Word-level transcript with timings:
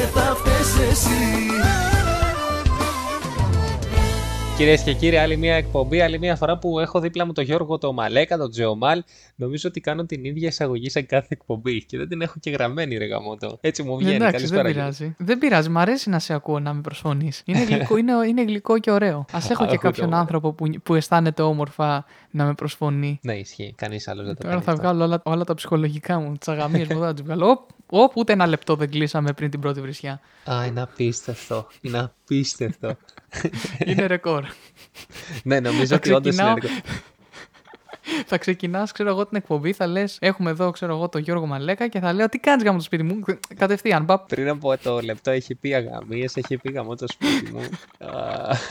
και 0.00 0.06
θα 0.06 0.34
φταίς 0.34 0.90
εσύ 0.90 1.08
Κυρίες 4.56 4.82
και 4.82 4.92
κύριοι, 4.94 5.16
άλλη 5.16 5.36
μια 5.36 5.54
εκπομπή, 5.54 6.00
άλλη 6.00 6.18
μια 6.18 6.36
φορά 6.36 6.58
που 6.58 6.78
έχω 6.78 7.00
δίπλα 7.00 7.26
μου 7.26 7.32
τον 7.32 7.44
Γιώργο 7.44 7.78
το 7.78 7.92
Μαλέκα, 7.92 8.36
τον 8.36 8.50
Τζεωμάλ. 8.50 9.02
Νομίζω 9.36 9.68
ότι 9.68 9.80
κάνω 9.80 10.04
την 10.06 10.24
ίδια 10.24 10.48
εισαγωγή 10.48 10.90
σε 10.90 11.02
κάθε 11.02 11.26
εκπομπή 11.28 11.84
και 11.84 11.98
δεν 11.98 12.08
την 12.08 12.20
έχω 12.22 12.34
και 12.40 12.50
γραμμένη, 12.50 12.96
ρε 12.96 13.06
γαμότο. 13.06 13.58
Έτσι 13.60 13.82
μου 13.82 13.96
βγαίνει. 13.96 14.14
Εντάξει, 14.14 14.32
Καλησπέρα. 14.32 14.62
δεν 14.62 14.72
πειράζει. 14.72 15.14
Δεν 15.18 15.38
πειράζει, 15.38 15.68
μ' 15.68 15.78
αρέσει 15.78 16.10
να 16.10 16.18
σε 16.18 16.34
ακούω 16.34 16.60
να 16.60 16.72
με 16.74 16.80
προσφωνείς. 16.80 17.42
Είναι 17.44 17.64
γλυκό, 17.64 17.96
είναι, 17.96 18.12
είναι 18.28 18.42
γλυκό 18.42 18.78
και 18.78 18.90
ωραίο. 18.90 19.18
Α 19.18 19.38
έχω 19.50 19.64
και 19.66 19.72
Άκου 19.74 19.82
κάποιον 19.82 20.10
το. 20.10 20.16
άνθρωπο 20.16 20.52
που, 20.52 20.70
που 20.82 20.94
αισθάνεται 20.94 21.42
όμορφα 21.42 22.04
να 22.30 22.44
με 22.44 22.54
προσφωνεί. 22.54 23.18
Ναι, 23.22 23.34
ισχύει. 23.34 23.74
Κανείς 23.76 24.08
άλλος 24.08 24.26
δεν 24.26 24.34
το 24.34 24.40
Τώρα 24.42 24.52
κάνει. 24.54 24.64
θα 24.64 24.70
αυτό. 24.72 24.82
βγάλω 24.82 25.04
όλα, 25.04 25.20
όλα 25.24 25.44
τα 25.44 25.54
ψυχολογικά 25.54 26.18
μου, 26.18 26.36
τις 26.36 26.48
αγαμίες 26.48 26.88
μου, 26.88 27.00
θα 27.00 27.12
τις 27.12 27.22
βγάλω. 27.22 27.66
Οπ, 27.90 28.00
οπ, 28.02 28.16
ούτε 28.16 28.32
ένα 28.32 28.46
λεπτό 28.46 28.74
δεν 28.76 28.90
κλείσαμε 28.90 29.32
πριν 29.32 29.50
την 29.50 29.60
πρώτη 29.60 29.80
βρισιά. 29.80 30.20
Α, 30.50 30.64
είναι 30.66 30.80
απίστευτο. 30.80 31.66
Είναι 31.80 31.98
απίστευτο. 31.98 32.96
Είναι 33.86 34.06
ρεκόρ. 34.06 34.44
ναι, 35.42 35.60
νομίζω 35.60 35.86
Θα 35.86 35.94
ότι 35.94 36.12
όντως 36.12 36.34
είναι. 36.36 36.42
ξεκινάω. 36.42 36.54
ρεκόρ. 36.54 37.00
θα 38.26 38.38
ξεκινάς, 38.38 38.92
ξέρω 38.92 39.08
εγώ, 39.08 39.26
την 39.26 39.36
εκπομπή, 39.36 39.72
θα 39.72 39.86
λες: 39.86 40.16
Έχουμε 40.20 40.50
εδώ, 40.50 40.70
ξέρω 40.70 40.94
εγώ, 40.94 41.08
τον 41.08 41.20
Γιώργο 41.20 41.46
Μαλέκα 41.46 41.88
και 41.88 42.00
θα 42.00 42.12
λέω: 42.12 42.28
Τι 42.28 42.38
κάνεις 42.38 42.62
για 42.62 42.72
το 42.72 42.80
σπίτι 42.80 43.02
μου. 43.02 43.20
Κατευθείαν, 43.56 44.04
παπ. 44.04 44.28
Πριν 44.28 44.48
από 44.48 44.76
το 44.82 45.00
λεπτό 45.00 45.30
έχει 45.30 45.54
πει 45.54 45.74
αγαμίες, 45.74 46.36
έχει 46.36 46.56
πει 46.56 46.72
γαμό 46.72 46.94
το 46.94 47.06
σπίτι 47.08 47.52
μου. 47.52 47.60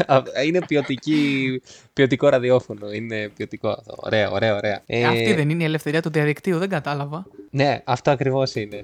Α, 0.07 0.15
α, 0.15 0.23
είναι 0.45 0.61
ποιοτική, 0.67 1.61
ποιοτικό 1.93 2.29
ραδιόφωνο. 2.29 2.91
Είναι 2.91 3.29
ποιοτικό 3.35 3.69
αυτό. 3.69 3.95
Ωραία, 3.97 4.29
ωραία, 4.31 4.55
ωραία. 4.55 4.81
Ε, 4.85 5.05
Αυτή 5.05 5.33
δεν 5.33 5.49
είναι 5.49 5.63
η 5.63 5.65
ελευθερία 5.65 6.01
του 6.01 6.09
διαδικτύου, 6.09 6.57
δεν 6.57 6.69
κατάλαβα. 6.69 7.25
Ναι, 7.51 7.81
αυτό 7.85 8.11
ακριβώς 8.11 8.55
είναι. 8.55 8.83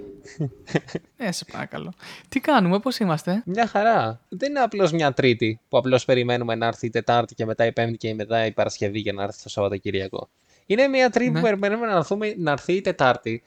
Ε, 1.17 1.31
σε 1.31 1.45
παρακαλώ. 1.51 1.93
Τι 2.29 2.39
κάνουμε, 2.39 2.79
πώς 2.79 2.97
είμαστε; 2.97 3.43
Μια 3.45 3.67
χαρά. 3.67 4.19
Δεν 4.29 4.49
είναι 4.49 4.59
απλώς 4.59 4.91
μια 4.91 5.13
Τρίτη 5.13 5.59
που 5.69 5.77
απλώς 5.77 6.05
περιμένουμε 6.05 6.55
να 6.55 6.65
έρθει 6.65 6.85
η 6.85 6.89
Τετάρτη 6.89 7.35
και 7.35 7.45
μετά 7.45 7.65
η 7.65 7.71
Πέμπτη 7.71 7.97
και 7.97 8.13
μετά 8.13 8.45
η 8.45 8.51
Παρασκευή 8.51 8.99
για 8.99 9.13
να 9.13 9.23
έρθει 9.23 9.43
το 9.43 9.49
Σαββατοκύριακο. 9.49 10.29
Είναι 10.65 10.87
μια 10.87 11.09
Τρίτη 11.09 11.31
Ναι. 11.31 11.39
που 11.39 11.45
περιμένουμε 11.45 11.85
να, 11.85 11.95
έρθουμε, 11.95 12.33
να 12.37 12.51
έρθει 12.51 12.73
η 12.73 12.81
Τετάρτη 12.81 13.43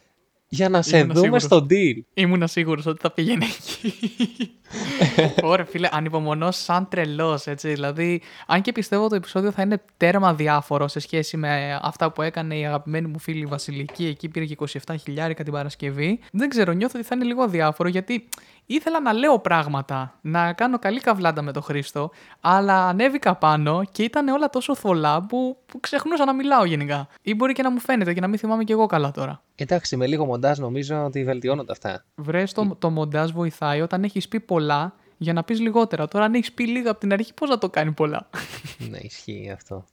για 0.49 0.69
να 0.69 0.83
σε 0.83 0.99
Ήμουν 0.99 1.09
δούμε 1.09 1.21
σίγουρος. 1.21 1.43
στο 1.43 1.67
deal. 1.71 1.95
Ήμουν 2.15 2.49
σίγουρος 2.49 2.87
ότι 2.87 3.01
θα 3.01 3.11
πήγαινε 3.11 3.45
εκεί. 3.45 3.93
Ωραία, 5.43 5.65
φίλε, 5.65 5.89
ανυπομονώ 5.93 6.51
σαν 6.51 6.89
τρελός, 6.89 7.47
έτσι. 7.47 7.69
Δηλαδή, 7.69 8.23
αν 8.47 8.61
και 8.63 8.73
πιστεύω 8.73 9.09
το 9.09 9.15
επεισόδιο 9.15 9.51
θα 9.53 9.63
είναι 9.63 9.83
τέρμα 9.97 10.35
διάφορο 10.35 10.89
σε 10.89 11.01
σχέση 11.01 11.37
με 11.37 11.79
αυτά 11.83 12.13
που 12.13 12.23
έκανε 12.23 12.59
η 12.59 12.67
αγαπημένη 12.67 13.07
μου 13.07 13.19
φίλη 13.19 13.41
η 13.41 13.47
Βασιλική. 13.47 14.07
Εκεί 14.07 14.29
πήρε 14.29 14.45
και 14.45 14.57
27 14.87 14.95
χιλιάρικα 15.03 15.43
την 15.45 15.53
Παρασκευή. 15.53 16.21
Δεν 16.33 16.49
ξέρω, 16.49 16.73
νιώθω 16.73 16.99
ότι 16.99 17.09
θα 17.09 17.15
είναι 17.15 17.25
λίγο 17.25 17.43
αδιάφορο 17.43 17.89
γιατί 17.89 18.29
ήθελα 18.75 19.01
να 19.01 19.13
λέω 19.13 19.39
πράγματα, 19.39 20.19
να 20.21 20.53
κάνω 20.53 20.79
καλή 20.79 21.01
καβλάντα 21.01 21.43
με 21.43 21.53
τον 21.53 21.63
Χρήστο, 21.63 22.11
αλλά 22.41 22.87
ανέβηκα 22.87 23.35
πάνω 23.37 23.85
και 23.93 24.03
ήταν 24.03 24.29
όλα 24.29 24.51
τόσο 24.51 24.77
θολά 24.77 25.23
που, 25.23 25.57
που 25.67 25.81
ξεχνούσα 25.81 26.25
να 26.25 26.35
μιλάω 26.35 26.65
γενικά. 26.65 27.09
Ή 27.23 27.35
μπορεί 27.35 27.53
και 27.53 27.63
να 27.63 27.71
μου 27.71 27.81
φαίνεται 27.81 28.15
και 28.15 28.21
να 28.21 28.27
μην 28.27 28.39
θυμάμαι 28.39 28.65
κι 28.65 28.73
εγώ 28.73 28.87
καλά 28.87 29.11
τώρα. 29.11 29.43
Εντάξει, 29.55 29.97
με 29.97 30.07
λίγο 30.07 30.25
μοντάζ 30.25 30.59
νομίζω 30.59 31.05
ότι 31.05 31.25
βελτιώνονται 31.25 31.73
αυτά. 31.73 32.05
Βρες 32.15 32.53
το, 32.53 32.77
το 32.79 32.91
μοντάζ 32.91 33.31
βοηθάει 33.31 33.81
όταν 33.81 34.05
έχεις 34.05 34.29
πει 34.29 34.41
πολλά 34.41 34.95
για 35.17 35.33
να 35.33 35.45
πεις 35.45 35.61
λιγότερα. 35.61 36.09
Τώρα, 36.09 36.25
αν 36.25 36.35
έχεις 36.35 36.53
πει 36.53 36.67
λίγα 36.67 36.91
από 36.91 37.01
την 37.01 37.13
αρχή, 37.13 37.35
πώς 37.35 37.49
να 37.49 37.59
το 37.59 37.71
κάνει 37.71 37.93
πολλά; 37.93 38.29
ναι, 38.91 38.99
ισχύει 38.99 39.51
αυτό. 39.55 39.85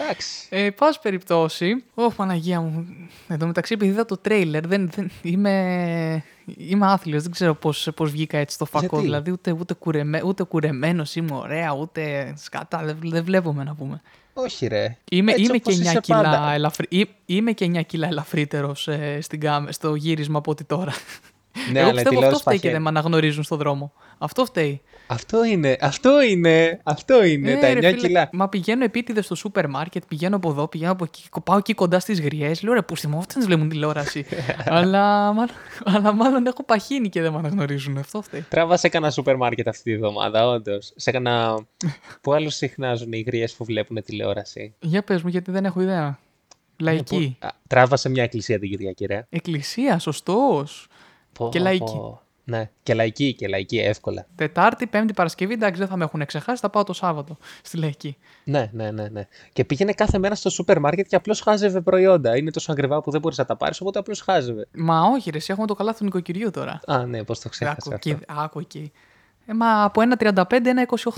Εντάξει. 0.00 0.46
Ε, 0.50 0.70
πάση 0.70 0.98
περιπτώσει. 1.02 1.84
Ω, 1.94 2.10
Παναγία 2.10 2.60
μου. 2.60 2.86
Εν 3.28 3.38
τω 3.38 3.46
μεταξύ, 3.46 3.74
επειδή 3.74 3.90
είδα 3.90 4.04
το 4.04 4.16
τρέιλερ, 4.16 4.66
δεν, 4.66 4.90
δεν, 4.94 5.10
είμαι, 5.22 6.22
είμαι 6.56 6.86
άθλιος. 6.86 7.22
Δεν 7.22 7.32
ξέρω 7.32 7.54
πώς 7.54 7.88
πώς 7.94 8.10
βγήκα 8.10 8.38
έτσι 8.38 8.54
στο 8.54 8.64
φακό. 8.64 8.86
Γιατί; 8.86 9.04
Δηλαδή, 9.04 9.30
ούτε, 9.30 9.56
ούτε, 9.60 9.74
κουρεμέ, 9.74 10.22
ούτε 10.24 10.42
κουρεμένος 10.42 11.14
είμαι 11.16 11.34
ωραία, 11.34 11.72
ούτε 11.74 12.32
σκατά. 12.36 12.82
Δεν, 12.84 12.98
δεν 13.02 13.24
βλέπουμε 13.24 13.64
να 13.64 13.74
πούμε. 13.74 14.02
Όχι, 14.34 14.66
ρε. 14.66 14.96
Είμαι, 15.10 15.30
Έτσι 15.32 15.44
είμαι, 15.44 15.56
όπως 15.56 15.74
και 15.74 15.80
9 15.80 15.84
είσαι 15.84 16.00
κιλά 16.00 16.22
πάντα. 16.22 16.52
ελαφρύ, 16.52 16.86
ή- 16.88 17.08
είμαι 17.26 17.52
και 17.52 17.64
9 17.64 17.82
κιλά 17.86 18.06
ελαφρύτερος 18.06 18.88
ε, 18.88 19.18
στην 19.20 19.40
κάμε- 19.40 19.72
στο 19.72 19.94
γύρισμα 19.94 20.38
από 20.38 20.50
ό,τι 20.50 20.64
τώρα. 20.64 20.92
Ναι, 21.72 21.78
Εγώ 21.78 21.88
αλλά 21.88 22.00
η 22.00 22.02
πιστεύω 22.02 22.08
αυτό 22.08 22.08
τηλεόραση 22.10 22.40
φταίει 22.42 22.54
και 22.54 22.60
παχαίνει. 22.60 22.72
δεν 22.72 22.82
με 22.82 22.88
αναγνωρίζουν 22.88 23.42
στον 23.42 23.58
δρόμο. 23.58 23.92
Αυτό 24.22 24.44
φταίει. 24.44 24.80
Αυτό 25.06 25.44
είναι, 25.44 25.76
αυτό 25.80 26.22
είναι, 26.22 26.80
αυτό 26.82 27.24
είναι, 27.24 27.50
Ε, 27.50 27.56
τα 27.56 27.68
9 27.68 27.72
ρε 27.80 27.88
φίλε, 27.88 28.06
κιλά. 28.06 28.28
Μα 28.32 28.48
πηγαίνω 28.48 28.84
επίτηδες 28.84 29.24
στο 29.24 29.34
σούπερ 29.34 29.68
μάρκετ, 29.68 30.02
πηγαίνω 30.08 30.36
από 30.36 30.50
εδώ, 30.50 30.68
πηγαίνω 30.68 30.92
από 30.92 31.04
εκεί, 31.04 31.22
πάω 31.44 31.56
εκεί 31.56 31.74
κοντά 31.74 32.00
στις 32.00 32.20
γριές. 32.20 32.62
Λέω 32.62 32.72
ρε, 32.72 32.82
πούστε 32.82 33.08
μου, 33.08 33.18
αυτέ 33.18 33.34
δεν 33.36 33.46
βλέπουν 33.46 33.68
τηλεόραση. 33.68 34.24
αλλά, 34.64 35.32
μάλλον, 35.32 35.54
αλλά 35.84 36.12
μάλλον 36.12 36.46
έχω 36.46 36.64
παχύνει 36.64 37.08
και 37.08 37.20
δεν 37.20 37.32
με 37.32 37.38
αναγνωρίζουν. 37.38 37.98
Αυτό 37.98 38.22
φταίει. 38.22 38.44
Τράβα 38.48 38.78
έκανα 38.82 39.10
σούπερ 39.10 39.36
μάρκετ 39.36 39.68
αυτή 39.68 39.82
τη 39.82 39.96
βδομάδα, 39.96 40.48
όντως. 40.48 40.92
Σε 40.96 41.10
έκανα. 41.10 41.64
Πού 42.20 42.32
άλλους 42.32 42.54
συχνάζουν 42.54 43.12
οι 43.12 43.20
γριές 43.26 43.52
που 43.52 43.64
βλέπουν 43.64 44.02
τηλεόραση; 44.02 44.74
Για 44.80 45.02
πες 45.02 45.22
μου, 45.22 45.28
γιατί 45.28 45.50
δεν 45.50 45.64
έχω 45.64 45.80
ιδέα. 45.80 46.18
Λαϊκή. 46.78 47.36
Πού- 47.40 47.46
Α, 47.46 47.50
Τράβα 47.66 47.96
μια 48.10 48.22
εκκλησία 48.22 48.58
την 48.58 48.70
Κυριακή, 48.70 49.06
ρε. 49.06 49.26
Εκκλησία, 49.30 49.98
σωστός. 49.98 50.86
Πω, 51.32 51.48
Και 51.52 51.58
λαϊκή. 51.58 51.84
πω. 51.84 52.20
Ναι, 52.44 52.70
και 52.82 52.94
λαϊκή, 52.94 53.34
και 53.34 53.48
λαϊκή, 53.48 53.78
εύκολα. 53.78 54.26
Τετάρτη, 54.34 54.86
Πέμπτη, 54.86 55.12
Παρασκευή, 55.12 55.52
εντάξει, 55.52 55.80
δεν 55.80 55.88
θα 55.88 55.96
με 55.96 56.04
έχουν 56.04 56.26
ξεχάσει, 56.26 56.60
θα 56.60 56.70
πάω 56.70 56.84
το 56.84 56.92
Σάββατο 56.92 57.36
στη 57.62 57.76
λαϊκή. 57.76 58.16
Ναι, 58.44 58.70
ναι, 58.72 58.90
ναι, 58.90 59.08
ναι. 59.08 59.26
Και 59.52 59.64
πήγαινε 59.64 59.92
κάθε 59.92 60.18
μέρα 60.18 60.34
στο 60.34 60.50
σούπερ 60.50 60.80
μάρκετ 60.80 61.06
και 61.06 61.16
απλώς 61.16 61.40
χάζευε 61.40 61.80
προϊόντα. 61.80 62.36
Είναι 62.36 62.50
τόσο 62.50 62.72
ακριβά 62.72 63.00
που 63.00 63.10
δεν 63.10 63.20
μπορείς 63.20 63.38
να 63.38 63.44
τα 63.44 63.56
πάρεις, 63.56 63.80
οπότε 63.80 63.98
απλώς 63.98 64.20
χάζευε. 64.20 64.66
Μα 64.72 65.00
όχι, 65.00 65.30
ρε, 65.30 65.36
εσύ 65.36 65.52
έχουμε 65.52 65.66
το 65.66 65.74
καλάθι 65.74 65.98
του 65.98 66.04
νοικοκυριού 66.04 66.50
τώρα. 66.50 66.80
Α, 66.86 67.06
ναι, 67.06 67.24
πώς 67.24 67.40
το 67.40 67.48
ξέχασα 67.48 67.76
Άκου 67.78 67.94
αυτό. 67.94 68.10
εκεί, 68.10 68.24
άκου 68.28 68.58
εκεί. 68.58 68.92
Ε, 69.46 69.52
μα 69.54 69.84
από 69.84 70.02
1,35, 70.18 70.32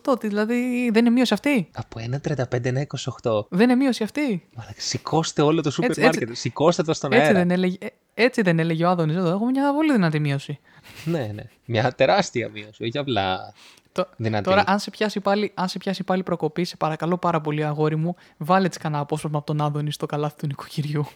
1,28, 0.04 0.20
τι, 0.20 0.28
δηλαδή 0.28 0.90
δεν 0.92 1.04
είναι 1.04 1.10
μείωση 1.14 1.34
αυτή; 1.34 1.68
Από 1.74 2.00
1,35 2.26 2.64
ένα 2.64 2.86
28. 3.22 3.46
Δεν 3.48 3.60
είναι 3.70 3.74
μείωση 3.74 4.02
αυτή; 4.02 4.48
Μαλάκα, 4.56 4.80
Σηκώστε 4.80 5.42
όλο 5.42 5.62
το 5.62 5.70
σούπερ 5.70 5.90
Έτσι, 5.90 6.02
μάρκετ. 6.02 6.28
Σηκώστε 6.36 6.82
το 6.82 6.92
στον 6.94 7.12
Έτσι 7.12 7.24
αέρα. 7.26 7.38
δεν, 7.38 7.50
έλεγε, 7.50 7.76
ε, 7.80 7.86
έτσι 8.14 8.42
δεν 8.42 8.58
έλεγε 8.58 8.84
ο 8.84 8.88
Άδωνης 8.88 9.16
εδώ. 9.16 9.28
Έχουμε 9.28 9.50
μια 9.50 9.72
πολύ 9.74 9.92
δυνατή 9.92 10.18
μείωση. 10.20 10.58
Ναι, 11.04 11.30
ναι. 11.34 11.42
Μια 11.64 11.92
τεράστια 11.92 12.48
μείωση. 12.48 12.82
Όχι 12.84 12.98
απλά 12.98 13.52
Το- 13.92 14.08
δυνατή. 14.16 14.44
Τώρα, 14.44 14.64
αν 14.66 14.78
σε, 14.78 14.90
πιάσει 14.90 15.20
πάλι, 15.20 15.50
αν 15.54 15.68
σε 15.68 15.78
πιάσει 15.78 16.04
πάλι 16.04 16.22
προκοπή, 16.22 16.64
σε 16.64 16.76
παρακαλώ 16.76 17.16
πάρα 17.18 17.40
πολύ, 17.40 17.64
αγόρι 17.64 17.96
μου, 17.96 18.14
βάλε 18.36 18.68
τη 18.68 18.78
κανένα 18.78 19.02
απόσπασμα 19.02 19.38
από 19.38 19.46
τον 19.46 19.60
Άδωνη 19.60 19.92
στο 19.92 20.06
καλάθι 20.06 20.36
του 20.36 20.46
νοικοκυριού. 20.46 21.06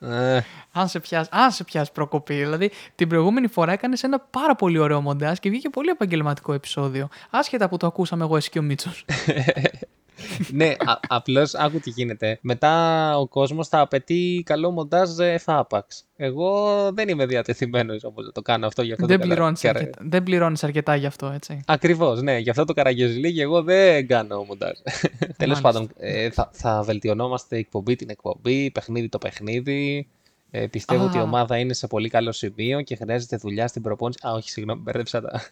Α, 0.00 0.36
α, 0.36 0.42
αν, 0.72 0.88
σε 0.88 1.00
πιάσει, 1.00 1.28
αν 1.32 1.50
σε 1.50 1.64
πιάσει 1.64 1.92
προκοπή. 1.92 2.34
Δηλαδή, 2.34 2.70
την 2.94 3.08
προηγούμενη 3.08 3.46
φορά 3.46 3.72
έκανες 3.72 4.02
ένα 4.02 4.18
πάρα 4.18 4.54
πολύ 4.54 4.78
ωραίο 4.78 5.00
μοντάζ 5.00 5.38
και 5.38 5.50
βγήκε 5.50 5.68
πολύ 5.68 5.88
επαγγελματικό 5.88 6.52
επεισόδιο. 6.52 7.08
Άσχετα 7.30 7.68
που 7.68 7.76
το 7.76 7.86
ακούσαμε 7.86 8.24
εγώ, 8.24 8.36
εσύ 8.36 8.50
και 8.50 8.58
ο 8.58 8.62
Μίτσος. 8.62 9.04
ναι, 10.52 10.66
α, 10.66 10.98
απλώς 11.08 11.54
άκου 11.54 11.80
τι 11.80 11.90
γίνεται. 11.90 12.38
Μετά 12.40 12.72
ο 13.18 13.26
κόσμος 13.28 13.68
θα 13.68 13.80
απαιτεί 13.80 14.42
καλό 14.46 14.70
μοντάζ 14.70 15.18
ε, 15.18 15.32
εφάπαξ. 15.32 16.04
Εγώ 16.16 16.62
δεν 16.92 17.08
είμαι 17.08 17.26
διατεθειμένος 17.26 18.04
όμω 18.04 18.20
να 18.20 18.32
το 18.32 18.42
κάνω 18.42 18.66
αυτό 18.66 18.82
για 18.82 18.94
αυτό 18.94 19.06
δεν 19.06 19.20
το 19.20 19.26
πληρώνεις 19.26 19.60
καρα- 19.60 19.78
αρκετά, 19.78 19.98
δεν 20.02 20.22
πληρώνεις 20.22 20.64
αρκετά 20.64 20.96
γι' 20.96 21.06
αυτό, 21.06 21.26
έτσι. 21.34 21.60
Ακριβώς, 21.66 22.22
ναι. 22.22 22.38
Γι' 22.38 22.50
αυτό 22.50 22.64
το 22.64 22.72
καραγκιόζιλι 22.72 23.40
εγώ 23.40 23.62
δεν 23.62 24.06
κάνω 24.06 24.44
μοντάζ. 24.44 24.72
Τέλος 25.36 25.60
Μάλιστα. 25.60 25.60
πάντων, 25.60 25.88
ε, 25.98 26.30
θα, 26.30 26.50
θα 26.52 26.82
βελτιωνόμαστε 26.82 27.56
εκπομπή 27.56 27.96
την 27.96 28.10
εκπομπή, 28.10 28.70
παιχνίδι 28.70 29.08
το 29.08 29.18
παιχνίδι. 29.18 30.08
Ε, 30.50 30.66
πιστεύω 30.66 31.02
Α. 31.02 31.06
ότι 31.06 31.18
η 31.18 31.20
ομάδα 31.20 31.56
είναι 31.58 31.72
σε 31.72 31.86
πολύ 31.86 32.08
καλό 32.08 32.32
σημείο 32.32 32.80
και 32.80 32.96
χρειάζεται 32.96 33.36
δουλειά 33.36 33.66
στην 33.68 33.82
προπόνηση. 33.82 34.18
Α, 34.26 34.32
όχι, 34.32 34.50
συγγνώμη, 34.50 34.80
μπέρδεψα 34.80 35.20
τα, 35.20 35.42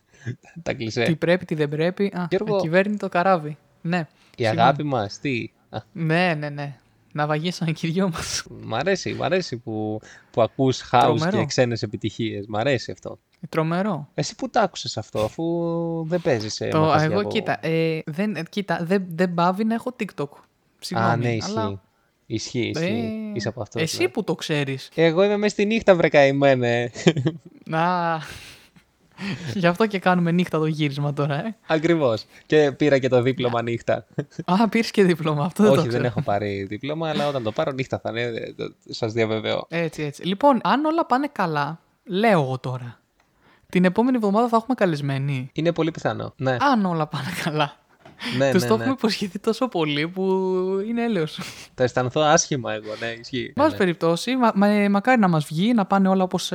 τα 0.62 0.72
κλισέ. 0.74 1.02
Τι 1.02 1.16
πρέπει, 1.16 1.44
τι 1.44 1.54
δεν 1.54 1.68
πρέπει. 1.68 2.12
Α, 2.14 2.26
Γιώργο. 2.30 2.60
κυβέρνει 2.60 2.96
το 2.96 3.08
καράβι. 3.08 3.56
Ναι. 3.86 4.06
Η 4.36 4.46
αγάπη 4.46 4.82
μας, 4.82 5.18
τι; 5.20 5.50
Α, 5.70 5.78
Ναι, 5.92 6.34
ναι, 6.38 6.48
ναι. 6.48 6.74
Να 7.12 7.26
βαγίσαν 7.26 7.72
και 7.72 7.86
οι 7.86 7.90
δυο 7.90 8.08
μας. 8.08 8.44
μ' 8.62 8.74
αρέσει, 8.74 9.14
μ' 9.14 9.22
αρέσει 9.22 9.56
που, 9.56 10.00
που 10.30 10.42
ακούς 10.42 10.82
house 10.92 11.00
Τρομερό. 11.00 11.38
και 11.38 11.44
ξένες 11.44 11.82
επιτυχίες. 11.82 12.44
Μ' 12.48 12.56
αρέσει 12.56 12.90
αυτό. 12.90 13.18
Τρομερό. 13.48 14.08
Εσύ 14.14 14.34
που 14.34 14.50
το 14.50 14.60
άκουσες 14.60 14.96
αυτό, 14.96 15.24
αφού 15.24 15.44
δεν 16.06 16.20
παίζεις 16.20 16.54
σε 16.54 16.68
Το, 16.68 16.80
μαγαζιά 16.80 17.06
εγώ 17.10 17.20
από- 17.20 17.28
κοίτα, 17.30 17.66
ε, 17.66 18.00
δεν, 18.06 18.36
ε, 18.36 18.42
κοίτα 18.50 18.78
δεν, 18.82 19.04
δεν 19.14 19.34
πάβει 19.34 19.64
να 19.64 19.74
έχω 19.74 19.96
TikTok. 19.98 20.28
Συγγνώμη, 20.78 21.12
Α, 21.12 21.16
ναι, 21.16 21.32
ισχύει. 21.34 21.50
αλλά, 21.58 21.80
Ισχύει, 22.26 22.68
ισχύει. 22.74 23.30
ε, 23.32 23.36
Είσαι 23.36 23.48
από 23.48 23.62
αυτούς. 23.62 23.82
Εσύ 23.82 24.02
ναι. 24.02 24.08
που 24.08 24.24
το 24.24 24.34
ξέρεις. 24.34 24.88
Εγώ 24.94 25.22
είμαι 25.24 25.36
μέσα 25.36 25.52
στη 25.54 25.64
νύχτα, 25.66 25.94
βρε 25.94 26.08
καημένε. 26.08 26.90
Να. 27.64 28.20
Γι' 29.54 29.66
αυτό 29.66 29.86
και 29.86 29.98
κάνουμε 29.98 30.30
νύχτα 30.30 30.58
το 30.58 30.66
γύρισμα 30.66 31.12
τώρα, 31.12 31.46
ε. 31.46 31.56
Ακριβώς. 31.66 32.24
Και 32.46 32.72
πήρα 32.72 32.98
και 32.98 33.08
το 33.08 33.22
δίπλωμα 33.22 33.62
νύχτα. 33.62 34.06
Α, 34.44 34.68
πήρες 34.68 34.90
και 34.90 35.04
δίπλωμα. 35.04 35.44
Αυτό 35.44 35.62
δεν 35.62 35.72
το 35.72 35.78
Όχι, 35.78 35.88
δεν 35.88 35.98
ξέρω. 35.98 36.06
έχω 36.06 36.22
πάρει 36.22 36.62
δίπλωμα, 36.68 37.08
αλλά 37.08 37.28
όταν 37.28 37.42
το 37.42 37.52
πάρω 37.52 37.70
νύχτα 37.72 37.98
θα 38.02 38.10
είναι, 38.10 38.20
ε, 38.22 38.52
το- 38.52 38.72
σας 38.88 39.12
διαβεβαιώ. 39.12 39.66
Έτσι, 39.68 40.02
έτσι. 40.02 40.22
Λοιπόν, 40.26 40.60
αν 40.64 40.84
όλα 40.84 41.06
πάνε 41.06 41.28
καλά, 41.32 41.80
λέω 42.04 42.42
εγώ 42.42 42.58
τώρα. 42.58 43.00
Την 43.68 43.84
επόμενη 43.84 44.16
εβδομάδα 44.16 44.48
θα 44.48 44.56
έχουμε 44.56 44.74
καλεσμένη. 44.74 45.50
Είναι 45.52 45.72
πολύ 45.72 45.90
πιθανό. 45.90 46.32
Ναι. 46.36 46.56
Αν 46.60 46.84
όλα 46.84 47.06
πάνε 47.06 47.28
καλά. 47.44 47.72
Ναι, 48.38 48.50
Τους 48.50 48.62
ναι, 48.62 48.68
το 48.68 48.74
ναι. 48.76 48.80
έχουμε 48.82 48.96
υποσχεθεί 48.98 49.38
τόσο 49.38 49.68
πολύ 49.68 50.08
που 50.08 50.22
είναι 50.88 51.02
έλεος. 51.04 51.38
Θα 51.74 51.82
αισθανθώ 51.84 52.20
άσχημα 52.20 52.72
εγώ, 52.72 52.92
ναι, 53.00 53.06
ισχύει. 53.06 53.52
Πάση 53.54 53.70
Ναι. 53.70 53.76
περιπτώσει, 53.76 54.36
μα, 54.36 54.52
μα- 54.54 54.88
μακάρι 54.90 55.20
να 55.20 55.28
μας 55.28 55.44
βγει, 55.44 55.72
να 55.74 55.84
πάνε 55.86 56.08
όλα 56.08 56.22
όπως 56.22 56.50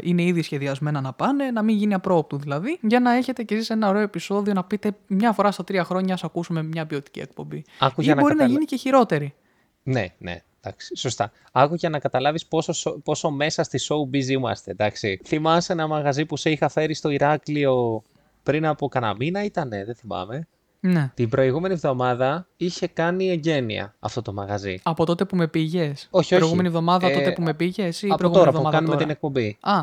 είναι 0.00 0.22
ήδη 0.22 0.42
σχεδιασμένα 0.42 1.00
να 1.00 1.12
πάνε, 1.12 1.50
να 1.50 1.62
μην 1.62 1.76
γίνει 1.76 1.94
απρόπτου 1.94 2.38
δηλαδή, 2.38 2.78
για 2.82 3.00
να 3.00 3.12
έχετε 3.12 3.42
κι 3.42 3.54
εσείς 3.54 3.70
ένα 3.70 3.88
ωραίο 3.88 4.02
επεισόδιο 4.02 4.52
να 4.52 4.64
πείτε 4.64 4.92
μια 5.06 5.32
φορά 5.32 5.50
στα 5.50 5.64
τρία 5.64 5.84
χρόνια, 5.84 6.14
ας 6.14 6.24
ακούσουμε 6.24 6.62
μια 6.62 6.86
ποιοτική 6.86 7.20
εκπομπή. 7.20 7.64
Άκου 7.78 8.00
Ή 8.00 8.04
για 8.04 8.14
να 8.14 8.20
μπορεί 8.20 8.32
να 8.34 8.38
καταλα- 8.40 8.52
γίνει 8.58 8.64
και 8.64 8.76
χειρότερη. 8.76 9.34
Ναι, 9.82 10.06
ναι. 10.18 10.42
Εντάξει, 10.60 10.96
σωστά. 10.96 11.32
Άκου 11.52 11.74
για 11.74 11.88
να 11.88 11.98
καταλάβεις 11.98 12.46
πόσο, 12.46 12.72
σο- 12.72 13.00
πόσο 13.04 13.30
μέσα 13.30 13.62
στη 13.62 13.78
showbiz 13.88 14.24
είμαστε. 14.26 14.70
Εντάξει. 14.70 15.20
Θυμάσαι 15.24 15.72
ένα 15.72 15.86
μαγαζί 15.86 16.24
που 16.26 16.36
σε 16.36 16.50
είχα 16.50 16.68
φέρει 16.68 16.94
στο 16.94 17.10
Ηράκλειο 17.10 18.02
πριν 18.42 18.66
από 18.66 18.88
κανένα 18.88 19.14
μήνα, 19.18 19.44
ήτανε, 19.44 19.84
δεν 19.84 19.94
θυμάμαι. 19.94 20.46
Ναι. 20.86 21.10
Την 21.14 21.28
προηγούμενη 21.28 21.74
εβδομάδα 21.74 22.46
είχε 22.56 22.86
κάνει 22.86 23.30
εγγένεια 23.30 23.94
αυτό 24.00 24.22
το 24.22 24.32
μαγαζί. 24.32 24.80
Από 24.82 25.04
τότε 25.04 25.24
που 25.24 25.36
με 25.36 25.48
πήγες; 25.48 26.08
όχι. 26.10 26.36
Προηγούμενη 26.36 26.68
εβδομάδα 26.68 27.06
Ε, 27.08 27.12
τότε 27.14 27.32
που 27.32 27.42
με 27.42 27.54
πήγες, 27.54 28.02
ή 28.02 28.06
από 28.06 28.16
προηγούμενη 28.16 28.44
τώρα 28.44 28.50
που 28.50 28.56
εβδομάδα 28.56 28.76
κάνουμε 28.76 28.92
τώρα; 28.92 29.04
την 29.04 29.14
εκπομπή. 29.14 29.56
Α, 29.60 29.82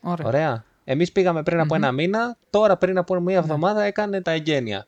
ωραία. 0.00 0.26
Ωραία. 0.26 0.64
Εμείς 0.84 1.12
πήγαμε 1.12 1.42
πριν 1.42 1.60
από 1.60 1.74
ένα 1.74 1.92
μήνα, 1.92 2.36
τώρα 2.50 2.76
πριν 2.76 2.98
από 2.98 3.20
μία 3.20 3.36
εβδομάδα 3.36 3.82
έκανε 3.82 4.20
τα 4.20 4.30
εγγένεια. 4.30 4.86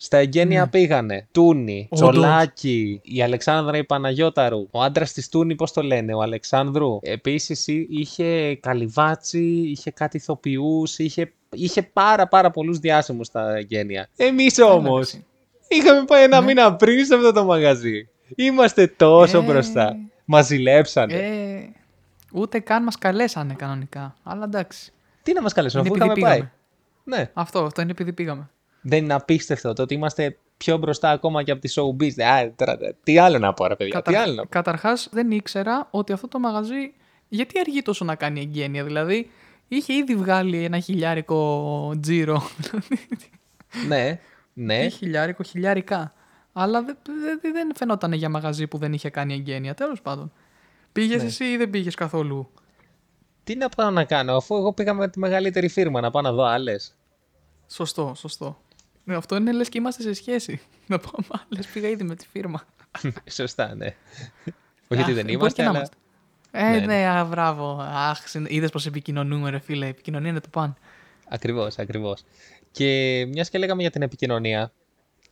Στα 0.00 0.16
εγγένεια 0.16 0.60
Ναι. 0.60 0.68
πήγανε 0.68 1.26
Τούνη, 1.32 1.88
Όντως. 1.90 2.10
Τσολάκη, 2.10 3.00
η 3.04 3.22
Αλεξάνδρα 3.22 3.76
η 3.76 3.84
Παναγιώταρου, 3.84 4.66
ο 4.70 4.82
άντρας 4.82 5.12
της 5.12 5.28
Τούνη, 5.28 5.54
πώς 5.54 5.72
το 5.72 5.82
λένε, 5.82 6.14
ο 6.14 6.22
Αλεξάνδρου. 6.22 6.98
Επίσης 7.02 7.66
είχε 7.88 8.54
καλυβάτσι, 8.54 9.44
είχε 9.48 9.90
κάτι 9.90 10.16
ηθοποιούς, 10.16 10.98
είχε, 10.98 11.32
είχε 11.50 11.82
πάρα 11.82 12.28
πάρα 12.28 12.50
πολλούς 12.50 12.78
διάσημους 12.78 13.26
στα 13.26 13.54
εγγένεια. 13.56 14.08
Εμείς 14.16 14.58
όμως 14.60 15.08
Εντάξει. 15.08 15.26
είχαμε 15.68 16.04
πάει 16.04 16.22
ένα 16.22 16.40
Ναι. 16.40 16.46
μήνα 16.46 16.74
πριν 16.74 17.04
σε 17.04 17.14
αυτό 17.14 17.32
το 17.32 17.44
μαγαζί. 17.44 18.08
Είμαστε 18.36 18.86
τόσο 18.86 19.38
Ε. 19.38 19.42
μπροστά. 19.42 19.96
Μας 20.24 20.46
ζηλέψανε. 20.46 21.14
Ε, 21.14 21.68
ούτε 22.32 22.58
καν 22.58 22.82
μας 22.82 22.98
καλέσανε 22.98 23.54
κανονικά. 23.54 24.16
Αλλά 24.22 24.44
εντάξει. 24.44 24.92
Τι 25.22 25.32
να 25.32 25.42
μας 25.42 25.52
καλέσουν, 25.52 25.80
Είναι 25.80 25.88
αφού 25.88 25.96
επειδή 25.96 26.10
είχαμε 26.20 26.28
πάει. 26.28 26.38
πήγαμε. 26.40 26.52
Ναι. 27.22 27.30
Αυτό, 27.34 27.58
αυτό 27.64 27.80
είναι 27.82 27.90
επειδή 27.90 28.12
πήγαμε. 28.12 28.48
Δεν 28.80 29.04
είναι 29.04 29.14
απίστευτο 29.14 29.72
το 29.72 29.82
ότι 29.82 29.94
είμαστε 29.94 30.36
πιο 30.56 30.76
μπροστά 30.76 31.10
ακόμα 31.10 31.42
και 31.42 31.50
από 31.50 31.60
τη 31.60 31.72
showbiz. 31.76 32.22
Α, 32.22 32.52
τώρα, 32.56 32.78
τι 33.02 33.18
άλλο 33.18 33.38
να 33.38 33.52
πω, 33.52 33.66
ρε 33.66 33.76
παιδιά. 33.76 34.02
Τι 34.02 34.14
άλλο 34.14 34.34
να 34.34 34.42
πω. 34.42 34.48
Καταρχάς 34.48 35.08
δεν 35.12 35.30
ήξερα 35.30 35.88
ότι 35.90 36.12
αυτό 36.12 36.28
το 36.28 36.38
μαγαζί 36.38 36.92
γιατί 37.28 37.58
αργεί 37.60 37.82
τόσο 37.82 38.04
να 38.04 38.14
κάνει 38.14 38.40
εγγένεια. 38.40 38.84
Δηλαδή 38.84 39.30
είχε 39.68 39.92
ήδη 39.94 40.16
βγάλει 40.16 40.64
ένα 40.64 40.78
χιλιάρικο 40.80 41.92
τζίρο. 42.00 42.42
Ναι, 43.86 44.20
ναι. 44.52 44.84
Τι 44.84 44.90
χιλιάρικο, 44.90 45.42
χιλιάρικα. 45.42 46.12
Αλλά 46.52 46.82
δεν, 46.82 46.96
δεν, 47.40 47.52
δεν 47.52 47.70
φαινόταν 47.76 48.12
για 48.12 48.28
μαγαζί 48.28 48.66
που 48.66 48.78
δεν 48.78 48.92
είχε 48.92 49.10
κάνει 49.10 49.34
εγγένεια. 49.34 49.74
Τέλος 49.74 50.02
πάντων. 50.02 50.32
Πήγες 50.92 51.22
Ναι. 51.22 51.28
εσύ 51.28 51.44
ή 51.44 51.56
δεν 51.56 51.70
πήγες 51.70 51.94
καθόλου; 51.94 52.50
Τι 53.44 53.56
να 53.56 53.68
πάω 53.68 53.90
να 53.90 54.04
κάνω, 54.04 54.36
αφού 54.36 54.56
εγώ 54.56 54.72
πήγα 54.72 54.94
με 54.94 55.08
τη 55.08 55.18
μεγαλύτερη 55.18 55.68
φίρμα 55.68 56.00
να 56.00 56.10
πάω 56.10 56.22
να 56.22 56.32
δω 56.32 56.42
άλλες. 56.44 56.94
Σωστό, 57.68 58.12
σωστό. 58.16 58.60
Ναι, 59.04 59.14
αυτό 59.16 59.36
είναι 59.36 59.52
λες 59.52 59.68
και 59.68 59.78
είμαστε 59.78 60.02
σε 60.02 60.12
σχέση. 60.12 60.60
Να 60.86 60.98
πάμε 60.98 61.26
άλλες. 61.50 61.66
Πήγα 61.66 61.88
ήδη 61.88 62.04
με 62.04 62.14
τη 62.14 62.26
φίρμα. 62.32 62.62
Σωστά, 63.30 63.74
ναι. 63.74 63.94
Όχι 64.88 65.00
ότι 65.02 65.02
Αχ, 65.02 65.06
δεν 65.06 65.14
μπορεί 65.24 65.32
είμαστε, 65.32 65.54
και 65.54 65.62
να 65.62 65.68
αλλά. 65.68 65.78
είμαστε. 65.78 65.96
Ε, 66.50 66.62
Ναι, 66.70 66.78
ναι, 66.86 67.06
α, 67.08 67.24
μπράβο. 67.24 67.80
Αχ, 67.94 68.18
είδες 68.46 68.70
πώ 68.70 68.80
επικοινωνούμε, 68.86 69.50
ρε 69.50 69.58
φίλε. 69.58 69.86
Η 69.86 69.88
επικοινωνία 69.88 70.30
είναι 70.30 70.40
το 70.40 70.48
παν. 70.50 70.76
Ακριβώς, 71.28 71.78
ακριβώς. 71.78 72.22
Και 72.70 73.24
μιας 73.32 73.48
και 73.50 73.58
λέγαμε 73.58 73.80
για 73.82 73.90
την 73.90 74.02
επικοινωνία, 74.02 74.72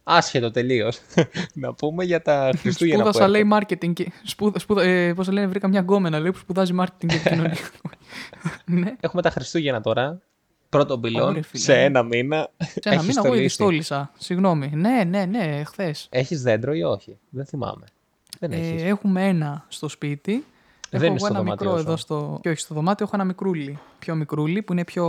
άσχετο 0.04 0.50
τελείως, 0.50 1.00
να 1.54 1.74
πούμε 1.74 2.04
για 2.04 2.22
τα 2.22 2.50
Χριστούγεννα. 2.58 3.02
που 3.02 3.08
Σπούδασα, 3.08 3.30
λέει, 3.30 3.40
έρχονται. 3.40 3.76
marketing 3.86 3.92
και. 3.92 4.12
Σπούδα, 4.24 4.58
σπούδα, 4.58 4.82
ε, 4.82 5.14
πώς 5.14 5.26
το 5.26 5.32
λένε, 5.32 5.46
βρήκα 5.46 5.68
μια 5.68 5.80
γκόμενα, 5.80 6.18
λέει, 6.18 6.30
που 6.30 6.38
σπουδάζει 6.38 6.74
marketing 6.80 7.06
και 7.06 7.14
επικοινωνία. 7.16 7.56
ναι, 8.64 8.96
Έχουμε 9.00 9.22
τα 9.22 9.30
Χριστούγεννα 9.30 9.80
τώρα. 9.80 10.20
Πρώτον 10.68 11.00
πυλόν, 11.00 11.28
Ωραία, 11.28 11.42
φίλε. 11.42 11.62
σε 11.62 11.82
ένα 11.82 12.02
μήνα. 12.02 12.50
σε 12.82 12.88
ένα 12.88 13.02
μήνα 13.02 13.22
εγώ 13.24 13.34
ήδη 13.34 13.48
στόλισα. 13.48 14.10
Συγγνώμη. 14.18 14.70
Ναι, 14.74 15.04
ναι, 15.06 15.24
ναι, 15.24 15.62
χθες. 15.66 16.06
Έχεις 16.10 16.42
δέντρο 16.42 16.74
ή 16.74 16.82
όχι, 16.82 17.18
δεν 17.28 17.46
θυμάμαι. 17.46 17.84
Δεν 18.38 18.52
έχεις. 18.52 18.82
Ε, 18.82 18.86
έχουμε 18.86 19.26
ένα 19.28 19.64
στο 19.68 19.88
σπίτι. 19.88 20.44
Δεν 20.90 21.00
έχω 21.02 21.12
είναι 21.12 21.16
εγώ 21.20 21.26
στο 21.26 21.26
ένα 21.34 21.38
δωμάτιό 21.44 21.66
μικρό 21.66 21.82
σου. 21.82 21.86
εδώ 21.88 21.96
στο. 21.96 22.38
Και 22.42 22.48
όχι 22.48 22.58
στο 22.58 22.74
δωμάτιο, 22.74 23.06
έχω 23.06 23.16
ένα 23.16 23.24
μικρούλι. 23.24 23.78
Πιο 23.98 24.14
μικρούλι 24.14 24.62
που 24.62 24.72
είναι 24.72 24.84
πιο. 24.84 25.04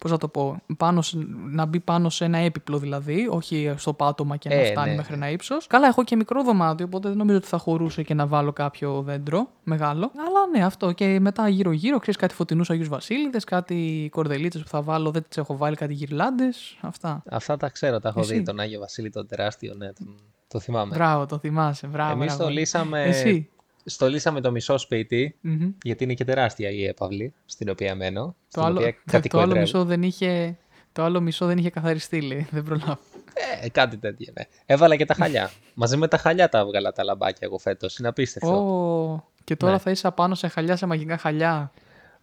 Πώς 0.00 0.10
να 0.10 0.16
το 0.16 0.28
πω. 0.28 0.62
Πάνω, 0.76 1.02
σε- 1.02 1.18
να 1.50 1.64
μπει 1.64 1.80
πάνω 1.80 2.08
σε 2.08 2.24
ένα 2.24 2.38
έπιπλο 2.38 2.78
δηλαδή. 2.78 3.26
Όχι 3.30 3.72
στο 3.76 3.92
πάτωμα 3.92 4.36
και 4.36 4.48
να 4.48 4.54
Ε, 4.54 4.64
φτάνει 4.70 4.90
ναι. 4.90 4.96
μέχρι 4.96 5.14
ένα 5.14 5.30
ύψος. 5.30 5.66
Καλά, 5.66 5.86
έχω 5.86 6.04
και 6.04 6.16
μικρό 6.16 6.42
δωμάτιο, 6.42 6.86
οπότε 6.86 7.08
δεν 7.08 7.16
νομίζω 7.16 7.36
ότι 7.38 7.46
θα 7.46 7.58
χωρούσε 7.58 8.02
και 8.02 8.14
να 8.14 8.26
βάλω 8.26 8.52
κάποιο 8.52 9.02
δέντρο 9.02 9.48
μεγάλο. 9.64 10.10
Αλλά 10.16 10.46
ναι, 10.58 10.64
αυτό. 10.64 10.92
Και 10.92 11.20
μετά 11.20 11.48
γύρω-γύρω, 11.48 11.98
ξέρεις 11.98 12.20
κάτι 12.20 12.34
φωτεινούς 12.34 12.70
Αγίους 12.70 12.88
Βασίλειδες, 12.88 13.44
κάτι 13.44 14.08
κορδελίτσες 14.12 14.62
που 14.62 14.68
θα 14.68 14.82
βάλω, 14.82 15.10
δεν 15.10 15.24
τις 15.28 15.36
έχω 15.38 15.56
βάλει, 15.56 15.76
κάτι 15.76 15.94
γυρλάντες. 15.94 16.76
Αυτά. 16.80 17.22
Αυτά 17.30 17.56
τα 17.56 17.68
ξέρω, 17.68 18.00
τα 18.00 18.08
έχω 18.08 18.20
Εσύ; 18.20 18.34
δει. 18.34 18.42
Τον 18.42 18.60
Άγιο 18.60 18.80
Βασίλη, 18.80 19.10
τον 19.10 19.26
τεράστιο, 19.26 19.74
ναι, 19.76 19.92
τον- 19.92 20.14
το 20.48 20.58
θυμάμαι. 20.60 20.94
Μπράβο, 20.94 21.26
το 21.26 21.38
θυμάσαι. 21.38 21.86
Μπράβο. 21.86 22.12
Εμείς 22.12 22.24
μπράβο. 22.26 22.42
στολίσαμε, 22.42 23.02
Εσύ; 23.02 23.48
Στολίσαμε 23.84 24.40
το 24.40 24.50
μισό 24.50 24.78
σπίτι, 24.78 25.36
Μμμ. 25.40 25.68
γιατί 25.82 26.04
είναι 26.04 26.14
και 26.14 26.24
τεράστια 26.24 26.70
η 26.70 26.84
έπαυλη 26.86 27.34
στην 27.44 27.68
οποία 27.70 27.94
μένω. 27.94 28.24
Το 28.24 28.34
στην 28.48 28.62
άλλο, 28.62 28.78
οποία 28.78 28.92
το, 28.92 28.96
το 28.96 29.00
άλλο 29.12 29.12
κατοικοεδρεύω. 29.12 29.60
μισό 29.60 29.84
δεν 29.84 30.02
είχε. 30.02 30.56
Το 30.92 31.02
άλλο 31.02 31.20
μισό 31.20 31.46
δεν 31.46 31.58
είχε 31.58 31.70
καθαριστεί, 31.70 32.20
λέει. 32.20 32.46
Δεν 32.50 32.62
προλάβω. 32.62 32.98
Ε, 33.62 33.68
κάτι 33.68 33.96
τέτοιο, 33.96 34.32
ναι. 34.38 34.44
Έβαλα 34.66 34.96
και 34.96 35.04
τα 35.04 35.14
χαλιά. 35.14 35.50
Μαζί 35.74 35.96
με 35.96 36.08
τα 36.08 36.16
χαλιά 36.16 36.48
τα 36.48 36.58
έβγαλα 36.58 36.92
τα 36.92 37.04
λαμπάκια 37.04 37.38
εγώ 37.40 37.58
φέτος. 37.58 37.98
Είναι 37.98 38.08
απίστευτο. 38.08 38.54
Ω, 38.56 39.24
και 39.44 39.56
τώρα 39.56 39.72
Ναι. 39.72 39.78
θα 39.78 39.90
είσαι 39.90 40.06
απάνω 40.06 40.34
σε 40.34 40.48
χαλιά, 40.48 40.76
σε 40.76 40.86
μαγικά 40.86 41.16
χαλιά. 41.18 41.72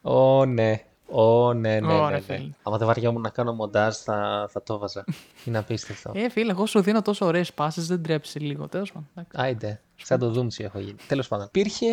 Ω, 0.01 0.45
ναι. 0.45 0.81
Ω, 1.09 1.53
ναι, 1.53 1.79
ναι, 1.79 1.93
Ωραία, 1.93 2.05
ναι, 2.05 2.11
ναι. 2.11 2.19
φίλε. 2.19 2.49
Άμα 2.63 2.77
δεν 2.77 2.87
βαριόμουν 2.87 3.21
να 3.21 3.29
κάνω 3.29 3.53
μοντάζ, 3.53 3.95
θα, 3.95 4.47
θα 4.51 4.63
το 4.63 4.73
έβαζα. 4.73 5.05
Είναι 5.45 5.57
απίστευτο. 5.57 6.11
Ε, 6.15 6.29
φίλε, 6.29 6.51
εγώ 6.51 6.65
σου 6.65 6.81
δίνω 6.81 7.01
τόσο 7.01 7.25
ωραίες 7.25 7.53
πάσει, 7.53 7.81
δεν 7.81 8.03
τρέψει 8.03 8.39
λίγο. 8.39 8.67
Τέλος 8.67 8.91
πάντων. 8.91 9.09
εντάξει. 9.15 9.37
Άιντε, 9.47 9.81
σαν 9.95 10.19
το 10.19 10.29
Δούμτσι 10.29 10.63
έχω 10.63 10.79
γίνει. 10.79 10.95
Τέλος 11.07 11.27
πάντων. 11.27 11.45
Υπήρχε 11.45 11.85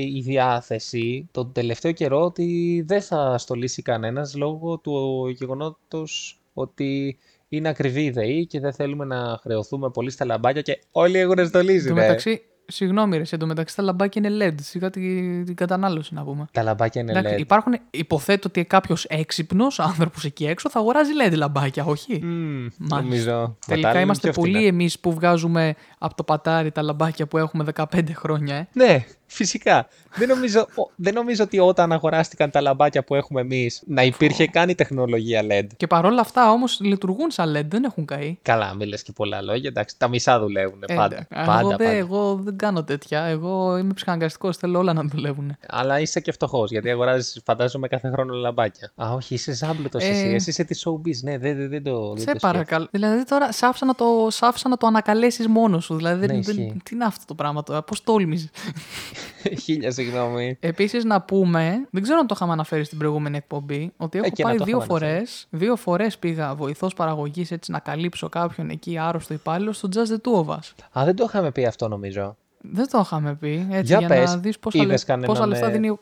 η 0.00 0.20
διάθεση 0.24 1.28
τον 1.30 1.52
τελευταίο 1.52 1.92
καιρό 1.92 2.24
ότι 2.24 2.84
δεν 2.86 3.02
θα 3.02 3.38
στολίσει 3.38 3.82
κανένας 3.82 4.34
λόγω 4.36 4.78
του 4.78 5.28
γεγονότος 5.28 6.40
ότι 6.54 7.18
είναι 7.48 7.68
ακριβή 7.68 8.02
η 8.02 8.10
ΔΕΗ 8.10 8.46
και 8.46 8.60
δεν 8.60 8.72
θέλουμε 8.72 9.04
να 9.04 9.38
χρεωθούμε 9.42 9.90
πολύ 9.90 10.10
στα 10.10 10.24
λαμπάκια 10.24 10.62
και 10.62 10.82
όλοι 10.90 11.18
έχουν 11.18 11.46
στολίσει. 11.46 11.86
Εν 11.88 11.94
τω 11.94 12.00
ρε. 12.00 12.06
μεταξύ, 12.06 12.42
συγγνώμη, 12.66 13.16
ρε, 13.16 13.24
σε 13.24 13.36
τω 13.36 13.46
μεταξύ 13.46 13.76
τα 13.76 13.82
λαμπάκια 13.82 14.22
είναι 14.24 14.46
LED. 14.46 14.54
Σιγά 14.60 14.90
την, 14.90 15.44
την 15.44 15.54
κατανάλωση 15.54 16.14
να 16.14 16.22
πούμε. 16.24 16.46
Τα 16.52 16.62
λαμπάκια 16.62 17.00
είναι 17.00 17.10
Εντάξει, 17.10 17.34
LED. 17.36 17.40
υπάρχουν, 17.40 17.72
υποθέτω 17.90 18.48
ότι 18.48 18.64
κάποιος 18.64 19.04
έξυπνος 19.04 19.80
άνθρωπος 19.90 20.24
εκεί 20.24 20.46
έξω 20.46 20.70
θα 20.70 20.78
αγοράζει 20.78 21.10
LED 21.26 21.32
λαμπάκια, 21.36 21.84
όχι; 21.84 22.20
Μμμ, 22.24 22.66
Μάλιστα. 22.78 23.00
νομίζω. 23.02 23.56
Τελικά 23.66 23.88
Μετά 23.88 24.00
είμαστε 24.00 24.26
είναι 24.26 24.34
πιο 24.36 24.42
φτηνά. 24.44 24.56
πολλοί 24.58 24.66
εμείς 24.68 24.98
που 24.98 25.12
βγάζουμε 25.14 25.74
από 25.98 26.14
το 26.14 26.22
πατάρι 26.22 26.70
τα 26.70 26.82
λαμπάκια 26.82 27.26
που 27.26 27.38
έχουμε 27.38 27.64
15 27.74 27.84
χρόνια, 28.12 28.56
ε. 28.56 28.68
Ναι, 28.72 29.04
φυσικά. 29.26 29.88
δεν, 30.16 30.28
νομίζω, 30.28 30.60
ο- 30.60 30.90
δεν 30.96 31.14
νομίζω 31.14 31.44
ότι 31.44 31.58
όταν 31.58 31.92
αγοράστηκαν 31.92 32.50
τα 32.50 32.60
λαμπάκια 32.60 33.04
που 33.04 33.14
έχουμε 33.14 33.40
εμείς 33.40 33.82
να 33.86 34.02
υπήρχε 34.02 34.46
καν 34.46 34.68
η 34.68 34.74
τεχνολογία 34.74 35.42
LED. 35.50 35.66
Και 35.76 35.86
παρόλα 35.86 36.20
αυτά 36.20 36.50
όμως 36.50 36.80
λειτουργούν 36.80 37.30
σαν 37.30 37.56
LED, 37.56 37.64
δεν 37.68 37.84
έχουν 37.84 38.04
καεί. 38.04 38.38
Καλά, 38.42 38.74
μην 38.74 38.88
λες 38.88 39.02
και 39.02 39.12
πολλά 39.12 39.42
λόγια. 39.42 39.68
Εντάξει, 39.68 39.98
τα 39.98 40.08
μισά 40.08 40.38
δουλεύουν 40.40 40.82
Ε, 40.86 40.94
πάντα. 40.94 41.04
εντάξει. 41.16 41.28
πάντα, 41.46 41.58
εγώ, 41.58 41.70
πάντα. 41.70 41.76
δεν, 41.84 41.96
εγώ 41.96 42.34
δεν 42.42 42.56
κάνω 42.56 42.84
τέτοια. 42.84 43.22
Εγώ 43.22 43.76
είμαι 43.76 43.92
ψυχαναγκαστικός. 43.92 44.56
Θέλω 44.56 44.78
όλα 44.78 44.92
να 44.92 45.02
δουλεύουν. 45.02 45.56
Αλλά 45.68 46.00
είσαι 46.00 46.20
και 46.20 46.32
φτωχός, 46.32 46.70
γιατί 46.70 46.90
αγοράζεις, 46.90 47.40
φαντάζομαι, 47.44 47.88
κάθε 47.88 48.10
χρόνο 48.10 48.34
λαμπάκια. 48.34 48.92
Α, 48.96 49.10
όχι, 49.12 49.34
είσαι 49.34 49.52
ζάμπλουτο 49.52 49.98
Ε, 50.00 50.06
εσύ. 50.08 50.26
Εσύ 50.34 50.50
είσαι 50.50 50.64
της 50.64 50.86
showbiz. 50.88 51.16
Ναι, 51.22 51.38
δεν, 51.38 51.56
δεν, 51.56 51.68
δεν 51.68 51.82
το. 51.82 52.08
δεν 52.08 52.18
Σε 52.18 52.24
το 52.24 52.30
σκέφτομαι. 52.30 52.52
παρακαλώ. 52.52 52.86
Δηλαδή 52.90 53.24
τώρα 53.24 53.52
σ' 53.52 53.62
άφησα 53.62 53.84
να 53.86 53.94
το, 53.94 54.04
σ' 54.30 54.42
άφησα 54.42 54.68
να 54.68 54.76
το 54.76 54.86
ανακαλέσεις 54.86 55.46
μόνος 55.48 55.84
σου. 55.84 55.96
Δηλαδή 55.96 56.26
Ναι, 56.26 56.32
δεν, 56.32 56.42
δεν- 56.42 56.56
ισχύει. 56.58 56.80
τι 56.84 56.94
είναι 56.94 57.04
αυτό 57.04 57.24
το 57.26 57.34
πράγμα 57.34 57.62
τώρα, 57.62 57.82
πώς 57.82 58.02
τόλμησες; 58.04 58.50
Χίλια 59.62 59.90
συγγνώμη. 59.90 60.56
Επίσης 60.60 61.04
να 61.04 61.20
πούμε, 61.20 61.86
δεν 61.90 62.02
ξέρω 62.02 62.18
αν 62.18 62.26
το 62.26 62.34
είχαμε 62.36 62.52
αναφέρει 62.52 62.84
στην 62.84 62.98
προηγούμενη 62.98 63.36
εκπομπή, 63.36 63.92
ότι 63.96 64.18
έχω 64.18 64.26
Ε, 64.26 64.30
και 64.30 64.42
να 64.42 64.48
πάει 64.48 64.58
το 64.58 64.64
δύο 64.64 64.76
είχαμε 64.76 64.98
φορές. 64.98 65.46
Δύο 65.50 65.76
φορές 65.76 66.18
πήγα 66.18 66.54
βοηθός 66.54 66.94
παραγωγής 66.94 67.50
έτσι 67.50 67.70
να 67.70 67.78
καλύψω 67.78 68.28
κάποιον 68.28 68.70
εκεί 68.70 68.98
άρρωστο 68.98 69.34
υπάλληλο 69.34 69.72
στο 69.72 69.88
Just 69.94 69.98
the 69.98 70.30
Two 70.30 70.44
of 70.46 70.54
Us. 70.54 70.98
Α, 71.00 71.04
δεν 71.04 71.16
το 71.16 71.24
είχαμε 71.28 71.50
πει 71.50 71.66
αυτό 71.66 71.88
νομίζω. 71.88 72.36
Δεν 72.60 72.88
το 72.90 73.00
είχαμε 73.04 73.34
πει. 73.34 73.66
Έτσι, 73.70 73.86
Για 73.86 73.98
για, 73.98 74.08
πες, 74.08 74.30
να 74.30 74.36
δεις 74.38 74.58
πόσα, 74.58 74.78
είδες 74.78 74.88
λε- 74.90 75.04
κανέναν, 75.06 75.34
πόσα 75.34 75.46
λεφτά 75.46 75.66
ε, 75.66 75.70
δίνει. 75.70 75.88
ο- 75.88 75.98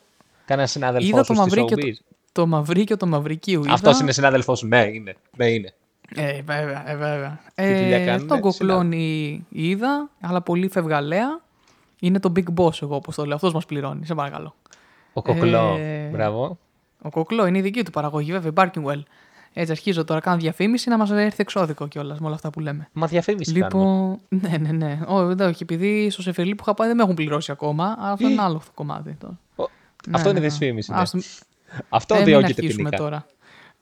Κάνα 0.47 0.67
συνάδελφό 0.67 1.07
Είδα 1.09 1.25
σου 1.25 1.35
το 1.35 1.35
στη 1.35 1.43
Μαυρίκιο, 1.59 1.77
showbiz. 1.81 1.93
το, 2.33 2.41
το 2.41 2.47
Μαυρίκιο 2.47 2.97
το 2.97 3.07
Μαυρικίου. 3.07 3.63
Αυτός 3.69 3.93
είδα. 3.93 4.03
είναι 4.03 4.13
συνάδελφός 4.13 4.59
σου. 4.59 4.67
Ναι, 4.67 4.83
είναι. 4.93 5.15
Ναι, 5.37 5.47
είναι. 5.47 5.73
Ε, 6.17 6.43
βέβαια, 6.43 6.91
ε, 6.91 6.97
βέβαια. 6.97 7.41
Τι 7.55 7.63
δουλειά 7.75 7.97
Ε, 7.97 8.05
κάνουνε, 8.05 8.27
τον 8.29 8.41
κοκλώνει 8.41 9.47
είδα, 9.49 10.09
αλλά 10.21 10.43
πολύ 10.43 10.69
φευγαλέα. 10.69 11.41
Είναι 12.07 12.21
το 12.21 12.33
big 12.37 12.61
boss, 12.61 12.83
εγώ 12.83 12.95
όπως 12.95 13.15
το 13.15 13.25
λέω. 13.25 13.35
Αυτός 13.35 13.53
μας 13.53 13.65
πληρώνει, 13.67 14.07
σε 14.07 14.15
παρακαλώ. 14.15 14.55
Ο 15.13 15.23
κοκλό. 15.23 15.77
Ε, 15.79 16.09
Μπράβο. 16.13 16.59
Ο 17.03 17.11
κοκλό 17.11 17.47
είναι 17.47 17.59
η 17.59 17.61
δική 17.61 17.83
του 17.85 17.91
παραγωγή, 17.91 18.33
βέβαια, 18.33 18.51
η 18.51 18.55
Barkingwell. 18.57 19.03
Έτσι, 19.57 19.71
αρχίζω 19.73 20.05
τώρα, 20.05 20.21
κάνω 20.21 20.37
διαφήμιση 20.37 20.89
να 20.89 20.97
μας 20.99 21.11
έρθει 21.11 21.37
εξώδικο 21.41 21.89
κιόλας 21.89 22.19
με 22.21 22.27
όλα 22.27 22.35
αυτά 22.35 22.51
που 22.51 22.61
λέμε. 22.61 22.89
Μα 22.93 23.07
διαφήμιση 23.07 23.53
κάνουμε. 23.53 23.69
Λοιπόν, 23.69 24.19
ναι, 24.29 24.57
ναι, 24.59 24.73
ναι. 24.87 25.01
Ω, 25.07 25.35
δεν 25.35 25.49
όχι, 25.49 25.63
επειδή 25.63 26.11
στο 26.11 26.23
Σεφερλί 26.23 26.55
που 26.55 26.63
είχα 26.67 26.75
πάει 26.75 26.87
δεν 26.89 26.97
με 26.97 27.03
έχουν 27.03 27.15
πληρώσει 27.15 27.51
ακόμα, 27.53 27.97
αλλά 27.99 28.11
αυτό 28.13 28.29
είναι 28.29 28.43
άλλο 28.43 28.63
κομμάτι. 28.75 29.17
Τώρα. 29.21 29.39
Ο- 29.57 29.63
Ναι, 30.09 30.17
Αυτό 30.17 30.29
ναι, 30.29 30.31
είναι 30.31 30.41
ναι. 30.41 30.47
δυσφήμιση. 30.49 30.93
ναι. 30.93 30.99
Ας 30.99 31.11
το- 31.11 31.19
Αυτό 31.89 32.15
ε, 32.15 32.17
μην 32.17 32.27
διώκεται 32.27 32.47
αρχίσουμε 32.49 32.75
ποινικά. 32.89 32.97
τώρα. 32.97 33.27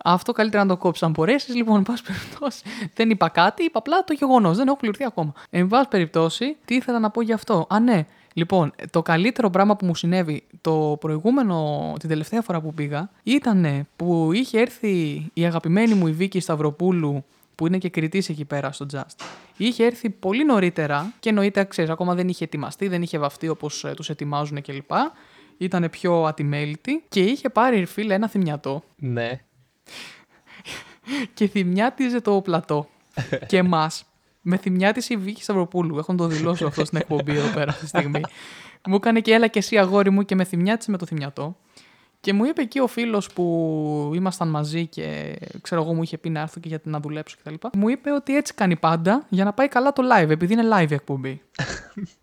Αυτό 0.05 0.33
καλύτερα 0.33 0.63
να 0.63 0.69
το 0.69 0.77
κόψει 0.77 1.05
αν 1.05 1.11
μπορέσεις. 1.11 1.55
Λοιπόν, 1.55 1.77
εν 1.77 1.83
πάση 1.83 2.03
περιπτώσει, 2.03 2.63
δεν 2.95 3.11
είπα 3.11 3.29
κάτι, 3.29 3.65
είπα 3.65 3.79
απλά 3.79 4.05
το 4.05 4.13
γεγονός. 4.13 4.57
Δεν 4.57 4.67
έχω 4.67 4.77
πληρωθεί 4.77 5.05
ακόμα. 5.05 5.33
Εν 5.51 5.69
πάση 5.69 5.89
περιπτώσει, 5.89 6.57
τι 6.65 6.75
ήθελα 6.75 6.99
να 6.99 7.11
πω 7.11 7.23
γι' 7.23 7.33
αυτό; 7.33 7.67
Α, 7.69 7.81
ναι. 7.81 8.07
Λοιπόν, 8.35 8.73
το 8.91 9.03
καλύτερο 9.03 9.51
πράγμα 9.51 9.77
που 9.77 9.87
μου 9.87 9.95
συνέβη 9.95 10.43
το 10.61 10.97
προηγούμενο, 11.01 11.93
την 11.99 12.09
τελευταία 12.09 12.43
φορά 12.43 12.61
που 12.61 12.75
πήγα, 12.75 13.11
ήταν 13.23 13.87
που 13.97 14.31
είχε 14.33 14.61
έρθει 14.61 14.91
η 15.35 15.45
αγαπημένη 15.45 15.95
μου 15.95 16.07
η 16.07 16.13
Βίκη 16.13 16.41
Σταυροπούλου, 16.41 17.25
που 17.55 17.67
είναι 17.67 17.79
και 17.79 17.89
κριτής 17.89 18.29
εκεί 18.29 18.45
πέρα 18.45 18.73
στο 18.73 18.87
Just. 18.93 19.25
Είχε 19.57 19.85
έρθει 19.85 20.11
πολύ 20.11 20.45
νωρίτερα 20.45 21.13
και 21.21 21.29
εννοείται, 21.29 21.65
ξέρεις, 21.65 21.91
ακόμα 21.91 22.15
δεν 22.15 22.29
είχε 22.29 22.45
ετοιμαστεί, 22.45 22.89
δεν 22.89 23.03
είχε 23.03 23.19
βαφτεί 23.19 23.49
όπως 23.49 23.87
τους 23.97 24.11
ετοιμάζουν 24.11 24.63
κλπ. 24.63 24.91
Ήταν 25.59 25.91
πιο 25.91 26.25
ατιμέλητη 26.25 27.05
και 27.09 27.21
είχε 27.21 27.49
πάρει 27.49 27.85
φίλε 27.85 28.15
ένα 28.15 28.29
θυμιατό 28.29 28.83
Ναι. 28.97 29.41
Και 31.35 31.49
θυμιάτιζε 31.49 32.21
το 32.21 32.41
πλατό. 32.41 32.89
και 33.49 33.57
εμάς. 33.57 34.05
Με 34.41 34.57
θυμιάτισε 34.57 35.15
η 35.15 35.17
Βίκη 35.17 35.43
Σταυροπούλου. 35.43 35.99
Έχω 35.99 36.13
να 36.13 36.19
το 36.19 36.27
δηλώσω 36.27 36.67
αυτό 36.67 36.85
στην 36.85 36.99
εκπομπή 36.99 37.37
εδώ 37.37 37.49
πέρα 37.49 37.71
αυτή 37.71 37.83
τη 37.83 37.89
στιγμή. 37.89 38.21
μου 38.87 38.95
έκανε 38.95 39.21
και 39.21 39.33
έλα 39.33 39.47
και 39.47 39.59
εσύ 39.59 39.79
αγόρι 39.79 40.11
μου 40.11 40.23
και 40.23 40.35
με 40.35 40.45
θυμιάτισε 40.45 40.91
με 40.91 40.99
το 40.99 41.07
θυμιατό. 41.07 41.57
Και 42.21 42.33
μου 42.33 42.45
είπε 42.45 42.63
εκεί 42.63 42.81
ο 42.81 42.87
φίλος 42.87 43.33
που 43.33 44.13
ήμασταν 44.15 44.49
μαζί 44.49 44.87
και 44.87 45.37
ξέρω 45.61 45.83
εγώ 45.83 45.95
μου 45.95 46.03
είχε 46.03 46.19
πει 46.19 46.31
να 46.31 46.41
έρθω 46.41 46.61
και 46.61 46.69
για 46.69 46.81
να 46.85 47.01
δουλέψω 47.01 47.37
κτλ. 47.43 47.55
Μου 47.73 47.89
είπε 47.89 48.13
ότι 48.13 48.37
έτσι 48.37 48.55
κάνει 48.55 48.77
πάντα 48.77 49.27
για 49.29 49.45
να 49.45 49.53
πάει 49.53 49.69
καλά 49.69 49.93
το 49.93 50.03
live, 50.13 50.29
επειδή 50.29 50.53
είναι 50.53 50.69
live 50.73 50.91
η 50.91 50.95
εκπομπή. 50.95 51.43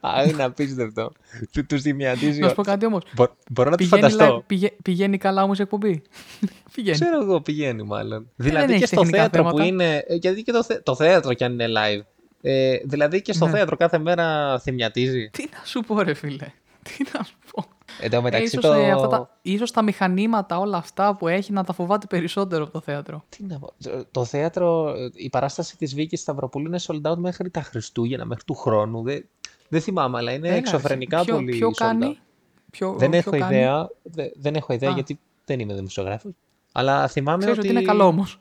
Α, 0.00 0.22
είναι 0.28 0.42
απίστευτο. 0.42 1.12
Του 1.52 1.66
τους 1.66 1.82
δημιατίζει. 1.82 2.40
να 2.40 2.48
σου 2.48 2.54
πω 2.54 2.62
κάτι 2.62 2.86
όμως. 2.86 3.02
Μπο- 3.14 3.26
Μπορώ 3.50 3.70
να 3.70 3.76
το 3.76 3.84
Πηγαίνει, 3.84 4.02
φανταστώ. 4.10 4.36
live- 4.36 4.46
πηγε- 4.46 4.72
πηγαίνει 4.82 5.18
καλά 5.18 5.42
όμως 5.42 5.58
η 5.58 5.62
εκπομπή. 5.62 6.02
πηγαίνει. 6.74 6.98
Ξέρω 6.98 7.22
εγώ, 7.22 7.40
πηγαίνει 7.40 7.82
μάλλον. 7.82 8.30
δεν 8.36 8.48
δηλαδή 8.48 8.70
έχει 8.72 8.80
και 8.80 8.86
στο 8.86 8.96
τεχνικά 8.96 9.18
θέατρο 9.18 9.42
που 9.42 9.48
θέματα. 9.48 9.66
είναι. 9.66 10.04
ε, 10.06 10.14
Γιατί 10.14 10.42
και 10.42 10.52
το, 10.52 10.62
θε- 10.64 10.82
το 10.82 10.94
θέατρο 10.94 11.34
κι 11.34 11.44
αν 11.44 11.52
είναι 11.52 11.66
live. 11.68 12.02
Ε, 12.44 12.76
δηλαδή 12.84 13.22
και 13.22 13.32
στο 13.32 13.44
Ναι. 13.44 13.50
θέατρο 13.50 13.76
κάθε 13.76 13.98
μέρα 13.98 14.58
θυμιατίζει. 14.60 15.30
Τι 15.32 15.44
να 15.52 15.64
σου 15.64 15.80
πω, 15.80 16.00
ρε 16.02 16.14
φίλε. 16.14 16.46
Τι 16.82 17.04
να 17.12 17.24
σου 17.24 17.34
πω. 17.52 17.64
Εν 18.00 18.10
τω 18.10 18.16
Ε, 18.16 18.20
μεταξύ 18.20 18.44
ίσως, 18.46 18.62
το. 18.64 18.72
ε, 18.72 18.90
αυτά 18.90 19.06
τα, 19.08 19.38
ίσως 19.42 19.70
τα 19.70 19.82
μηχανήματα 19.82 20.58
όλα 20.58 20.76
αυτά 20.76 21.16
που 21.16 21.28
έχει 21.28 21.52
να 21.52 21.64
τα 21.64 21.72
φοβάται 21.72 22.06
περισσότερο 22.06 22.62
από 22.64 22.72
το 22.72 22.80
θέατρο. 22.80 23.24
Τι 23.28 23.44
να 23.44 23.58
πω. 23.58 23.72
Το 24.10 24.24
θέατρο, 24.24 24.88
ε, 24.88 25.10
η 25.14 25.28
παράσταση 25.30 25.76
της 25.76 25.94
Βίκης 25.94 26.20
Σταυροπούλου 26.20 26.66
είναι 26.66 26.78
sold 26.86 27.10
out 27.12 27.16
μέχρι 27.16 27.50
τα 27.50 27.62
Χριστούγεννα, 27.62 28.24
μέχρι 28.24 28.44
του 28.44 28.54
χρόνου. 28.54 29.02
Δεν, 29.02 29.28
δεν 29.72 29.80
θυμάμαι, 29.80 30.18
αλλά 30.18 30.32
είναι 30.32 30.48
Έλα, 30.48 30.56
εξωφρενικά 30.56 31.24
ποιο, 31.24 31.34
πολύ 31.34 31.50
ποιο 31.56 31.68
sold 31.68 31.72
κάνει, 31.76 32.16
out. 32.18 32.22
ποιο, 32.70 32.92
Δεν 32.98 33.10
ποιο 33.10 33.18
έχω 33.18 33.30
κάνει; 33.30 33.54
ιδέα, 33.56 33.88
δε- 34.02 34.28
δεν 34.34 34.54
έχω 34.54 34.72
ιδέα 34.72 34.90
Α. 34.90 34.92
γιατί 34.94 35.18
δεν 35.44 35.60
είμαι 35.60 35.74
δημοσιογράφος. 35.74 36.32
Αλλά 36.72 37.08
θυμάμαι 37.08 37.38
Ξέρεις 37.38 37.58
ότι... 37.58 37.68
ότι 37.68 37.76
είναι 37.76 37.86
καλό 37.86 38.04
όμως. 38.06 38.40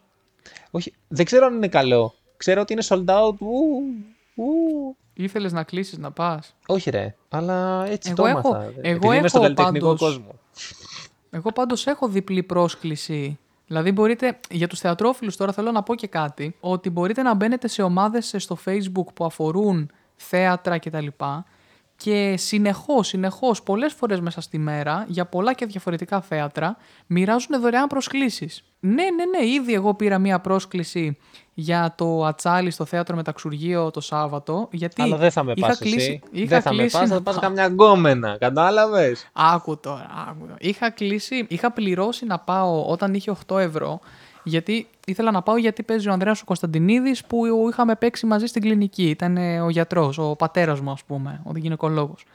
Όχι, 0.71 0.93
δεν 1.07 1.25
ξέρω 1.25 1.45
αν 1.45 1.53
είναι 1.55 1.67
καλό. 1.67 2.13
Ξέρω 2.37 2.61
ότι 2.61 2.73
είναι 2.73 2.83
sold 2.87 3.05
out. 3.05 3.35
Ου, 3.39 3.81
ου. 4.35 4.95
Ήθελες 5.13 5.51
να 5.53 5.63
κλείσεις 5.63 5.97
να 5.97 6.11
πας; 6.11 6.55
Όχι 6.67 6.89
ρε, 6.89 7.15
αλλά 7.29 7.85
έτσι 7.87 8.09
Εγώ 8.09 8.21
το 8.23 8.25
έχω- 8.37 8.47
έμαθα. 8.55 8.63
εγώ 8.63 8.79
Επειδή 8.81 9.07
είμαι 9.07 9.15
έχω 9.17 9.27
στον 9.27 9.41
καλλιτεχνικό 9.41 9.85
πάντως- 9.85 9.99
κόσμο. 9.99 10.39
Εγώ 11.29 11.51
πάντως 11.51 11.87
έχω 11.87 12.07
διπλή 12.07 12.43
πρόσκληση. 12.43 13.39
Δηλαδή 13.67 13.91
μπορείτε, 13.91 14.39
για 14.49 14.67
τους 14.67 14.79
θεατρόφιλους 14.79 15.35
τώρα 15.37 15.51
θέλω 15.51 15.71
να 15.71 15.83
πω 15.83 15.95
και 15.95 16.07
κάτι, 16.07 16.55
ότι 16.59 16.89
μπορείτε 16.89 17.21
να 17.21 17.33
μπαίνετε 17.33 17.67
σε 17.67 17.81
ομάδες 17.81 18.33
στο 18.37 18.57
facebook 18.65 19.13
που 19.13 19.25
αφορούν 19.25 19.91
θέατρα 20.29 20.77
κτλ. 20.79 21.07
Και 21.95 22.35
συνεχώς, 22.37 23.07
συνεχώς, 23.07 23.63
πολλές 23.63 23.93
φορές 23.93 24.19
μέσα 24.19 24.41
στη 24.41 24.57
μέρα, 24.57 25.05
για 25.07 25.25
πολλά 25.25 25.53
και 25.53 25.65
διαφορετικά 25.65 26.21
θέατρα, 26.21 26.77
μοιράζουν 27.07 27.61
δωρεάν 27.61 27.87
προσκλήσεις. 27.87 28.63
Ναι, 28.79 28.93
ναι, 28.93 29.25
ναι, 29.37 29.45
ήδη 29.47 29.73
εγώ 29.73 29.93
πήρα 29.93 30.17
μία 30.19 30.39
πρόσκληση 30.39 31.17
για 31.53 31.93
το 31.97 32.25
ατσάλι 32.25 32.71
στο 32.71 32.85
θέατρο 32.85 33.15
Μεταξουργείο 33.15 33.91
το 33.91 34.01
Σάββατο, 34.01 34.67
γιατί 34.71 35.01
Αλλά 35.01 35.17
δεν 35.17 35.31
θα 35.31 35.43
με 35.43 35.53
είχα 35.55 35.67
πας 35.67 35.77
κλείσει, 35.77 35.95
εσύ. 35.95 36.21
είχα 36.31 36.47
Δεν 36.47 36.61
θα 36.61 36.73
με 36.73 36.77
κλείσει 36.77 36.97
πας, 36.97 37.09
να 37.09 37.15
θα 37.15 37.21
πας 37.21 37.33
πάω. 37.33 37.43
καμιά 37.43 37.65
γκόμενα. 37.67 38.37
Κατάλαβες; 38.37 39.29
Άκου 39.33 39.77
τώρα, 39.79 40.07
άκου 40.29 40.39
τώρα. 40.41 40.55
Είχα 40.59 40.89
κλείσει, 40.89 41.45
είχα 41.49 41.71
πληρώσει 41.71 42.25
να 42.25 42.39
πάω 42.39 42.85
όταν 42.85 43.13
είχε 43.13 43.31
8 43.47 43.57
ευρώ. 43.59 43.99
Γιατί 44.43 44.87
ήθελα 45.05 45.31
να 45.31 45.41
πάω 45.41 45.57
γιατί 45.57 45.83
παίζει 45.83 46.09
ο 46.09 46.11
Ανδρέας 46.11 46.41
ο 46.41 46.45
Κωνσταντινίδης 46.45 47.25
που 47.25 47.41
είχαμε 47.69 47.95
παίξει 47.95 48.25
μαζί 48.25 48.45
στην 48.45 48.61
κλινική. 48.61 49.09
Ήταν 49.09 49.37
ε, 49.37 49.61
ο 49.61 49.69
γιατρός, 49.69 50.17
ο 50.17 50.35
πατέρας 50.35 50.79
μου 50.79 50.91
ας 50.91 51.03
πούμε, 51.03 51.41
ο 51.43 51.51
γυναικολόγος. 51.57 52.25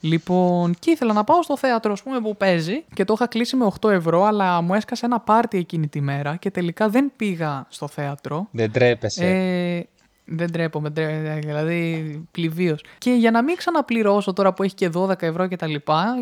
Λοιπόν, 0.00 0.74
και 0.78 0.90
ήθελα 0.90 1.12
να 1.12 1.24
πάω 1.24 1.42
στο 1.42 1.56
θέατρο 1.56 1.92
ας 1.92 2.02
πούμε, 2.02 2.20
που 2.20 2.36
παίζει 2.36 2.84
και 2.94 3.04
το 3.04 3.12
είχα 3.16 3.26
κλείσει 3.26 3.56
με 3.56 3.70
8 3.80 3.90
ευρώ, 3.90 4.24
αλλά 4.24 4.60
μου 4.60 4.74
έσκασε 4.74 5.06
ένα 5.06 5.20
πάρτι 5.20 5.58
εκείνη 5.58 5.88
τη 5.88 6.00
μέρα 6.00 6.36
και 6.36 6.50
τελικά 6.50 6.88
δεν 6.88 7.12
πήγα 7.16 7.66
στο 7.68 7.88
θέατρο. 7.88 8.48
Δεν 8.50 8.72
τρέπεσαι. 8.72 9.26
Ε, 9.26 9.86
δεν 10.24 10.52
τρέπομαι, 10.52 10.90
τρέ- 10.90 11.38
δηλαδή 11.40 12.22
πληβίως. 12.30 12.84
Και 12.98 13.10
για 13.10 13.30
να 13.30 13.42
μην 13.42 13.56
ξαναπληρώσω 13.56 14.32
τώρα 14.32 14.52
που 14.52 14.62
έχει 14.62 14.74
και 14.74 14.90
12 14.94 15.22
ευρώ 15.22 15.46
και 15.46 15.56
τα 15.56 15.66
λοιπά, 15.66 16.14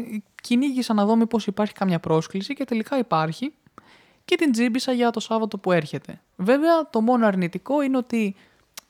κυνήγησα 0.42 0.94
να 0.94 1.04
δω 1.04 1.16
μήπως 1.16 1.46
υπάρχει 1.46 1.72
κάμια 1.72 1.98
πρόσκληση 1.98 2.54
και 2.54 2.64
τελικά 2.64 2.98
υπάρχει 2.98 3.52
και 4.26 4.36
την 4.36 4.52
τζίμπησα 4.52 4.92
για 4.92 5.10
το 5.10 5.20
Σάββατο 5.20 5.58
που 5.58 5.72
έρχεται. 5.72 6.20
Βέβαια, 6.36 6.90
το 6.90 7.00
μόνο 7.00 7.26
αρνητικό 7.26 7.82
είναι 7.82 7.96
ότι 7.96 8.34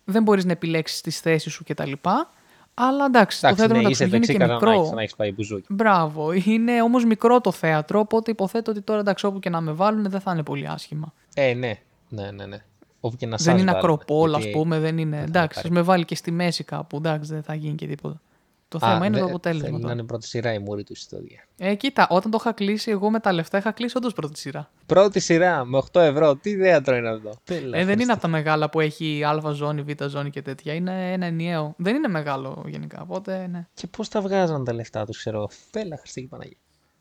δεν 0.05 0.23
μπορείς 0.23 0.45
να 0.45 0.52
επιλέξεις 0.52 1.00
τις 1.00 1.21
θέσεις 1.21 1.52
σου 1.52 1.64
και 1.64 1.75
τα 1.75 1.87
λοιπά, 1.87 2.31
αλλά 2.75 3.05
εντάξει, 3.05 3.40
το 3.40 3.47
Εντάξει, 3.47 3.66
θέατρο 3.66 3.83
ναι, 3.83 3.88
είσαι 3.90 4.05
μεταξύ 4.05 4.16
είναι 4.16 4.26
δεξί 4.26 4.33
και 4.33 4.38
κατά 4.38 4.64
να 4.64 4.71
έχεις, 4.71 4.81
μικρό. 4.83 4.95
να 4.95 5.02
έχεις 5.02 5.16
πάει 5.16 5.33
μπουζούκι. 5.33 5.66
Μπράβο, 5.69 6.33
είναι 6.33 6.83
όμως 6.83 7.05
μικρό 7.05 7.40
το 7.40 7.52
θέατρο, 7.52 7.99
οπότε 8.00 8.31
υποθέτω 8.31 8.71
ότι 8.71 8.81
τώρα 8.81 9.00
εντάξει 9.00 9.26
όπου 9.26 9.38
και 9.38 9.50
να 9.50 9.61
με 9.61 9.73
βάλουν 9.73 10.11
δεν 10.11 10.21
θα 10.21 10.33
είναι 10.33 10.43
πολύ 10.43 10.69
άσχημα. 10.69 11.12
Ε, 11.35 11.55
ναι. 11.55 11.78
Ναι, 12.09 12.31
ναι, 12.31 12.47
ναι. 12.47 12.57
Όπου 13.00 13.16
και 13.16 13.26
να 13.26 13.37
δεν 13.37 13.40
σας 13.40 13.61
είναι 13.61 13.71
βάλουν, 13.73 13.78
ακροπόλ, 13.90 14.35
ας 14.35 14.43
γιατί- 14.43 14.59
πούμε, 14.59 14.78
δεν 14.78 14.99
είναι. 14.99 15.16
θα 15.16 15.23
εντάξει, 15.23 15.59
υπάρχει. 15.59 15.69
α 15.69 15.71
με 15.71 15.83
βάλει 15.83 16.05
και 16.05 16.14
στη 16.14 16.31
μέση 16.31 16.64
κάπου. 16.64 16.97
Εντάξει, 16.97 17.33
δεν 17.33 17.43
θα 17.43 17.55
γίνει 17.55 17.75
και 17.75 17.87
τίποτα. 17.87 18.21
Το 18.68 18.78
Α, 18.82 18.92
θέμα 18.92 19.06
είναι 19.06 19.14
δε- 19.16 19.20
το 19.23 19.26
αποτέλεσμα. 19.28 19.64
Θέλει 19.66 19.76
να 19.76 19.82
τώρα. 19.82 19.92
είναι 19.94 20.02
πρώτη 20.04 20.26
σειρά 20.26 20.52
η 20.52 20.58
μούρη 20.58 20.85
του 20.85 20.92
ιστορία. 20.92 21.44
Ε, 21.58 21.75
κοίτα, 21.75 22.06
όταν 22.11 22.30
το 22.30 22.37
είχα 22.40 22.52
κλείσει 22.52 22.90
εγώ 22.90 23.11
με 23.11 23.20
τα 23.20 23.32
λεφτά, 23.32 23.58
είχα 23.58 23.73
κλείσει 23.73 23.96
όντως 23.96 24.12
πρώτη 24.12 24.38
σειρά. 24.38 24.70
Πρώτη 24.87 25.20
σειρά 25.20 25.64
με 25.64 25.76
8 25.92 26.00
ευρώ. 26.00 26.37
Τι 26.37 26.56
θέατρο 26.56 26.96
είναι 26.96 27.08
αυτό. 27.08 27.30
Ε, 27.73 27.85
δεν 27.85 27.99
είναι 28.00 28.12
από 28.12 28.20
τα 28.20 28.28
μεγάλα 28.28 28.70
που 28.70 28.80
έχει 28.80 29.25
Α 29.25 29.50
ζώνη, 29.52 29.82
Β 29.82 30.02
ζώνη 30.08 30.30
και 30.30 30.42
τέτοια. 30.42 30.75
Είναι 30.75 31.12
ένα 31.12 31.26
ενιαίο. 31.26 31.75
Δεν 31.76 31.94
είναι 31.94 32.08
μεγάλο 32.08 32.64
γενικά. 32.66 33.00
Οπότε, 33.02 33.46
ναι. 33.46 33.66
Και 33.75 33.87
πώς 33.87 34.08
τα 34.08 34.20
βγάζαν 34.20 34.64
τα 34.64 34.73
λεφτά 34.73 35.04
τους, 35.06 35.18
ξέρω. 35.18 35.49
Πέλα, 35.70 35.96
Χριστή 35.96 36.20
και 36.20 36.26
Παναγία. 36.28 36.56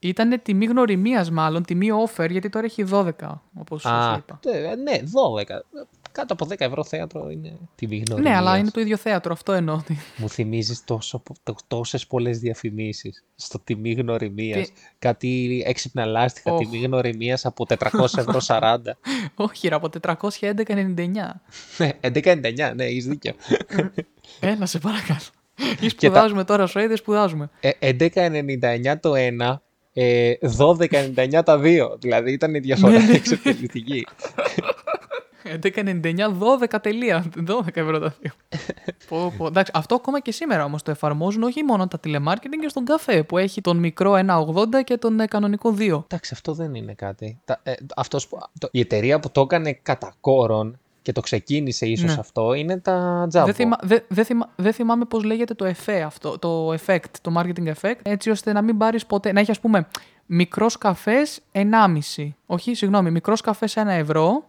Ήταν 0.08 0.40
τιμή 0.44 0.66
γνωριμίας, 0.66 1.30
μάλλον, 1.32 1.64
τιμή 1.64 1.88
offer, 2.06 2.30
γιατί 2.30 2.50
τώρα 2.50 2.66
έχει 2.66 2.84
12, 2.92 3.12
όπως 3.60 3.82
σου 3.82 3.90
Α, 3.90 4.16
είπα. 4.18 4.40
τε- 4.42 4.78
ναι, 4.78 4.94
12. 5.12 5.66
Κάτω 6.12 6.34
από 6.34 6.46
10 6.46 6.66
ευρώ 6.66 6.84
θέατρο 6.84 7.30
είναι 7.30 7.58
τιμή 7.76 8.04
γνωριμίας. 8.08 8.34
Ναι, 8.34 8.40
αλλά 8.40 8.58
είναι 8.58 8.70
το 8.72 8.80
ίδιο 8.82 8.98
θέατρο, 8.98 9.34
αυτό 9.34 9.52
εννοώ. 9.52 9.76
ότι- 9.76 9.98
Μου 10.18 10.30
θυμίζεις 10.30 10.84
τόσο, 10.84 11.24
τό- 11.44 11.56
τόσες 11.68 12.08
πολλές 12.08 12.40
διαφημίσεις 12.40 13.24
στο 13.36 13.60
τιμή 13.60 13.92
γνωριμίας. 13.92 14.68
Τι- 14.68 14.74
Κάτι 15.00 15.64
έξυπνα 15.66 16.06
λάστιχα, 16.06 16.52
Οχ. 16.54 16.60
τιμή 16.60 16.78
γνωριμίας 16.86 17.46
από 17.46 17.66
400 17.66 18.18
ευρώ 18.18 18.40
40. 18.50 18.98
Όχι, 19.36 19.68
ρε, 19.68 19.76
από 19.76 19.90
411,99. 19.90 21.42
Ναι, 21.78 21.90
11,99, 22.02 22.74
ναι, 22.76 22.84
έχεις 22.86 23.06
δίκιο. 23.06 23.34
Έλα, 24.40 24.66
σε 24.66 24.80
παρακαλώ. 24.80 25.20
Ή 25.82 25.88
τα- 25.88 25.90
σπουδάζουμε 25.90 26.44
τώρα, 26.44 26.68
σου 26.68 26.80
είδε, 26.80 26.96
σπουδάζουμε. 26.96 27.50
Ε, 27.60 27.70
11,99 27.80 29.00
το 29.00 29.16
ένα, 29.16 29.62
ε, 29.98 30.34
12,99 30.58 31.42
τα 31.46 31.58
δύο. 31.60 31.98
Δηλαδή 32.00 32.32
ήταν 32.32 32.56
η 32.56 32.60
διαφορά 32.60 32.92
Ναι, 33.00 33.06
ναι. 33.06 33.12
εξαιρετική. 33.16 34.06
11,99, 35.64 36.02
12 36.72 36.82
τελεία. 36.82 37.26
12 37.48 37.68
ευρώ 37.74 38.00
τα 38.00 38.16
δύο. 38.22 38.32
πω, 39.08 39.34
πω. 39.38 39.46
Εντάξει, 39.48 39.72
αυτό 39.76 39.96
ακόμα 39.96 40.20
και 40.22 40.32
σήμερα 40.32 40.64
όμως 40.64 40.84
το 40.84 40.92
εφαρμόζουν 40.92 41.44
όχι 41.44 41.64
μόνο 41.64 41.88
τα 41.88 42.00
τηλεμάρκετινγκ 42.00 42.62
και 42.62 42.70
στον 42.70 42.86
καφέ 42.86 43.24
που 43.24 43.38
έχει 43.38 43.62
τον 43.62 43.78
μικρό 43.78 44.14
1,80 44.28 44.66
και 44.84 44.98
τον 44.98 45.20
ε, 45.20 45.26
κανονικό 45.26 45.76
2. 45.78 45.82
Εντάξει, 46.04 46.32
αυτό 46.34 46.54
δεν 46.54 46.76
είναι 46.76 46.94
κάτι. 46.94 47.40
Τα, 47.46 47.60
ε, 47.64 47.74
αυτός, 47.96 48.28
που- 48.28 48.38
το- 48.60 48.70
η 48.72 48.80
εταιρεία 48.80 49.20
που 49.20 49.32
το 49.32 49.42
έκανε 49.42 49.74
κατά 49.74 50.14
κόρον 50.22 50.80
και 51.06 51.12
το 51.12 51.22
ξεκίνησε 51.22 51.86
ίσως 51.86 52.14
Ναι. 52.14 52.20
αυτό 52.20 52.54
είναι 52.54 52.78
τα 52.80 53.28
Jumbo. 53.34 53.44
Δεν, 53.46 53.54
θυμα, 53.54 53.78
δε, 53.82 54.00
δε 54.08 54.24
θυμα- 54.24 54.50
δεν 54.56 54.74
θυμάμαι 54.74 55.06
πώς 55.06 55.24
λέγεται 55.24 55.54
το 55.54 55.66
εφέ 55.66 56.02
αυτό, 56.02 56.40
το 56.40 56.74
effect, 56.74 57.12
το 57.22 57.34
marketing 57.38 57.74
effect, 57.82 57.96
έτσι 58.02 58.30
ώστε 58.30 58.54
να 58.54 58.62
μην 58.62 58.78
πάρεις 58.78 59.06
ποτέ. 59.06 59.32
Να 59.32 59.40
έχει 59.40 59.52
ας 59.52 59.60
πούμε 59.60 59.88
μικρός 60.26 60.78
καφές 60.78 61.40
1,5. 61.52 62.36
Όχι, 62.46 62.74
συγγνώμη, 62.74 63.12
μικρός 63.12 63.42
καφές 63.42 63.76
1 63.78 63.92
ευρώ, 63.92 64.44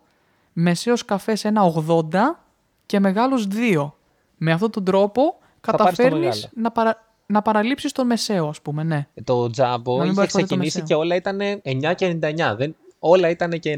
μεσαίος 0.52 1.04
καφές 1.04 1.44
1,80 1.44 2.44
και 2.86 3.00
μεγάλος 3.00 3.46
2. 3.46 3.94
Με 4.36 4.52
αυτόν 4.52 4.70
τον 4.70 4.84
τρόπο 4.84 5.22
πάρεις 5.22 5.60
το 5.60 5.70
καταφέρνεις 5.70 6.20
μεγάλο. 6.24 6.42
να, 6.54 6.70
παρα, 6.70 7.04
να 7.26 7.42
παραλείψεις 7.42 7.92
τον 7.92 8.06
μεσαίο, 8.06 8.48
ας 8.48 8.60
πούμε, 8.60 8.82
ναι. 8.82 9.06
Το 9.24 9.44
Jumbo 9.44 9.96
Να 9.96 10.02
μην 10.02 10.04
είχε 10.04 10.14
πάρεις 10.14 10.14
ποτέ 10.14 10.26
το 10.26 10.26
ξεκινήσει 10.44 10.78
μεσαίο. 10.80 10.84
και 10.84 10.94
όλα 10.94 11.14
ήταν 11.14 11.38
9,99. 11.64 12.56
Δεν, 12.56 12.76
όλα 13.08 13.30
ήταν 13.30 13.50
και 13.50 13.76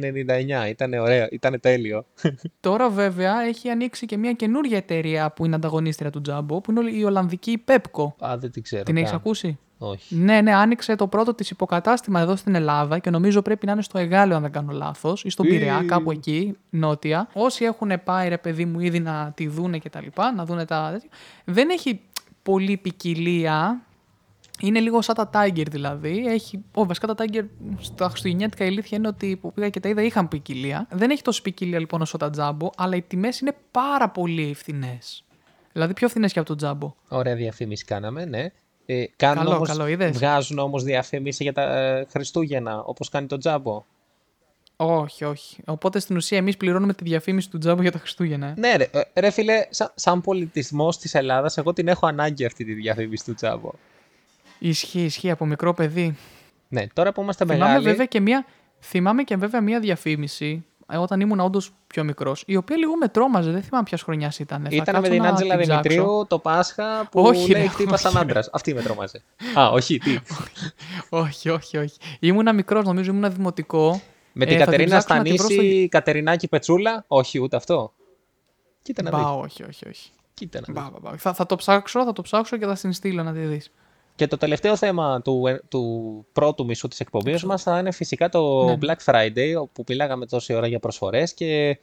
99. 0.65 0.69
Ήταν 0.69 0.93
ωραία, 0.93 1.29
ήταν 1.31 1.61
τέλειο. 1.61 2.05
Τώρα 2.61 2.91
βέβαια 2.91 3.43
έχει 3.43 3.69
ανοίξει 3.69 4.07
και 4.07 4.17
μια 4.17 4.33
καινούργια 4.33 4.77
εταιρεία 4.77 5.31
που 5.31 5.45
είναι 5.47 5.55
ανταγωνίστρια 5.55 6.11
του 6.11 6.23
Jumbo, 6.29 6.63
που 6.63 6.71
είναι 6.71 6.91
η 6.91 7.05
Ολλανδική 7.05 7.65
Pepco. 7.67 8.13
Α, 8.19 8.37
δεν 8.39 8.51
την 8.51 8.63
ξέρω. 8.63 8.83
Την 8.83 8.97
έχεις 8.97 9.11
καν. 9.11 9.19
ακούσει; 9.19 9.59
Όχι. 9.79 10.15
Ναι, 10.15 10.41
ναι, 10.41 10.55
άνοιξε 10.55 10.95
το 10.97 11.07
πρώτο 11.07 11.35
της 11.35 11.51
υποκατάστημα 11.51 12.21
εδώ 12.21 12.37
στην 12.37 12.55
Ελλάδα 12.55 12.99
και 12.99 13.11
νομίζω 13.11 13.43
πρέπει 13.43 13.67
να 13.67 13.73
είναι 13.73 13.83
στο 13.83 13.99
Εγάλεο, 13.99 14.37
αν 14.37 14.43
δεν 14.43 14.53
κάνω 14.53 14.73
λάθος, 14.73 15.25
ή 15.25 15.31
στον 15.31 15.47
Ή. 15.47 15.49
Πειραιά, 15.49 15.85
κάπου 15.87 16.11
εκεί, 16.11 16.57
νότια. 16.71 17.29
Όσοι 17.33 17.65
έχουν 17.65 17.91
πάει, 18.05 18.29
ρε 18.29 18.39
παιδί 18.39 18.65
μου, 18.65 18.81
ήδη 18.81 19.01
να 19.01 19.33
τη 19.35 19.49
δούνε 19.49 19.79
και 19.79 19.91
τα 19.91 20.01
λοιπά, 20.01 20.33
να 20.33 20.45
δούνε 20.45 20.65
τα. 20.65 20.91
τέτοια, 20.93 21.09
Δεν 21.45 21.69
έχει 21.71 22.01
πολύ 22.43 22.77
ποικιλία. 22.77 23.83
Είναι 24.61 24.81
λίγο 24.81 25.03
σαν 25.03 25.15
τα 25.15 25.31
Tiger 25.33 25.67
δηλαδή. 25.71 26.25
Έχει, 26.27 26.65
ο, 26.75 26.87
βασικά 26.87 27.07
τα 27.07 27.15
Tiger 27.19 27.45
στα 27.81 28.09
Χριστουγεννιάτικα 28.09 28.65
η 28.65 28.67
αλήθεια 28.67 28.99
είναι 28.99 29.09
ότι 29.09 29.37
που 29.37 29.53
πήγα 29.53 29.69
και 29.69 29.81
τα 29.81 29.89
είδα 29.89 30.03
είχαν 30.03 30.29
ποικιλία. 30.29 30.87
Δεν 30.91 31.11
έχει 31.11 31.23
τόση 31.23 31.43
ποικιλία 31.43 31.79
λοιπόν 31.79 32.01
όσο 32.01 32.17
τα 32.17 32.31
Jumbo, 32.37 32.69
αλλά 32.77 32.97
οι 32.97 33.03
τιμές 33.03 33.41
είναι 33.41 33.57
πάρα 33.71 34.09
πολύ 34.09 34.55
φθηνές. 34.55 35.25
Δηλαδή 35.73 35.93
πιο 35.93 36.09
φθηνές 36.09 36.33
και 36.33 36.39
από 36.39 36.57
το 36.57 36.69
Jumbo. 36.69 36.93
Ωραία 37.17 37.35
διαφήμιση 37.35 37.85
κάναμε, 37.85 38.25
ναι. 38.25 38.47
Ε, 38.87 39.05
κάνουν 39.17 39.45
Καλό, 39.45 39.57
όμως, 39.57 39.69
καλό, 39.69 39.87
είδες; 39.87 40.17
Βγάζουν 40.17 40.59
όμως 40.59 40.83
διαφήμιση 40.83 41.43
για 41.43 41.53
τα 41.53 41.79
ε, 41.79 42.07
Χριστούγεννα, 42.11 42.83
όπως 42.83 43.09
κάνει 43.09 43.27
το 43.27 43.39
Τζάμπο. 43.39 43.85
Όχι, 44.77 45.25
όχι. 45.25 45.57
Οπότε 45.67 45.99
στην 45.99 46.17
ουσία 46.17 46.39
εμείς 46.39 46.57
πληρώνουμε 46.57 46.95
τη 46.95 47.05
διαφήμιση 47.05 47.51
του 47.51 47.59
Jumbo 47.65 47.81
για 47.81 47.93
τα 47.93 47.99
Χριστούγεννα. 47.99 48.47
ε. 48.47 48.55
Ναι, 48.57 48.77
ρε, 48.77 48.89
ε, 48.91 49.21
ρε 49.21 49.31
φίλε, 49.31 49.67
σαν, 49.71 49.93
σαν 49.95 50.21
πολιτισμός 50.21 50.99
της 50.99 51.15
Ελλάδας, 51.15 51.59
εγώ 51.59 51.73
την 51.73 51.89
έχω 51.89 52.07
ανάγκη 52.07 52.45
αυτή 52.45 52.65
τη 52.65 52.73
διαφήμιση 52.73 53.25
του 53.25 53.35
Τζάμπο. 53.35 53.71
Ισχύει, 54.59 55.01
ισχύει 55.05 55.31
από 55.31 55.47
μικρό 55.47 55.75
παιδί. 55.75 56.17
Ναι, 56.69 56.87
τώρα 56.93 57.13
που 57.13 57.23
είμαστε 57.23 57.45
Θυμάμαι 57.45 57.65
μεγάλοι. 57.65 57.85
βέβαια 57.85 58.07
και 58.07 58.21
μία, 58.21 58.45
θυμάμαι 58.81 59.23
και 59.23 59.37
βέβαια 59.37 59.61
μία 59.61 59.81
διαφήμιση 59.81 60.65
ε, 60.93 60.97
όταν 60.97 61.21
ήμουν 61.21 61.41
όντως 61.41 61.73
πιο 61.87 62.05
μικρός, 62.05 62.43
η 62.47 62.57
οποία 62.57 62.77
λίγο 62.77 62.97
με 62.97 63.09
τρόμαζε. 63.09 63.51
Δεν 63.51 63.63
θυμάμαι 63.63 63.85
ποια 63.85 63.99
χρονιάς 63.99 64.39
ήταν. 64.39 64.63
Θα 64.63 64.69
Ήταν 64.71 64.85
με 64.87 64.93
κάτσω 64.93 65.11
την 65.11 65.23
να 65.23 65.29
Άντζελα 65.29 65.57
την 65.57 65.67
ψάξω. 65.67 65.83
Δημητρίου 65.89 66.25
το 66.29 66.39
Πάσχα 66.39 67.09
που 67.11 67.21
Όχι, 67.23 67.51
λέει 67.51 67.63
ρε, 67.63 67.69
χτύπα 67.69 67.97
σαν 67.97 68.11
όχι, 68.15 68.21
άντρας. 68.23 68.51
Αυτή 68.53 68.75
με 68.75 68.83
τρόμαζε. 68.83 69.23
Α, 69.59 69.69
όχι, 69.69 69.99
τι. 69.99 70.19
Όχι, 71.09 71.49
όχι, 71.51 71.77
όχι. 71.77 71.97
Ήμουνα 72.21 72.53
μικρός, 72.53 72.85
νομίζω 72.85 73.11
ήμουνα 73.11 73.29
δημοτικό. 73.31 74.01
με 74.33 74.45
την 74.47 74.55
Ε, 74.55 74.59
θα 74.59 74.65
την 74.65 74.71
Κατερίνα 74.73 74.97
ψάξω 74.99 75.15
να 75.17 75.23
την 75.23 75.37
βρω 75.37 75.45
στο- 75.45 75.53
Στανίση, 75.55 75.89
Κατερινάκη 75.89 76.49
Πετσούλα. 76.49 77.05
Όχι, 77.07 77.41
ούτε 77.41 77.57
αυτό. 77.57 77.93
Κοίτα 78.83 79.03
να 79.03 79.11
Μπα, 79.11 79.19
δεις. 79.19 79.27
όχι, 79.27 79.63
όχι, 79.65 79.89
όχι. 79.89 80.11
Κοίτα 80.35 80.61
να 80.67 80.73
Μπα, 80.73 80.83
δεις. 80.83 80.91
μπα, 81.01 81.11
μπα. 81.11 81.17
Θα, 81.17 81.33
θα 81.35 81.47
το 81.47 81.57
ψάξω, 81.57 82.05
θα 82.05 82.13
το 82.13 82.23
ψάξω 82.23 82.57
και 82.57 82.67
θα 82.67 82.75
την 82.75 82.93
στείλω 82.93 83.23
να 83.23 83.33
τη 83.33 83.39
δεις. 83.41 83.71
Και 84.19 84.27
το 84.27 84.37
τελευταίο 84.37 84.77
θέμα 84.77 85.23
του, 85.23 85.47
ε, 85.47 85.61
του 85.69 86.27
πρώτου 86.33 86.65
μισού 86.65 86.89
της 86.89 87.01
εκπομπής 87.01 87.45
μας 87.45 87.63
θα 87.63 87.79
είναι 87.79 87.91
φυσικά 87.91 88.29
το 88.29 88.65
Ναι. 88.65 88.77
Black 88.81 89.13
Friday, 89.13 89.55
όπου 89.61 89.85
μιλάγαμε 89.89 90.27
τόση 90.27 90.55
ώρα 90.55 90.67
για 90.67 90.79
προσφορές 90.79 91.35
και 91.35 91.79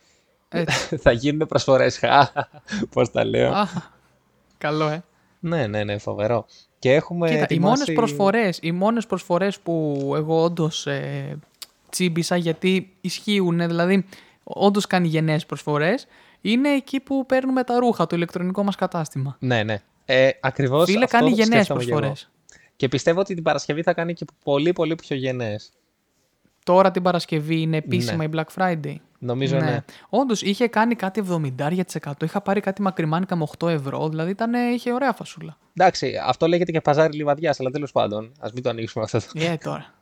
Έτσι. 0.49 0.97
θα 1.03 1.11
γίνουν 1.11 1.47
προσφορές. 1.47 1.97
Χα, 1.97 2.31
Πώς 2.89 3.11
τα 3.11 3.25
λέω. 3.25 3.51
Α, 3.51 3.67
καλό, 4.57 4.87
ε. 4.87 5.03
Ναι, 5.39 5.67
ναι, 5.67 5.83
ναι, 5.83 5.97
φοβερό. 5.97 6.45
Και 6.79 6.93
έχουμε 6.93 7.27
Κοίτα, 7.27 7.39
οι 7.39 7.43
ετοιμάσει... 7.43 7.79
μόνες 7.79 7.93
προσφορές, 7.95 8.59
οι 8.61 8.71
μόνες 8.71 9.05
προσφορές 9.05 9.59
που 9.59 10.11
εγώ 10.15 10.43
όντως 10.43 10.87
ε, 10.87 11.39
τσίμπησα 11.89 12.35
γιατί 12.35 12.93
ισχύουν, 13.01 13.57
δηλαδή 13.57 14.05
όντως 14.43 14.87
κάνει 14.87 15.07
γενναίες 15.07 15.45
προσφορές, 15.45 16.07
είναι 16.41 16.69
εκεί 16.69 16.99
που 16.99 17.25
παίρνουμε 17.25 17.63
τα 17.63 17.79
ρούχα, 17.79 18.05
το 18.05 18.15
ηλεκτρονικό 18.15 18.63
μας 18.63 18.75
κατάστημα. 18.75 19.37
Ναι, 19.39 19.63
ναι. 19.63 19.81
Ε, 20.05 20.29
ακριβώς 20.41 20.85
Φίλε, 20.85 21.03
αυτό 21.03 21.17
κάνει 21.17 21.29
το 21.29 21.35
γενναίες 21.35 21.65
σκέφτομαι 21.65 21.83
και 21.83 21.91
εγώ. 21.91 22.00
προσφορές. 22.00 22.29
Και 22.75 22.88
πιστεύω 22.88 23.19
ότι 23.19 23.33
την 23.33 23.43
Παρασκευή 23.43 23.81
θα 23.83 23.93
κάνει 23.93 24.13
και 24.13 24.25
πολύ, 24.43 24.74
πολύ 24.74 24.95
πιο 24.95 25.15
γενναίες. 25.15 25.71
Τώρα 26.63 26.91
την 26.91 27.01
Παρασκευή 27.01 27.62
είναι 27.62 27.77
επίσημα 27.77 28.15
Ναι. 28.15 28.24
η 28.24 28.29
Black 28.35 28.62
Friday. 28.63 28.95
Νομίζω 29.19 29.57
ναι. 29.59 29.83
Όντως 30.09 30.41
είχε 30.41 30.67
κάνει 30.67 30.95
κάτι 30.95 31.20
70%. 31.20 32.24
Είχα 32.24 32.41
πάρει 32.41 32.59
κάτι 32.61 32.81
μακριμάνικα 32.81 33.35
με 33.35 33.46
8 33.59 33.68
ευρώ. 33.70 34.09
Δηλαδή 34.09 34.31
ήταν, 34.31 34.53
είχε 34.74 34.94
ωραία 34.94 35.13
φασούλα. 35.13 35.57
Εντάξει, 35.77 36.13
αυτό 36.25 36.48
λέγεται 36.48 36.72
και 36.72 36.81
παζάρι 36.81 37.15
λιβαδιάς, 37.18 37.59
αλλά 37.59 37.70
τέλος 37.70 37.91
πάντων, 37.91 38.31
ας 38.39 38.51
μην 38.51 38.63
το 38.63 38.70
ανοίξουμε 38.70 39.03
αυτό. 39.03 39.20
Ε, 39.33 39.55
τώρα. 39.55 39.94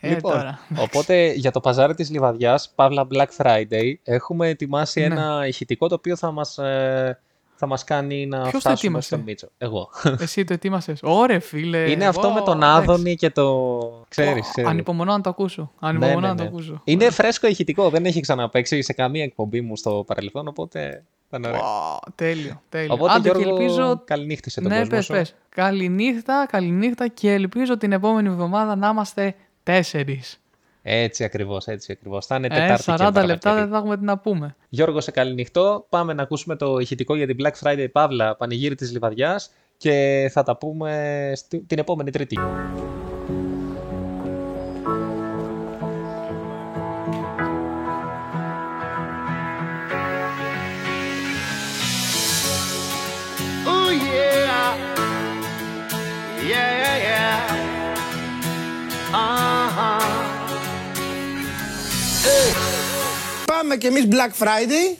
Ε, 0.00 0.08
λοιπόν, 0.14 0.32
τώρα. 0.32 0.58
οπότε 0.78 1.32
για 1.32 1.50
το 1.50 1.60
παζάρι 1.60 1.94
της 1.94 2.10
Λιβαδιάς, 2.10 2.72
Παύλα 2.74 3.06
Black 3.14 3.26
Friday, 3.36 3.92
έχουμε 4.02 4.48
ετοιμάσει 4.48 5.00
Ναι. 5.00 5.06
ένα 5.06 5.46
ηχητικό 5.46 5.88
το 5.88 5.94
οποίο 5.94 6.16
θα 6.16 6.30
μας, 6.30 6.58
ε, 6.58 7.18
θα 7.64 7.70
μας 7.70 7.84
κάνει 7.84 8.26
να 8.26 8.40
Ποιος 8.40 8.52
το 8.52 8.58
φτάσουμε 8.58 8.74
ετοίμασε; 8.98 9.06
στον 9.06 9.20
Μίτσο. 9.20 9.48
Εγώ. 9.58 9.90
Εσύ 10.18 10.44
το 10.44 10.52
ετοίμασες. 10.52 11.00
Ωρε, 11.02 11.38
φίλε. 11.38 11.90
Είναι 11.90 12.06
αυτό 12.06 12.30
με 12.30 12.40
Wow, 12.40 12.44
τον 12.44 12.56
εντάξει. 12.62 12.78
Άδωνη 12.90 13.14
και 13.14 13.30
το... 13.30 14.04
Ξέρεις, 14.08 14.48
ξέρεις. 14.50 14.70
Ανυπομονώ 14.70 15.12
να 15.12 15.20
το 15.20 15.30
ακούσω. 15.30 15.62
Ναι, 15.80 15.88
Ανυπομονώ 15.88 16.20
ναι, 16.20 16.26
να 16.28 16.34
το 16.34 16.42
ναι. 16.42 16.48
ακούσω. 16.48 16.80
Είναι 16.84 17.10
φρέσκο 17.10 17.46
ηχητικό, 17.46 17.88
δεν 17.90 18.04
έχει 18.06 18.20
ξαναπαίξει 18.20 18.82
σε 18.82 18.92
καμία 18.92 19.22
εκπομπή 19.24 19.60
μου 19.60 19.76
στο 19.76 20.04
παρελθόν, 20.06 20.48
οπότε 20.48 21.04
ήταν 21.28 21.44
ωραίο. 21.44 21.60
Wow, 21.60 22.08
τέλειο, 22.14 22.62
τέλειο. 22.68 22.94
Οπότε 22.94 23.12
Άντε 23.12 23.30
Γιώργο, 23.30 23.56
και 23.56 23.62
ελπίζω. 23.62 24.02
καληνύχτησε 24.04 24.60
τον 24.60 24.70
Ναι, 24.70 24.76
κόσμο 24.78 24.96
πες, 24.96 25.04
σου. 25.04 25.12
πες. 25.12 25.34
Καληνύχτα, 25.48 26.46
καληνύχτα 26.50 27.08
και 27.08 27.32
ελπίζω 27.32 27.76
την 27.76 27.92
επόμενη 27.92 28.28
εβδομάδα 28.28 28.76
να 28.76 28.88
είμαστε 28.88 29.34
τέσσερις. 29.62 30.40
Έτσι 30.82 31.24
ακριβώς, 31.24 31.66
έτσι 31.66 31.92
ακριβώς. 31.92 32.26
Θα 32.26 32.36
είναι 32.36 32.46
Ε, 32.46 32.48
Τετάρτη 32.50 32.84
40 32.86 32.96
και 32.96 33.02
λεπτά 33.04 33.20
Παρασκευή. 33.20 33.58
δεν 33.60 33.68
θα 33.68 33.76
έχουμε 33.76 33.96
τι 33.96 34.04
να 34.04 34.18
πούμε. 34.18 34.56
Γιώργο, 34.68 35.00
σε 35.00 35.10
καληνυχτό. 35.10 35.86
Πάμε 35.88 36.12
να 36.12 36.22
ακούσουμε 36.22 36.56
το 36.56 36.78
ηχητικό 36.78 37.14
για 37.16 37.26
την 37.26 37.36
Black 37.42 37.52
Friday 37.68 37.86
Παύλα, 37.92 38.36
πανηγύρι 38.36 38.74
της 38.74 38.92
Λιβαδιάς 38.92 39.50
και 39.76 40.28
θα 40.32 40.42
τα 40.42 40.56
πούμε 40.56 41.32
στη- 41.34 41.60
την 41.66 41.78
επόμενη 41.78 42.10
Τρίτη. 42.10 42.38
Πάμε 63.72 63.84
κι 63.84 63.98
εμείς 63.98 64.08
Black 64.10 64.42
Friday 64.42 64.96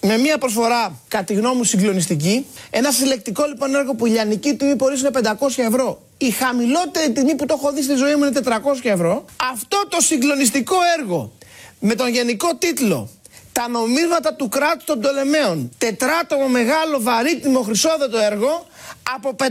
με 0.00 0.18
μια 0.18 0.38
προσφορά 0.38 1.00
κατά 1.08 1.24
τη 1.24 1.34
γνώμη 1.34 1.56
μου 1.56 1.64
συγκλονιστική. 1.64 2.46
Ένα 2.70 2.90
συλλεκτικό 2.90 3.44
λοιπόν 3.46 3.74
έργο 3.74 3.94
που 3.94 4.06
η 4.06 4.10
λιανική 4.10 4.54
τιμή 4.54 4.76
πωλής 4.76 5.00
είναι 5.00 5.10
500 5.12 5.22
ευρώ. 5.56 6.02
Η 6.18 6.30
χαμηλότερη 6.30 7.12
τιμή 7.12 7.34
που 7.34 7.46
το 7.46 7.54
έχω 7.58 7.72
δει 7.72 7.82
στη 7.82 7.94
ζωή 7.94 8.14
μου 8.14 8.24
είναι 8.24 8.40
400 8.44 8.50
ευρώ. 8.82 9.24
Αυτό 9.52 9.86
το 9.88 10.00
συγκλονιστικό 10.00 10.76
έργο 10.98 11.32
με 11.80 11.94
τον 11.94 12.08
γενικό 12.08 12.56
τίτλο 12.56 13.08
τα 13.52 13.68
νομίσματα 13.68 14.34
του 14.34 14.48
κράτους 14.48 14.84
των 14.84 15.00
Πτολεμαίων. 15.00 15.70
Τετράτομο 15.78 16.48
μεγάλο 16.48 17.00
βαρύτιμο 17.00 17.60
χρυσόδετο 17.60 18.18
έργο 18.18 18.66
από 19.12 19.36
500 19.38 19.44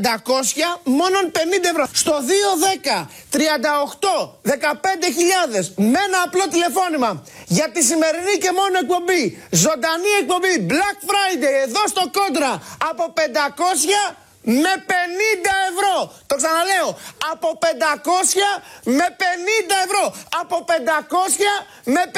μόνον 0.83 1.25
50 1.31 1.37
ευρώ. 1.71 1.85
Στο 1.93 2.13
210 2.93 3.07
38 3.31 3.37
15.000 4.43 4.53
με 5.75 5.99
ένα 6.07 6.19
απλό 6.25 6.45
τηλεφώνημα 6.53 7.23
για 7.47 7.67
τη 7.73 7.83
σημερινή 7.89 8.35
και 8.43 8.51
μόνο 8.59 8.75
εκπομπή. 8.83 9.23
Ζωντανή 9.63 10.11
εκπομπή 10.21 10.53
Black 10.71 10.97
Friday 11.09 11.55
εδώ 11.65 11.83
στο 11.93 12.03
Κόντρα 12.17 12.51
από 12.89 13.03
500 13.17 13.21
με 14.63 14.73
50 14.87 14.93
ευρώ. 15.71 15.95
Το 16.27 16.35
ξαναλέω. 16.35 16.89
Από 17.31 17.49
500 17.61 17.65
με 18.83 19.07
50 19.21 19.23
ευρώ. 19.85 20.03
Από 20.41 20.65
500 20.67 20.71
με 21.83 22.03
50 22.15 22.17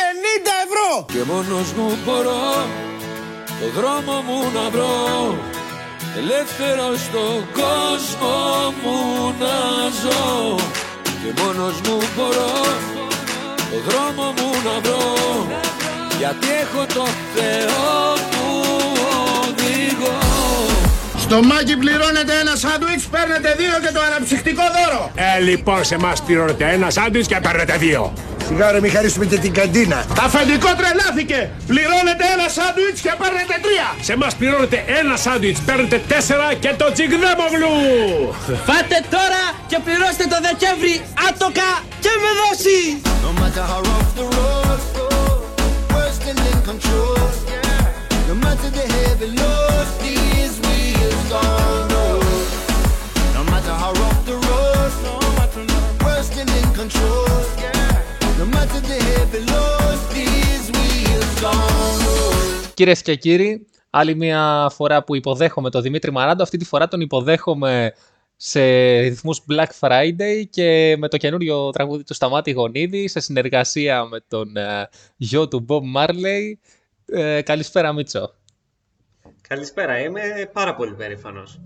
ευρώ. 0.65 1.06
Και 1.13 1.24
μόνος 1.32 1.71
μου 1.71 1.98
μπορώ 2.06 2.67
το 3.60 3.67
δρόμο 3.82 4.21
μου 4.21 4.52
να 4.54 4.69
βρω 4.69 5.64
Ελεύθερο 6.17 6.95
στον 6.95 7.45
κόσμο 7.60 8.36
μου 8.84 9.34
να 9.39 9.56
ζω 10.01 10.56
Και 11.04 11.41
μόνος 11.41 11.82
μου 11.82 11.97
μπορώ 12.15 12.54
το 13.71 13.78
δρόμο 13.88 14.34
μου 14.38 14.49
να 14.65 14.80
βρω 14.80 15.47
Γιατί 16.17 16.47
έχω 16.62 16.86
το 16.93 17.06
Θεό 17.36 18.13
που 18.32 18.45
οδηγώ 19.41 20.19
Στο 21.19 21.43
μάκι 21.43 21.78
πληρώνετε 21.78 22.34
ένα 22.41 22.56
σάντουιτς, 22.56 23.06
παίρνετε 23.06 23.56
δύο 23.58 23.80
και 23.82 23.91
το 23.93 23.99
αναψυκτικό 24.01 24.62
δώρο. 24.75 25.12
Ε, 25.15 25.39
λοιπόν, 25.39 25.84
σε 25.84 25.95
εμάς 25.95 26.21
πληρώνετε 26.21 26.69
ένα 26.71 26.89
σάντουιτς 26.89 27.28
και 27.28 27.39
παίρνετε 27.41 27.78
δύο. 27.78 28.13
Σιγά 28.47 28.71
ρε, 28.71 28.79
μην 28.79 28.91
χαρίσουμε 28.91 29.25
και 29.25 29.38
την 29.38 29.53
καντίνα. 29.53 30.05
Αφεντικό 30.25 30.69
τρελάθηκε. 30.79 31.39
Πληρώνετε 31.67 32.25
ένα 32.36 32.47
σάντουιτς 32.58 32.99
και 33.05 33.13
παίρνετε 33.21 33.55
τρία. 33.65 33.88
Σε 34.08 34.13
εμάς 34.13 34.36
πληρώνετε 34.36 34.84
ένα 34.99 35.15
σάντουιτς, 35.25 35.60
παίρνετε 35.67 35.97
τέσσερα 36.12 36.47
και 36.63 36.71
το 36.81 36.88
τσιγδέμογλου. 36.95 37.73
Φάτε 38.67 38.99
τώρα 39.15 39.43
και 39.69 39.77
πληρώστε 39.86 40.25
το 40.34 40.38
Δεκέμβρη 40.47 40.95
άτοκα 41.29 41.69
και 42.03 42.12
με 42.21 42.31
δόση! 42.39 42.81
No 43.27 43.31
matter 43.41 43.65
how 43.71 43.79
rough 43.89 44.12
the 44.19 44.25
road, 44.36 44.79
we're 45.93 46.13
still 46.19 46.39
in 46.51 46.60
control. 46.69 47.17
No 48.29 48.36
matter 48.43 48.69
the 48.77 48.86
heavy 48.95 49.29
load, 49.39 49.88
these 50.03 50.55
wheels 50.63 51.23
don't 51.31 51.74
Κυρίες 62.73 63.01
και 63.01 63.15
κύριοι, 63.15 63.67
άλλη 63.89 64.15
μια 64.15 64.69
φορά 64.73 65.04
που 65.04 65.15
υποδέχομαι 65.15 65.69
τον 65.69 65.82
Δημήτρη 65.82 66.12
Μαράντο. 66.12 66.43
Αυτή 66.43 66.58
τη 66.58 66.65
φορά 66.65 66.88
τον 66.88 67.01
υποδέχομαι 67.01 67.93
σε 68.36 68.62
ρυθμούς 68.99 69.41
Black 69.49 69.69
Friday 69.80 70.43
και 70.49 70.95
με 70.97 71.08
το 71.08 71.17
καινούριο 71.17 71.69
τραγούδι 71.69 72.04
του 72.04 72.13
Σταμάτη 72.13 72.51
Γονίδη 72.51 73.08
σε 73.08 73.19
συνεργασία 73.19 74.06
με 74.06 74.19
τον 74.28 74.58
ε, 74.58 74.89
γιο 75.15 75.47
του 75.47 75.65
Bob 75.69 75.82
Marley. 75.97 76.54
Ε, 77.06 77.41
καλησπέρα 77.41 77.93
Μίτσο. 77.93 78.34
Καλησπέρα, 79.47 79.99
είμαι 79.99 80.21
πάρα 80.54 80.75
πολύ 80.75 80.93
περήφανος 80.93 81.60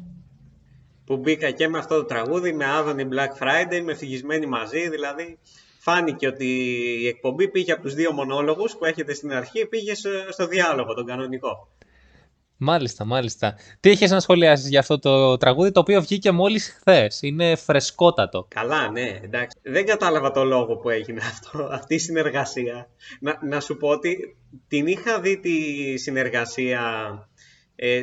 που 1.06 1.18
μπήκα 1.18 1.52
και 1.52 1.68
με 1.68 1.78
αυτό 1.78 1.96
το 1.96 2.06
τραγούδι, 2.06 2.54
με 2.54 2.66
Άδωνη 2.66 3.08
Black 3.12 3.44
Friday, 3.44 3.82
με 3.84 3.92
ευτυχισμένοι 3.92 4.46
μαζί, 4.46 4.90
δηλαδή 4.90 5.38
φάνηκε 5.80 6.28
ότι 6.28 6.46
η 7.02 7.08
εκπομπή 7.08 7.48
πήγε 7.48 7.72
από 7.72 7.82
τους 7.82 7.94
δύο 7.94 8.12
μονόλογους 8.12 8.76
που 8.78 8.86
έχετε 8.86 9.14
στην 9.14 9.34
αρχή, 9.34 9.66
πήγε 9.66 9.96
στο- 9.96 10.10
στο 10.30 10.48
διάλογο, 10.48 10.94
τον 10.94 11.06
κανονικό. 11.06 11.68
Μάλιστα, 12.62 13.06
μάλιστα. 13.06 13.56
Τι 13.80 13.90
έχεις 13.90 14.12
να 14.12 14.20
σχολιάσεις 14.20 14.70
για 14.70 14.80
αυτό 14.80 15.00
το 15.00 15.38
τραγούδι 15.38 15.72
το 15.72 15.80
οποίο 15.80 16.02
βγήκε 16.02 16.32
μόλις 16.32 16.70
χθες. 16.80 17.22
Είναι 17.22 17.56
φρεσκότατο. 17.56 18.46
Καλά, 18.50 18.90
ναι, 18.92 19.20
εντάξει. 19.24 19.58
Δεν 19.62 19.86
κατάλαβα 19.86 20.32
το 20.32 20.44
λόγο 20.44 20.76
που 20.78 20.90
έγινε 20.90 21.22
αυτό, 21.24 21.68
αυτή 21.72 21.96
η 21.96 22.00
συνεργασία. 22.00 22.90
Να, 23.20 23.40
να 23.48 23.60
σου 23.60 23.78
πω 23.78 23.88
ότι 23.88 24.38
την 24.68 24.88
είχα 24.88 25.20
δει 25.20 25.40
τη 25.40 25.52
συνεργασία 25.98 26.82
ε, 27.16 27.29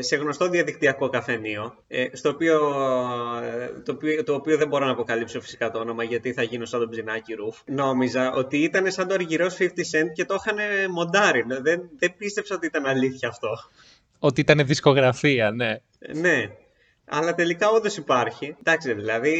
σε 0.00 0.16
γνωστό 0.16 0.48
διαδικτυακό 0.48 1.08
καφενείο, 1.08 1.74
ε, 1.88 2.06
στο 2.12 2.28
οποίο, 2.28 2.54
ε, 3.42 3.80
το, 3.84 3.92
οποίο, 3.92 4.22
το 4.24 4.34
οποίο 4.34 4.56
δεν 4.56 4.68
μπορώ 4.68 4.84
να 4.84 4.90
αποκαλύψω 4.90 5.40
φυσικά 5.40 5.70
το 5.70 5.78
όνομα 5.78 6.02
γιατί 6.04 6.32
θα 6.32 6.42
γίνω 6.42 6.64
σαν 6.64 6.80
τον 6.80 6.90
ψινάκι 6.90 7.34
ρουφ. 7.34 7.56
Νόμιζα 7.66 8.32
ότι 8.32 8.56
ήταν 8.62 8.90
σαν 8.90 9.08
το 9.08 9.14
αργυρός 9.14 9.56
50 9.58 9.64
Cent 9.64 10.12
και 10.14 10.24
το 10.24 10.34
είχαν 10.34 10.56
μοντάρει. 10.90 11.44
Δεν, 11.62 11.82
δεν 11.98 12.14
πίστεψα 12.16 12.54
ότι 12.54 12.66
ήταν 12.66 12.86
αλήθεια 12.86 13.28
αυτό. 13.28 13.48
Ότι 14.18 14.40
ήταν 14.40 14.66
δισκογραφία, 14.66 15.50
ναι. 15.50 15.76
Ναι, 16.14 16.50
αλλά 17.04 17.34
τελικά 17.34 17.68
όντως 17.70 17.96
υπάρχει. 17.96 18.56
Εντάξει, 18.64 18.94
δηλαδή 18.94 19.34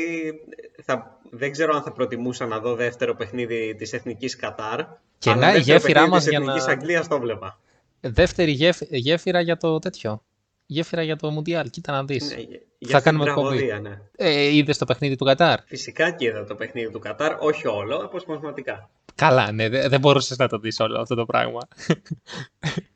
θα, 0.85 1.19
δεν 1.31 1.51
ξέρω 1.53 1.75
αν 1.77 1.83
θα 1.83 1.93
προτιμούσα 1.93 2.47
να 2.47 2.59
δω 2.59 2.75
δεύτερο 2.75 3.15
παιχνίδι 3.15 3.75
της 3.79 3.93
Εθνικής 3.93 4.37
Κατάρ. 4.37 4.81
Και 5.19 5.31
αλλά 5.31 5.41
να, 5.41 5.51
η 5.51 5.53
δεύτερο 5.53 5.77
γέφυρά 5.79 5.93
παιχνίδι 5.93 6.11
μας 6.11 6.23
της 6.23 6.31
για 6.31 6.39
Εθνικής 6.41 6.67
να- 6.67 6.73
Αγγλίας 6.73 7.09
το 7.09 7.19
βλέπα. 7.21 7.61
Δεύτερη 8.01 8.51
γέφ, 8.51 8.79
γέφυρα 8.91 9.41
για 9.41 9.57
το 9.57 9.79
τέτοιο. 9.79 10.23
Γέφυρα 10.67 11.03
για 11.03 11.17
το 11.17 11.31
Μουντιάλ. 11.31 11.71
Κοίτα 11.71 11.93
να 11.93 12.05
δεις. 12.05 12.31
Ναι, 12.31 12.37
για 12.79 12.91
θα 12.91 12.97
αυτή 12.97 13.03
κάνουμε 13.09 13.25
την 13.25 13.33
εκπομπή. 13.33 13.57
τραγωδία, 13.67 13.81
ναι. 13.91 14.01
Ε, 14.17 14.55
είδες 14.57 14.79
το 14.79 14.85
παιχνίδι 14.85 15.17
του 15.17 15.25
Κατάρ; 15.25 15.61
Φυσικά 15.67 16.11
και 16.11 16.25
είδα 16.27 16.45
το 16.45 16.55
παιχνίδι 16.55 16.91
του 16.91 16.99
Κατάρ, 16.99 17.37
όχι 17.39 17.67
όλο, 17.67 17.97
αποσπασματικά. 17.97 18.91
Καλά, 19.15 19.53
ναι, 19.53 19.69
δε- 19.69 19.89
δεν 19.89 20.01
μπορούσες 20.01 20.37
να 20.39 20.49
το 20.49 20.59
δεις 20.59 20.81
όλο 20.81 21.01
αυτό 21.01 21.15
το 21.15 21.25
πράγμα. 21.27 21.61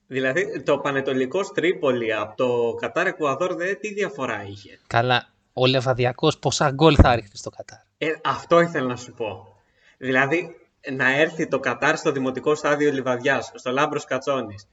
Δηλαδή, 0.07 0.63
το 0.63 0.79
Πανετολικό 0.79 1.41
Τρίπολη 1.41 2.15
από 2.15 2.37
το 2.37 2.75
Κατάρ 2.81 3.07
Εκουαδόρ, 3.07 3.55
δε, 3.55 3.75
τι 3.75 3.93
διαφορά 3.95 4.45
είχε; 4.49 4.79
Καλά, 4.87 5.29
ο 5.53 5.67
Λεβαδιακός 5.67 6.39
πόσα 6.39 6.71
γκολ 6.71 6.97
θα 7.03 7.15
ρίχνει 7.15 7.31
στο 7.37 7.51
Κατάρ; 7.51 7.79
Ε, 7.99 8.07
αυτό 8.25 8.61
ήθελα 8.61 8.87
να 8.87 8.97
σου 8.97 9.13
πω. 9.13 9.57
Δηλαδή, 9.99 10.57
να 10.93 11.19
έρθει 11.21 11.49
το 11.49 11.61
Κατάρ 11.61 11.97
στο 11.97 12.13
Δημοτικό 12.13 12.55
Στάδιο 12.55 12.93
Λιβαδιάς, 12.93 13.53
στο 13.55 13.71
Λάμπρος 13.71 14.05
Κατσόνης, 14.05 14.69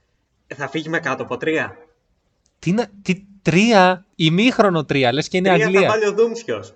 ε, 0.46 0.54
θα 0.54 0.68
φύγει 0.68 0.88
με 0.88 0.98
κάτω 1.00 1.22
από 1.22 1.36
τρία; 1.36 1.76
Τι, 2.58 2.72
να, 2.72 2.86
τι 3.02 3.22
τρία, 3.42 4.06
ημίχρονο 4.14 4.84
τρία, 4.84 5.12
λες 5.12 5.28
και 5.28 5.36
είναι 5.36 5.48
Τρία 5.48 5.60
θα 5.60 5.66
Αγγλία. 5.70 5.88
βάλει 5.88 6.06
ο 6.06 6.12
Δούμψιος, 6.12 6.68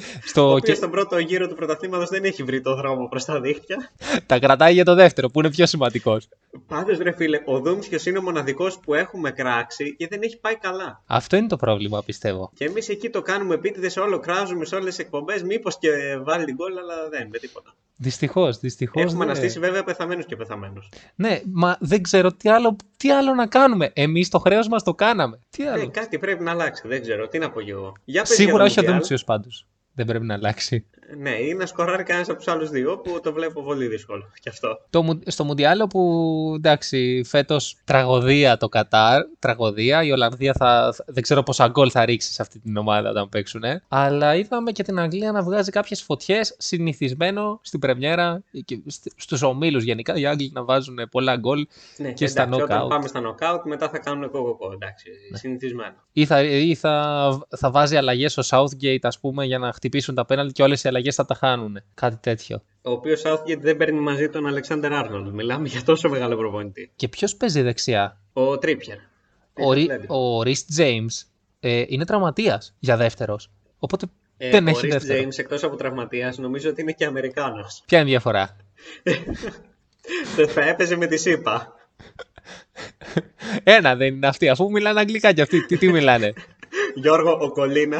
ο 0.00 0.20
Στο, 0.22 0.44
οποίος 0.46 0.62
και, 0.62 0.74
στον 0.74 0.90
πρώτο 0.90 1.18
γύρο 1.18 1.48
του 1.48 1.54
πρωταθλήματος 1.54 2.08
δεν 2.08 2.24
έχει 2.24 2.42
βρει 2.42 2.60
το 2.60 2.74
δρόμο 2.74 3.08
προς 3.08 3.24
τα 3.24 3.40
δίχτυα. 3.40 3.90
τα 4.26 4.38
κρατάει 4.38 4.72
για 4.72 4.84
το 4.84 4.94
δεύτερο, 4.94 5.28
που 5.28 5.40
είναι 5.40 5.50
πιο 5.50 5.66
σημαντικός. 5.66 6.28
Πάντως 6.66 6.98
ρε 6.98 7.12
φίλε, 7.12 7.40
ο 7.44 7.58
Δούμψιος 7.60 8.06
είναι 8.06 8.18
ο 8.18 8.22
μοναδικός 8.22 8.78
που 8.78 8.94
έχουμε 8.94 9.30
κράξει 9.30 9.96
και 9.96 10.06
δεν 10.08 10.22
έχει 10.22 10.38
πάει 10.38 10.56
καλά. 10.56 11.02
Αυτό 11.06 11.36
είναι 11.36 11.46
το 11.48 11.56
πρόβλημα, 11.56 12.02
πιστεύω. 12.02 12.50
Και 12.54 12.64
εμείς 12.64 12.88
εκεί 12.88 13.10
το 13.10 13.22
κάνουμε 13.22 13.54
επίτηδες, 13.54 13.96
όλο 13.96 14.18
κράζουμε 14.18 14.64
σε 14.64 14.74
όλες 14.74 14.94
τις 14.96 15.04
εκπομπές, 15.04 15.42
μήπως 15.42 15.78
και 15.78 15.90
βάλει 16.22 16.52
γκολ, 16.52 16.78
αλλά 16.78 17.08
δεν, 17.08 17.28
με 17.32 17.38
τίποτα. 17.38 17.74
Δυστυχώς, 18.02 18.58
δυστυχώς. 18.58 19.02
Έχουμε 19.02 19.24
ναι. 19.24 19.30
αναστήσει 19.30 19.58
βέβαια 19.58 19.84
πεθαμένους 19.84 20.26
και 20.26 20.36
πεθαμένους. 20.36 20.88
Ναι, 21.14 21.40
μα 21.52 21.76
δεν 21.80 22.02
ξέρω 22.02 22.32
τι 22.32 22.48
άλλο, 22.48 22.76
τι 22.96 23.10
άλλο 23.12 23.34
να 23.34 23.46
κάνουμε. 23.46 23.90
Εμείς 23.94 24.28
το 24.28 24.38
χρέος 24.38 24.68
μας 24.68 24.82
το 24.82 24.94
κάναμε. 24.94 25.38
Τι 25.50 25.62
Ε, 25.62 25.70
άλλο; 25.70 25.90
κάτι 25.90 26.18
πρέπει 26.18 26.42
να 26.42 26.50
αλλάξει, 26.50 26.88
δεν 26.88 27.00
ξέρω, 27.02 27.28
τι 27.28 27.38
να 27.38 27.50
πω 27.50 27.60
κι 27.60 27.70
εγώ. 27.70 27.92
Για 28.04 28.22
πες 28.22 28.30
Σίγουρα 28.30 28.56
για 28.56 28.64
όχι 28.64 28.78
ο 28.78 28.82
Μουντιάλ. 28.82 28.96
Δούμψιος 28.96 29.24
πάντως. 29.24 29.66
Δεν 29.94 30.06
πρέπει 30.06 30.24
να 30.24 30.34
αλλάξει. 30.34 30.86
Ναι, 31.18 31.30
ή 31.30 31.54
να 31.54 31.66
σκοράρει 31.66 32.02
κανένας 32.02 32.28
από 32.28 32.38
τους 32.38 32.48
άλλους 32.48 32.70
δύο 32.70 32.98
που 32.98 33.20
το 33.22 33.32
βλέπω 33.32 33.62
πολύ 33.62 33.86
δύσκολο. 33.86 34.30
Και 34.40 34.48
αυτό. 34.48 34.78
Το, 34.90 35.02
Μου- 35.02 35.20
στο 35.26 35.44
Μουντιάλο 35.44 35.86
που 35.86 36.52
εντάξει, 36.56 37.22
φέτος 37.26 37.76
τραγωδία 37.84 38.56
το 38.56 38.68
Κατάρ, 38.68 39.22
τραγωδία. 39.38 40.02
Η 40.02 40.12
Ολλανδία 40.12 40.52
θα, 40.58 40.92
θα- 40.96 41.04
δεν 41.06 41.22
ξέρω 41.22 41.42
πόσα 41.42 41.68
γκολ 41.68 41.88
θα 41.92 42.04
ρίξει 42.04 42.32
σε 42.32 42.42
αυτή 42.42 42.58
την 42.58 42.76
ομάδα 42.76 43.10
όταν 43.10 43.28
παίξουν. 43.28 43.62
Αλλά 43.88 44.34
είδαμε 44.36 44.72
και 44.72 44.82
την 44.82 44.98
Αγγλία 44.98 45.32
να 45.32 45.42
βγάζει 45.42 45.70
κάποιες 45.70 46.02
φωτιές. 46.02 46.54
Συνηθισμένο 46.58 47.60
στην 47.62 47.80
Πρεμιέρα 47.80 48.42
και 48.64 48.80
στους 49.16 49.42
ομίλους 49.42 49.82
γενικά. 49.84 50.14
Οι 50.16 50.26
Άγγλοι 50.26 50.50
να 50.54 50.64
βάζουν 50.64 50.98
πολλά 51.10 51.36
γκολ 51.36 51.66
Ναι, 51.96 52.12
και 52.12 52.26
στα 52.26 52.42
εντάξει, 52.42 52.62
Όταν 52.62 52.84
knockout. 52.84 52.88
πάμε 52.88 53.08
στα 53.08 53.20
knockout, 53.20 53.60
μετά 53.64 53.88
θα 53.88 53.98
κάνουν 53.98 54.30
κοκοκό. 54.30 54.72
Εντάξει, 54.72 55.06
συνηθισμένο. 55.32 55.94
Ή 56.12 56.26
θα, 56.26 56.42
ή 56.42 56.74
θα, 56.74 57.38
θα 57.56 57.70
βάζει 57.70 57.96
αλλαγές 57.96 58.32
στο 58.36 58.42
Southgate, 58.50 58.98
ας 59.02 59.18
πούμε, 59.20 59.44
για 59.44 59.58
να 59.58 59.72
χτυπήσουν 59.72 60.14
τα 60.14 60.24
πέναλτ 60.24 60.50
και 60.52 60.62
όλες 60.62 60.84
οι 60.84 60.88
αλλαγέ 60.88 60.99
θα 61.08 61.24
τα 61.24 61.34
χάνουν. 61.34 61.82
Κάτι 61.94 62.16
τέτοιο. 62.20 62.62
Ο 62.82 62.90
οποίος 62.90 63.22
Southgate 63.24 63.60
δεν 63.60 63.76
παίρνει 63.76 64.00
μαζί 64.00 64.28
τον 64.28 64.46
Αλεξάνδρ 64.46 64.92
Άρνολντ. 64.92 65.34
Μιλάμε 65.34 65.68
για 65.68 65.82
τόσο 65.82 66.08
μεγάλο 66.08 66.36
προπονητή. 66.36 66.90
Και 66.96 67.08
ποιος 67.08 67.36
παίζει 67.36 67.62
δεξιά; 67.62 68.20
Ο 68.32 68.58
Τρίπιερ. 68.58 68.96
Ο, 69.54 69.72
Ρι, 69.72 69.90
ο 70.06 70.40
Rhys 70.40 70.78
James 70.78 71.24
ε, 71.60 71.84
είναι 71.86 72.04
τραυματίας 72.04 72.74
για 72.78 72.96
δεύτερος. 72.96 73.50
Οπότε 73.78 74.06
Ε, 74.36 74.50
δεν 74.50 74.66
ο 74.66 74.70
έχει 74.70 74.86
Rhys 74.86 74.90
δεύτερο. 74.90 75.22
James 75.22 75.38
εκτός 75.38 75.62
από 75.64 75.76
τραυματίας 75.76 76.38
νομίζω 76.38 76.70
ότι 76.70 76.80
είναι 76.80 76.92
και 76.92 77.04
Αμερικάνος. 77.04 77.82
Ποια 77.86 77.98
είναι 77.98 78.08
η 78.08 78.10
διαφορά; 78.10 78.56
θα 80.48 80.62
έπαιζε 80.62 80.96
με 80.96 81.06
τη 81.06 81.16
ΣΥΠΑ. 81.16 81.74
Ένα 83.62 83.96
δεν 83.96 84.14
είναι 84.14 84.26
αυτοί, 84.26 84.48
αφού 84.48 84.70
μιλάνε 84.70 85.00
αγγλικά 85.00 85.32
κι 85.32 85.40
αυτοί. 85.40 85.66
Τι, 85.66 85.76
τι 85.78 85.88
μιλάνε; 85.88 86.32
Γιώργο 86.94 87.38
ο 87.40 87.50
Κολίνα. 87.52 87.98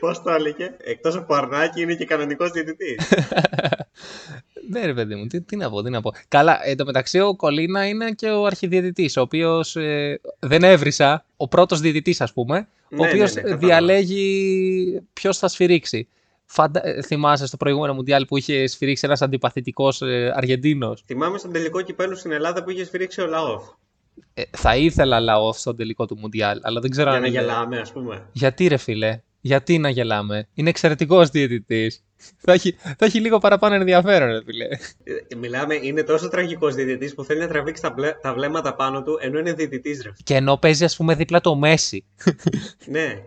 Πώς 0.00 0.22
το 0.22 0.30
έλεγε. 0.30 0.74
Εκτός 0.78 1.16
από 1.16 1.34
αρνάκι 1.34 1.82
είναι 1.82 1.94
και 1.94 2.04
κανονικός 2.04 2.50
διαιτητής. 2.50 2.96
ναι, 4.70 4.84
ρε 4.86 4.94
παιδί 4.94 5.14
μου, 5.14 5.26
τι, 5.26 5.40
τι 5.40 5.56
να 5.56 5.70
πω, 5.70 5.82
τι 5.82 5.90
να 5.90 6.00
πω. 6.00 6.12
Καλά, 6.28 6.60
εν 6.64 6.76
τω 6.76 6.84
μεταξύ 6.84 7.20
ο 7.20 7.36
Κολίνα 7.36 7.88
είναι 7.88 8.10
και 8.10 8.30
ο 8.30 8.44
αρχιδιαιτητής, 8.44 9.16
ο 9.16 9.20
οποίος 9.20 9.76
δεν 10.38 10.62
έβρισα, 10.62 11.24
ο 11.36 11.48
πρώτος 11.48 11.80
διαιτητής, 11.80 12.20
ας 12.20 12.32
πούμε, 12.32 12.68
ο 12.92 12.96
Ναι, 12.96 13.08
οποίος 13.08 13.34
ναι, 13.34 13.42
ναι, 13.42 13.48
κατάλαβα. 13.50 13.66
διαλέγει 13.66 15.00
ποιος 15.12 15.38
θα 15.38 15.48
σφυρίξει. 15.48 16.08
Φαντα... 16.46 16.86
ε, 16.86 17.02
Θυμάσαι 17.02 17.46
στο 17.46 17.56
προηγούμενο 17.56 17.94
Μουντιάλ 17.94 18.26
που 18.26 18.36
είχε 18.36 18.66
σφυρίξει 18.66 19.06
ένας 19.06 19.22
αντιπαθητικός 19.22 20.02
ε, 20.02 20.32
Αργεντίνος; 20.36 21.02
Θυμάμαι 21.06 21.38
στον 21.38 21.52
τελικό 21.52 21.80
κυπέλου 21.82 22.16
στην 22.16 22.32
Ελλάδα 22.32 22.62
που 22.64 22.70
είχε 22.70 22.84
σφυρίξει 22.84 23.20
ο 23.20 23.26
Λαόφ. 23.26 23.62
Ε, 24.34 24.42
θα 24.50 24.76
ήθελα 24.76 25.20
λαό 25.20 25.52
στον 25.52 25.76
τελικό 25.76 26.06
του 26.06 26.16
Μουντιάλ, 26.20 26.58
αλλά 26.62 26.80
δεν 26.80 26.90
ξέρω 26.90 27.08
Για 27.08 27.16
αν. 27.18 27.22
να 27.22 27.28
είναι- 27.28 27.40
γελάμε, 27.40 27.78
ας 27.78 27.92
πούμε. 27.92 28.26
Γιατί 28.32 28.66
ρε 28.66 28.76
φίλε, 28.76 29.20
γιατί 29.40 29.78
να 29.78 29.88
γελάμε; 29.90 30.48
Είναι 30.54 30.68
εξαιρετικός 30.68 31.28
διαιτητής. 31.28 32.04
θα, 32.38 32.52
έχει, 32.52 32.72
θα 32.72 33.04
έχει 33.06 33.20
λίγο 33.20 33.38
παραπάνω 33.38 33.74
ενδιαφέρον, 33.74 34.28
ρε 34.30 34.40
φίλε. 34.44 34.64
Ε, 35.04 35.36
Μιλάμε, 35.36 35.78
είναι 35.82 36.02
τόσο 36.02 36.28
τραγικός 36.28 36.74
διαιτητής 36.74 37.14
που 37.14 37.24
θέλει 37.24 37.40
να 37.40 37.48
τραβήξει 37.48 37.82
τα, 37.82 37.90
μπλε- 37.90 38.20
τα 38.20 38.34
βλέμματα 38.34 38.74
πάνω 38.74 39.02
του 39.02 39.18
ενώ 39.22 39.38
είναι 39.38 39.52
διαιτητής, 39.52 40.02
ρε. 40.02 40.10
Και 40.24 40.34
ενώ 40.34 40.56
παίζει, 40.56 40.84
ας 40.84 40.96
πούμε, 40.96 41.14
δίπλα 41.14 41.40
το 41.40 41.54
Μέση. 41.56 42.04
Ναι. 42.86 43.22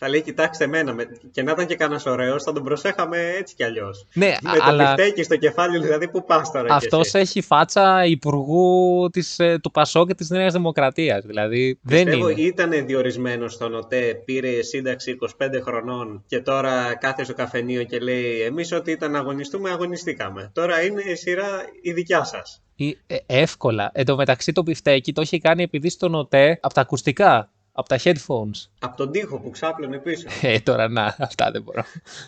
Θα 0.00 0.08
λέει, 0.08 0.22
κοιτάξτε 0.22 0.64
εμένα. 0.64 0.94
με- 0.94 1.06
Και 1.30 1.42
να 1.42 1.50
ήταν 1.52 1.66
και 1.66 1.74
κανένας 1.74 2.06
ωραίος, 2.06 2.42
θα 2.42 2.52
τον 2.52 2.62
προσέχαμε 2.64 3.18
έτσι 3.38 3.54
κι 3.54 3.64
αλλιώς. 3.64 4.06
Ναι, 4.14 4.34
Με 4.42 4.50
το 4.58 4.62
αλλά 4.64 4.94
μπιφτέκι 4.94 5.22
στο 5.22 5.36
κεφάλι, 5.36 5.78
δηλαδή, 5.78 6.08
που 6.08 6.24
πας 6.24 6.50
τώρα. 6.50 6.66
κι 6.66 6.72
αυτός 6.72 7.06
εσύ; 7.06 7.18
έχει 7.18 7.40
φάτσα 7.40 8.04
υπουργού 8.04 9.08
της, 9.12 9.38
ε, 9.38 9.58
του 9.62 9.70
Πασό 9.70 10.06
και 10.06 10.14
της 10.14 10.30
Νέας 10.30 10.52
Δημοκρατίας. 10.52 11.24
Δηλαδή 11.24 11.78
δεν 11.82 12.04
Πιστεύω 12.04 12.28
είναι. 12.28 12.40
ήταν 12.40 12.86
διορισμένος 12.86 13.52
στον 13.52 13.74
ΟΤΕ, 13.74 14.22
πήρε 14.24 14.62
σύνταξη 14.62 15.10
25 15.10 15.60
χρονών 15.60 16.24
και 16.26 16.40
τώρα 16.40 16.94
κάθε 16.94 17.24
στο 17.24 17.34
καφενείο 17.34 17.82
και 17.84 17.98
λέει: 17.98 18.40
Εμείς 18.40 18.72
ό,τι 18.72 18.90
ήταν 18.90 19.10
να 19.10 19.18
αγωνιστούμε, 19.18 19.70
αγωνιστήκαμε. 19.70 20.50
Τώρα 20.54 20.82
είναι 20.82 21.02
η 21.02 21.14
σειρά 21.14 21.46
η 21.82 21.92
δικιά 21.92 22.24
σας. 22.24 22.62
Ή, 22.74 22.98
ε, 23.06 23.16
εύκολα. 23.26 23.90
Εν 23.94 24.04
τω 24.04 24.16
μεταξύ 24.16 24.52
το 24.52 24.62
πιφτέκι 24.62 25.12
το 25.12 25.20
έχει 25.20 25.38
κάνει 25.38 25.62
επειδή 25.62 25.88
στον 25.88 26.14
ΟΤΕ 26.14 26.58
από 26.62 26.74
τα 26.74 26.80
ακουστικά 26.80 27.50
από 27.78 27.88
τα 27.88 27.98
headphones. 28.04 28.68
Από 28.80 28.96
τον 28.96 29.10
τοίχο 29.10 29.40
που 29.40 29.50
ξάπλωνε 29.50 29.98
πίσω. 29.98 30.26
Ε, 30.42 30.58
τώρα 30.60 30.88
να, 30.88 31.16
αυτά 31.18 31.50
δεν 31.50 31.62
μπορώ. 31.62 31.82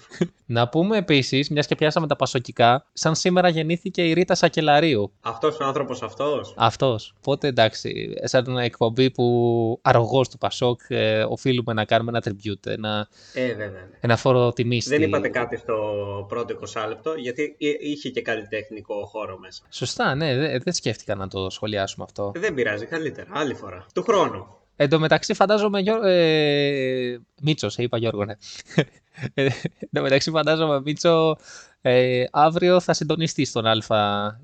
να 0.46 0.68
πούμε 0.68 0.96
επίσης, 0.96 1.50
μιας 1.50 1.66
και 1.66 1.74
πιάσαμε 1.74 2.06
τα 2.06 2.16
πασοκικά, 2.16 2.86
σαν 2.92 3.14
σήμερα 3.14 3.48
γεννήθηκε 3.48 4.08
η 4.08 4.12
Ρίτα 4.12 4.34
Σακελαρίου. 4.34 5.12
Αυτός 5.20 5.58
ο 5.60 5.64
άνθρωπος 5.64 6.02
αυτός; 6.02 6.54
Αυτός. 6.56 7.14
Οπότε 7.18 7.48
εντάξει, 7.48 8.12
σαν 8.22 8.58
εκπομπή 8.58 9.10
που 9.10 9.78
αρρωγό 9.82 10.20
του 10.20 10.38
Πασόκ 10.38 10.80
ε, 10.88 11.22
οφείλουμε 11.28 11.72
να 11.72 11.84
κάνουμε 11.84 12.10
ένα 12.18 12.22
tribute, 12.24 12.66
ένα, 12.66 13.08
Ε, 13.34 13.46
βέβαια. 13.54 13.88
ένα 14.00 14.16
φόρο 14.16 14.52
τιμή. 14.52 14.80
Δεν 14.84 15.02
είπατε 15.02 15.28
κάτι 15.28 15.56
στο 15.56 15.74
πρώτο 16.28 16.58
20 16.74 16.84
λεπτό, 16.88 17.14
γιατί 17.14 17.54
εί- 17.58 17.78
είχε 17.80 18.10
και 18.10 18.22
καλλιτεχνικό 18.22 19.06
χώρο 19.06 19.38
μέσα. 19.38 19.62
Σωστά, 19.70 20.14
ναι, 20.14 20.36
δε- 20.36 20.58
δεν 20.58 20.72
σκέφτηκα 20.72 21.14
να 21.14 21.28
το 21.28 21.50
σχολιάσουμε 21.50 22.04
αυτό. 22.08 22.32
Δεν 22.34 22.54
πειράζει, 22.54 22.86
καλύτερα. 22.86 23.28
Άλλη 23.32 23.54
φορά. 23.54 23.86
Του 23.94 24.02
χρόνου. 24.02 24.46
Εν 24.82 24.88
τω 24.88 24.98
μεταξύ 24.98 25.34
φαντάζομαι, 25.34 25.80
Γιώ... 25.80 26.02
ε... 26.02 27.20
Μίτσος, 27.42 27.72
σε 27.72 27.82
είπα 27.82 27.98
Γιώργο, 27.98 28.24
ναι. 28.24 28.34
Ε, 29.34 29.44
Εν 29.44 29.88
τω 29.92 30.02
μεταξύ 30.02 30.30
φαντάζομαι, 30.30 30.80
Μίτσο, 30.80 31.36
ε, 31.80 32.24
αύριο 32.30 32.80
θα 32.80 32.92
συντονιστείς 32.92 33.48
στον 33.48 33.66
Α 33.66 33.76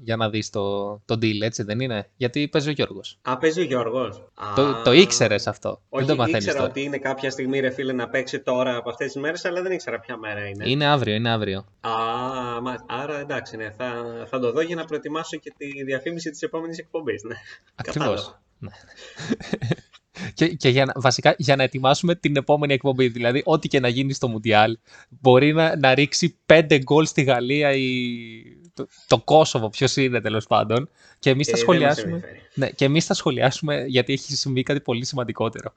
για 0.03 0.16
να 0.16 0.31
δεις 0.31 0.51
το, 0.51 0.94
το 1.05 1.14
deal, 1.14 1.40
έτσι 1.40 1.62
δεν 1.62 1.81
είναι; 1.81 2.11
Γιατί 2.16 2.49
παίζει 2.49 2.68
ο 2.68 2.72
Γιώργος. 2.72 3.18
Α, 3.22 3.38
παίζει 3.38 3.61
ο 3.61 3.64
Γιώργος. 3.64 4.29
Το, 4.55 4.83
το 4.85 4.92
ήξερες 4.92 5.46
αυτό. 5.46 5.81
Όχι, 5.88 6.05
δεν 6.05 6.16
το 6.16 6.22
μαθαίνεις 6.22 6.44
ήξερα 6.44 6.59
τώρα. 6.59 6.70
ότι 6.70 6.83
είναι 6.83 6.99
κάποια 6.99 7.31
στιγμή 7.31 7.61
ρε 7.61 7.70
φίλε 7.70 7.92
να 7.92 8.09
παίξει 8.09 8.40
τώρα 8.40 8.77
από 8.77 8.90
αυτές 8.90 9.12
τις 9.12 9.22
μέρες, 9.22 9.44
αλλά 9.44 9.62
δεν 9.62 9.72
ήξερα 9.72 10.01
ποια 10.01 10.16
μέρα 10.16 10.49
είναι. 10.49 10.70
Είναι 10.70 10.87
αύριο, 10.87 11.14
είναι 11.14 11.31
αύριο. 11.31 11.59
Α, 11.81 11.90
μα, 12.62 12.85
άρα 12.87 13.18
εντάξει, 13.18 13.57
ναι, 13.57 13.70
θα, 13.70 13.92
θα 14.27 14.38
το 14.38 14.53
δω 14.53 14.61
για 14.61 14.77
να 14.77 14.85
προετοιμάσω 14.85 15.37
και 15.37 15.55
τη 15.57 15.85
διαφήμιση 15.85 16.31
της 16.31 16.42
επόμενης 16.42 16.79
εκπομπής. 16.79 17.22
Ναι. 17.22 17.35
Ακριβώς. 17.75 18.38
Κατάλαβα. 20.16 20.24
Ναι. 20.24 20.31
και 20.35 20.48
και 20.55 20.68
για 20.68 20.85
να, 20.85 20.92
βασικά 20.96 21.35
για 21.38 21.57
να 21.57 21.62
ετοιμάσουμε 21.62 22.14
την 22.14 22.37
επόμενη 22.37 22.72
εκπομπή. 22.74 23.09
Δηλαδή, 23.09 23.42
ό,τι 23.44 23.68
και 23.68 23.81
να 23.81 23.88
γίνει 23.88 24.12
στο 24.12 24.29
Μουντιάλ, 24.29 24.79
μπορεί 25.09 25.52
να, 25.52 25.76
να 25.76 25.94
ρίξει 25.94 26.38
πέντε 26.46 26.79
γκολ 26.79 27.07
στη 27.07 27.22
Γαλλία 27.22 27.72
ή 27.72 27.98
το, 28.74 28.87
το 29.07 29.18
Κόσοβο, 29.18 29.68
ποιος 29.70 29.96
είναι 29.96 30.20
τέλος 30.20 30.46
πάντων. 30.46 30.88
Και 31.18 31.31
εμείς 31.31 31.46
θα 31.48 31.52
Ε, 31.57 31.61
δεν 31.64 31.66
μας 31.66 31.76
σχολιάσουμε. 31.76 32.12
ενδιαφέρει. 32.12 32.40
Ναι, 32.55 32.70
και 32.70 32.85
εμείς 32.85 33.05
θα 33.05 33.14
σχολιάσουμε 33.14 33.85
γιατί 33.87 34.12
έχει 34.12 34.37
συμβεί 34.37 34.62
κάτι 34.62 34.81
πολύ 34.81 35.05
σημαντικότερο. 35.05 35.72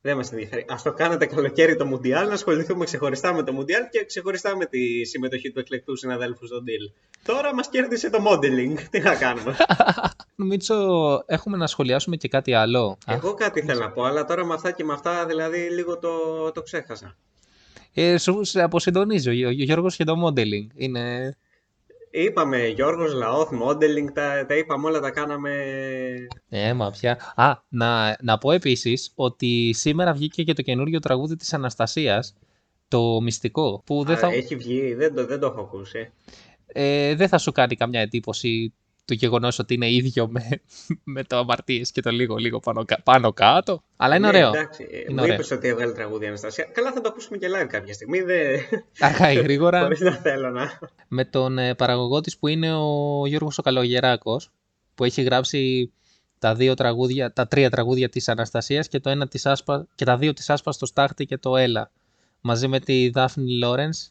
Δεν 0.00 0.16
μας 0.16 0.32
ενδιαφέρει. 0.32 0.64
Ας 0.68 0.82
το 0.82 0.92
κάνετε 0.92 1.26
καλοκαίρι 1.26 1.76
το 1.76 1.84
Μουντιάλ, 1.86 2.26
να 2.28 2.32
ασχοληθούμε 2.32 2.84
ξεχωριστά 2.84 3.32
με 3.34 3.42
το 3.42 3.52
Μουντιάλ 3.52 3.82
και 3.90 4.04
ξεχωριστά 4.04 4.56
με 4.56 4.66
τη 4.66 5.04
συμμετοχή 5.04 5.50
του 5.52 5.58
εκλεκτού 5.58 5.96
συναδέλφου 5.96 6.46
στο 6.46 6.56
deal. 6.56 6.92
Τώρα 7.24 7.54
μας 7.54 7.68
κέρδισε 7.68 8.10
το 8.10 8.18
modeling. 8.30 8.78
Τι 8.90 9.00
να 9.00 9.14
κάνουμε; 9.14 9.56
Νομίζω 10.34 10.74
έχουμε 11.26 11.56
να 11.56 11.66
σχολιάσουμε 11.66 12.16
και 12.16 12.28
κάτι 12.28 12.54
άλλο. 12.54 12.98
Α, 13.06 13.14
Εγώ 13.14 13.34
κάτι 13.34 13.62
θέλω 13.62 13.80
να 13.80 13.90
πω, 13.90 14.02
αλλά 14.02 14.24
τώρα 14.24 14.44
με 14.44 14.54
αυτά 14.54 14.70
και 14.70 14.84
με 14.84 14.92
αυτά 14.92 15.26
δηλαδή 15.26 15.58
λίγο 15.58 15.98
το, 15.98 16.10
το 16.52 16.62
ξέχασα. 16.62 17.16
Ε, 17.94 18.18
σου 18.18 18.44
σε 18.44 18.62
αποσυντονίζει 18.62 19.28
ο, 19.28 19.32
Γιώ- 19.32 19.48
ο 19.48 19.52
Γιώργος 19.52 19.96
και 19.96 20.04
το 20.04 20.14
modeling. 20.26 20.66
Είναι... 20.74 21.36
Είπαμε 22.22 22.66
Γιώργος, 22.66 23.12
Λαόθ, 23.12 23.50
modeling, 23.62 24.12
τα, 24.12 24.46
τα 24.46 24.56
είπαμε 24.56 24.86
όλα, 24.86 25.00
τα 25.00 25.10
κάναμε... 25.10 25.52
Ε, 26.48 26.72
μα 26.72 26.90
πια. 26.90 27.32
Α, 27.36 27.52
να, 27.68 28.16
να 28.20 28.38
πω 28.38 28.52
επίσης 28.52 29.12
ότι 29.14 29.72
σήμερα 29.74 30.12
βγήκε 30.12 30.42
και 30.42 30.52
το 30.52 30.62
καινούριο 30.62 30.98
τραγούδι 30.98 31.36
της 31.36 31.54
Αναστασίας, 31.54 32.34
το 32.88 33.20
μυστικό, 33.20 33.82
που 33.86 34.04
δεν 34.04 34.14
Α, 34.14 34.18
θα, 34.18 34.26
Έχει 34.26 34.56
βγει, 34.56 34.94
δεν 34.94 35.14
το, 35.14 35.26
δεν 35.26 35.40
το 35.40 35.46
έχω 35.46 35.60
ακούσει. 35.60 36.10
ε, 36.66 37.14
δεν 37.14 37.28
θα 37.28 37.38
σου 37.38 37.52
κάνει 37.52 37.76
καμιά 37.76 38.00
εντύπωση 38.00 38.74
το 39.08 39.14
γεγονός 39.14 39.58
ότι 39.58 39.74
είναι 39.74 39.90
ίδιο 39.92 40.28
με, 40.28 40.48
με 41.04 41.24
το 41.24 41.36
αμαρτίες 41.36 41.92
και 41.92 42.00
το 42.00 42.10
λίγο 42.10 42.36
λίγο 42.36 42.60
πάνω, 42.60 42.84
κα- 42.84 43.00
πάνω 43.04 43.32
κάτω. 43.32 43.82
Αλλά 43.96 44.16
είναι 44.16 44.30
Ναι, 44.30 44.36
ωραίο. 44.38 44.48
Εντάξει, 44.48 44.86
ε, 44.90 44.96
Είναι 44.98 45.12
μου 45.12 45.22
ωραίο. 45.22 45.34
είπες 45.34 45.50
ότι 45.50 45.68
έβγαλε 45.68 45.92
τραγούδι 45.92 46.24
η 46.24 46.28
Αναστασία. 46.28 46.64
Καλά 46.72 46.92
θα 46.92 47.00
το 47.00 47.08
ακούσουμε 47.08 47.38
και 47.38 47.46
live 47.46 47.66
κάποια 47.66 47.94
στιγμή, 47.94 48.20
δεν... 48.20 48.60
Αργά 49.00 49.32
ή 49.32 49.34
γρήγορα. 49.36 49.80
Χωρίς 49.82 50.00
να 50.00 50.12
θέλω 50.12 50.50
να... 50.50 50.78
με 51.08 51.24
τον 51.24 51.58
ε, 51.58 51.74
παραγωγό 51.74 52.20
της 52.20 52.38
που 52.38 52.48
είναι 52.48 52.74
ο 52.74 53.22
Γιώργος 53.26 53.58
ο 53.58 53.62
Καλογεράκος 53.62 54.50
που 54.94 55.04
έχει 55.04 55.22
γράψει 55.22 55.92
τα 56.38 56.54
δύο 56.54 56.74
τραγούδια, 56.74 57.32
τα 57.32 57.46
τρία 57.46 57.70
τραγούδια 57.70 58.08
της 58.08 58.28
Αναστασίας 58.28 58.88
και, 58.88 59.00
το 59.00 59.10
ένα 59.10 59.28
της 59.28 59.46
Άσπα, 59.46 59.86
και 59.94 60.04
τα 60.04 60.16
δύο 60.16 60.32
της 60.32 60.50
Άσπα 60.50 60.72
στο 60.72 60.86
Στάχτη 60.86 61.26
και 61.26 61.38
το 61.38 61.56
Έλα 61.56 61.90
μαζί 62.40 62.68
με 62.68 62.80
τη 62.80 63.10
Δάφνη 63.10 63.58
Λόρενς 63.58 64.10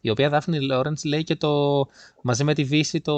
η 0.00 0.10
οποία 0.10 0.28
Δάφνη 0.28 0.60
Λόρενς 0.60 1.04
λέει 1.04 1.24
και 1.24 1.36
το 1.36 1.84
μαζί 2.22 2.44
με 2.44 2.54
τη 2.54 2.64
Βύση 2.64 3.00
το, 3.00 3.14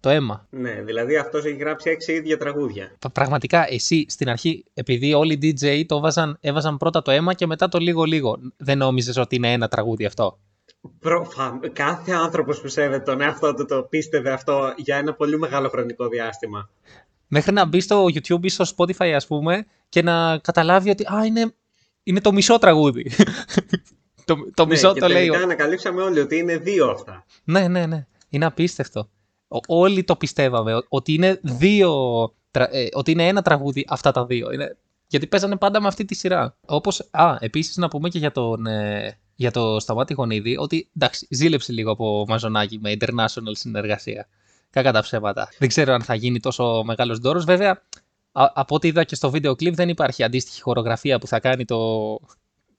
το 0.00 0.08
αίμα. 0.08 0.46
Ναι, 0.50 0.82
δηλαδή 0.82 1.16
αυτός 1.16 1.44
έχει 1.44 1.56
γράψει 1.56 1.90
έξι 1.90 2.12
ίδια 2.12 2.38
τραγούδια. 2.38 2.96
Πα- 2.98 3.10
Πραγματικά 3.10 3.72
εσύ 3.72 4.04
στην 4.08 4.28
αρχή, 4.28 4.64
επειδή 4.74 5.14
όλοι 5.14 5.38
οι 5.40 5.56
DJ 5.60 5.84
το 5.86 6.00
βάζαν, 6.00 6.36
έβαζαν 6.40 6.76
πρώτα 6.76 7.02
το 7.02 7.10
αίμα 7.10 7.34
και 7.34 7.46
μετά 7.46 7.68
το 7.68 7.78
λίγο 7.78 8.04
λίγο, 8.04 8.38
δεν 8.56 8.78
νόμιζες 8.78 9.16
ότι 9.16 9.36
είναι 9.36 9.52
ένα 9.52 9.68
τραγούδι 9.68 10.04
αυτό; 10.04 10.38
Προφα... 10.98 11.60
Κάθε 11.72 12.12
άνθρωπος 12.12 12.60
που 12.60 12.68
σέβεται 12.68 13.02
τον 13.02 13.20
εαυτό 13.20 13.54
του 13.54 13.64
το 13.64 13.82
πίστευε 13.82 14.30
αυτό 14.30 14.72
για 14.76 14.96
ένα 14.96 15.14
πολύ 15.14 15.38
μεγάλο 15.38 15.68
χρονικό 15.68 16.08
διάστημα. 16.08 16.70
Μέχρι 17.28 17.52
να 17.52 17.66
μπει 17.66 17.80
στο 17.80 18.04
YouTube 18.04 18.42
ή 18.44 18.48
στο 18.48 18.64
Spotify, 18.76 19.06
ας 19.14 19.26
πούμε, 19.26 19.66
και 19.88 20.02
να 20.02 20.38
καταλάβει 20.38 20.90
ότι 20.90 21.04
α, 21.04 21.24
είναι, 21.26 21.54
είναι 22.02 22.20
το 22.20 22.32
μισό 22.32 22.58
τραγούδι. 22.58 23.10
Το, 24.34 24.50
το 24.54 24.64
ναι, 24.64 24.70
μισό 24.70 24.92
και 24.92 25.00
το 25.00 25.08
λέει. 25.08 25.16
τελικά 25.16 25.38
ο- 25.38 25.42
ανακαλύψαμε 25.42 26.02
όλοι 26.02 26.20
ότι 26.20 26.36
είναι 26.36 26.56
δύο 26.56 26.90
αυτά. 26.90 27.24
Ναι, 27.44 27.68
ναι, 27.68 27.86
ναι. 27.86 28.06
Είναι 28.28 28.44
απίστευτο. 28.44 29.08
Ο- 29.48 29.58
όλοι 29.66 30.04
το 30.04 30.16
πιστεύαμε 30.16 30.74
ο- 30.74 30.84
ότι 30.88 31.12
είναι 31.12 31.38
δύο. 31.42 31.92
τρα- 32.50 32.74
ε, 32.74 32.88
ότι 32.92 33.10
είναι 33.10 33.26
ένα 33.28 33.42
τραγούδι 33.42 33.84
αυτά 33.88 34.12
τα 34.12 34.26
δύο. 34.26 34.52
Είναι... 34.52 34.76
Γιατί 35.06 35.26
παίζανε 35.26 35.56
πάντα 35.56 35.80
με 35.80 35.86
αυτή 35.88 36.04
τη 36.04 36.14
σειρά. 36.14 36.56
Όπως, 36.66 37.08
α, 37.10 37.36
επίσης 37.40 37.76
να 37.76 37.88
πούμε 37.88 38.08
και 38.08 38.18
για, 38.18 38.32
τον, 38.32 38.66
ε, 38.66 39.18
για 39.34 39.50
το 39.50 39.80
Σταμάτη 39.80 40.14
Γονίδη 40.14 40.56
ότι 40.56 40.88
εντάξει, 40.96 41.26
ζήλεψε 41.30 41.72
λίγο 41.72 41.90
από 41.90 42.24
μαζονάκι 42.28 42.78
με 42.82 42.96
international 43.00 43.50
συνεργασία. 43.52 44.28
Κακά 44.70 44.92
τα 44.92 45.00
ψέματα. 45.00 45.48
Δεν 45.58 45.68
ξέρω 45.68 45.92
αν 45.92 46.02
θα 46.02 46.14
γίνει 46.14 46.40
τόσο 46.40 46.82
μεγάλος 46.84 47.18
δώρος. 47.18 47.44
Βέβαια, 47.44 47.70
α- 48.32 48.50
από 48.54 48.74
ό,τι 48.74 48.88
είδα 48.88 49.04
και 49.04 49.14
στο 49.14 49.30
βίντεο 49.30 49.54
κλιπ 49.54 49.74
δεν 49.74 49.88
υπάρχει 49.88 50.22
αντίστοιχη 50.22 50.60
χορογραφία 50.62 51.18
που 51.18 51.26
θα 51.26 51.40
κάνει 51.40 51.64
το 51.64 51.78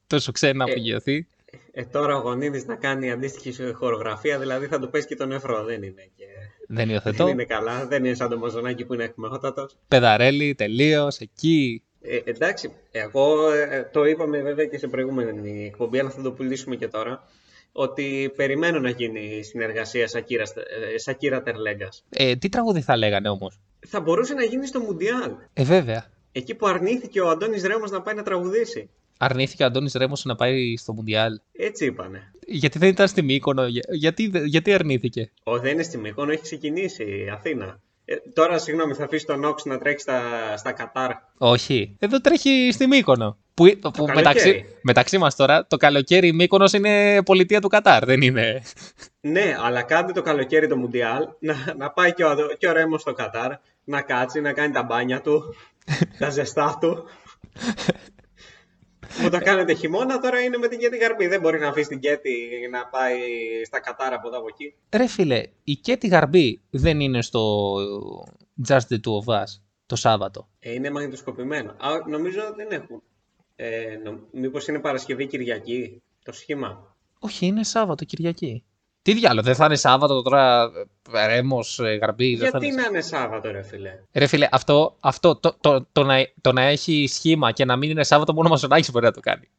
τόσο 0.08 0.32
ξένα 0.32 0.66
Ε, 0.68 0.72
απογειωθεί. 0.72 1.28
Ε, 1.72 1.86
τώρα 1.86 2.16
ο 2.16 2.20
Γονίδης 2.20 2.66
να 2.66 2.76
κάνει 2.76 3.12
αντίστοιχη 3.12 3.74
χορογραφία, 3.74 4.40
δηλαδή 4.40 4.66
θα 4.68 4.80
του 4.80 4.90
πέσει 4.90 5.08
και 5.08 5.16
τον 5.16 5.28
νεφρό. 5.28 5.64
Δεν 5.64 5.84
είναι 5.84 6.10
και... 6.16 6.26
Δεν 6.68 6.90
υιοθετώ. 6.94 7.24
Δεν 7.24 7.34
είναι 7.34 7.46
καλά, 7.46 7.88
δεν 7.88 8.06
είναι 8.06 8.16
σαν 8.16 8.30
το 8.30 8.38
μαζονάκι 8.38 8.86
που 8.86 8.94
είναι 8.94 9.04
εκμεχότατος. 9.04 9.78
Πεδαρέλη, 9.88 10.56
τελείως, 10.56 11.18
εκεί. 11.18 11.84
Ε, 12.02 12.20
εντάξει, 12.24 12.74
εγώ 12.92 13.52
ε, 13.52 13.90
το 13.94 14.04
είπαμε 14.06 14.42
βέβαια 14.42 14.66
και 14.66 14.78
σε 14.78 14.88
προηγούμενη 14.88 15.66
εκπομπή, 15.66 16.00
αλλά 16.00 16.10
θα 16.10 16.22
το 16.22 16.32
πουλήσουμε 16.32 16.76
και 16.76 16.88
τώρα, 16.88 17.24
ότι 17.72 18.32
περιμένω 18.36 18.80
να 18.80 18.90
γίνει 18.90 19.44
συνεργασία 19.44 20.08
Σακύρα, 20.08 20.44
ε, 20.94 20.98
Σακύρα 20.98 21.42
Τερλέγκας. 21.42 22.06
Ε, 22.10 22.36
τι 22.36 22.50
τραγούδι 22.50 22.82
θα 22.82 22.98
λέγανε 22.98 23.30
όμως; 23.30 23.60
Θα 23.88 24.00
μπορούσε 24.00 24.34
να 24.34 24.44
γίνει 24.44 24.68
στο 24.68 24.80
Μουντιάλ. 24.80 25.32
Ε, 25.54 25.64
βέβαια. 25.64 26.06
Εκεί 26.32 26.56
που 26.56 26.68
αρνήθηκε 26.68 27.22
ο 27.22 27.30
Αντώνης 27.30 27.64
Ρέμος 27.64 27.92
να 27.92 28.02
πάει 28.02 28.16
να 28.16 28.24
τραγουδήσει. 28.24 28.90
Αρνήθηκε 29.22 29.64
ο 29.64 29.66
Αντώνης 29.66 29.94
Ρέμος 29.94 30.26
να 30.26 30.36
πάει 30.36 30.78
στο 30.78 30.94
Μουντιάλ; 30.94 31.40
Έτσι 31.52 31.86
είπανε. 31.86 32.32
Γιατί 32.48 32.80
δεν 32.80 32.90
ήταν 32.90 33.08
στη 33.08 33.22
Μύκονο, 33.22 33.66
για- 33.68 33.84
γιατί, 33.92 34.28
δε- 34.28 34.44
γιατί 34.46 34.74
αρνήθηκε; 34.74 35.32
Ο 35.44 35.60
δεν 35.60 35.74
είναι 35.74 35.84
στη 35.84 35.98
Μύκονο, 35.98 36.32
έχει 36.32 36.42
ξεκινήσει 36.42 37.04
η 37.04 37.30
Αθήνα. 37.30 37.80
Ε, 38.06 38.16
τώρα, 38.34 38.58
συγγνώμη, 38.58 38.94
θα 38.94 39.04
αφήσει 39.04 39.26
τον 39.26 39.44
Όξ 39.46 39.66
να 39.66 39.78
τρέξει 39.78 40.04
στα, 40.04 40.22
στα 40.58 40.72
Κατάρ. 40.72 41.12
Όχι. 41.38 41.96
Εδώ 42.00 42.22
τρέχει 42.22 42.70
στη 42.74 42.88
Μύκονο. 42.88 43.38
Που, 43.54 43.66
που 43.80 43.92
καλοκαίρι. 43.92 44.16
μεταξύ, 44.16 44.66
μεταξύ 44.82 45.18
μας 45.18 45.36
τώρα, 45.36 45.68
το 45.68 45.78
καλοκαίρι 45.78 46.28
η 46.28 46.32
Μύκονος 46.34 46.74
είναι 46.74 47.24
πολιτεία 47.24 47.62
του 47.62 47.68
Κατάρ, 47.68 48.06
δεν 48.06 48.22
είναι; 48.22 48.62
Ναι, 49.22 49.56
αλλά 49.64 49.82
κάντε 49.82 50.12
το 50.12 50.22
καλοκαίρι 50.22 50.68
το 50.68 50.78
Μουντιάλ, 50.78 51.28
να, 51.40 51.56
να 51.78 51.90
πάει 51.92 52.14
και 52.14 52.24
ο, 52.24 52.30
Αδο- 52.30 52.56
και 52.58 52.68
ο 52.68 52.72
Ρέμος 52.72 53.02
στο 53.02 53.14
Κατάρ, 53.14 53.52
να 53.84 54.02
κάτσει, 54.02 54.42
να 54.42 54.54
κάνει 54.54 54.74
τα 54.74 54.84
μπάνια 54.84 55.22
του, 55.22 55.56
τα 56.20 56.30
ζεστά 56.30 56.78
του. 56.82 57.04
Που 59.22 59.30
το 59.30 59.40
κάνετε 59.40 59.74
χειμώνα, 59.74 60.20
τώρα 60.20 60.40
είναι 60.40 60.58
με 60.58 60.68
την 60.68 60.80
Κέτη 60.80 60.98
Γαρμπή. 60.98 61.28
Δεν 61.28 61.40
μπορεί 61.40 61.60
να 61.60 61.68
αφήσει 61.68 61.90
την 61.90 62.00
Κέτη 62.00 62.50
να 62.72 62.86
πάει 62.86 63.18
στα 63.66 63.80
Κατάρ 63.80 64.14
από 64.14 64.28
εδώ 64.28 64.38
από 64.38 64.48
εκεί. 64.50 64.74
Ρε 64.92 65.08
φίλε, 65.08 65.44
η 65.64 65.76
Κέτη 65.76 66.08
Γαρμπή 66.08 66.62
δεν 66.70 67.00
είναι 67.00 67.22
στο 67.22 67.76
Just 68.68 68.88
the 68.90 68.96
Two 68.96 69.26
of 69.26 69.42
Us 69.42 69.60
το 69.86 69.96
Σάββατο. 69.96 70.48
Ε, 70.60 70.74
είναι 70.74 70.92
μαγνητοσκοπημένο. 70.92 71.70
Α, 71.72 72.08
νομίζω 72.08 72.42
δεν 72.56 72.68
έχουν. 72.72 73.02
Ε, 73.56 74.00
νο, 74.04 74.20
μήπως 74.32 74.68
είναι 74.68 74.80
Παρασκευή 74.80 75.28
Κυριακή 75.28 76.02
το 76.24 76.32
σχήμα; 76.32 76.96
Όχι, 77.20 77.46
είναι 77.46 77.64
Σάββατο, 77.64 78.06
Κυριακή. 78.06 78.64
Τι 79.02 79.14
διάλογο, 79.14 79.46
δεν 79.46 79.56
θα 79.56 79.66
είναι 79.66 79.76
Σάββατο 79.76 80.22
τώρα 80.22 80.72
ε, 81.14 81.26
Ρέμος, 81.28 81.80
ε, 81.80 81.96
Γαρμπή, 81.96 82.36
δεν 82.36 82.50
θα 82.52 82.58
Γιατί 82.58 82.74
είναι 82.74 82.82
να 82.82 82.88
είναι 82.88 83.02
Σάββατο, 83.02 83.52
ρε 83.52 83.62
φίλε; 83.64 84.00
Ρε 84.14 84.28
φίλε, 84.28 84.48
αυτό, 84.52 84.96
αυτό 85.00 85.36
το, 85.36 85.58
το, 85.62 85.88
το, 85.92 86.04
να, 86.04 86.16
το 86.42 86.52
να 86.52 86.62
έχει 86.62 87.08
σχήμα 87.10 87.52
και 87.52 87.66
να 87.66 87.76
μην 87.76 87.90
είναι 87.90 88.04
Σάββατο 88.04 88.34
μόνο 88.34 88.48
ο 88.48 88.52
Μαζονάκης 88.52 88.92
μπορεί 88.92 89.06
να 89.06 89.12
το 89.12 89.20
κάνει. 89.20 89.50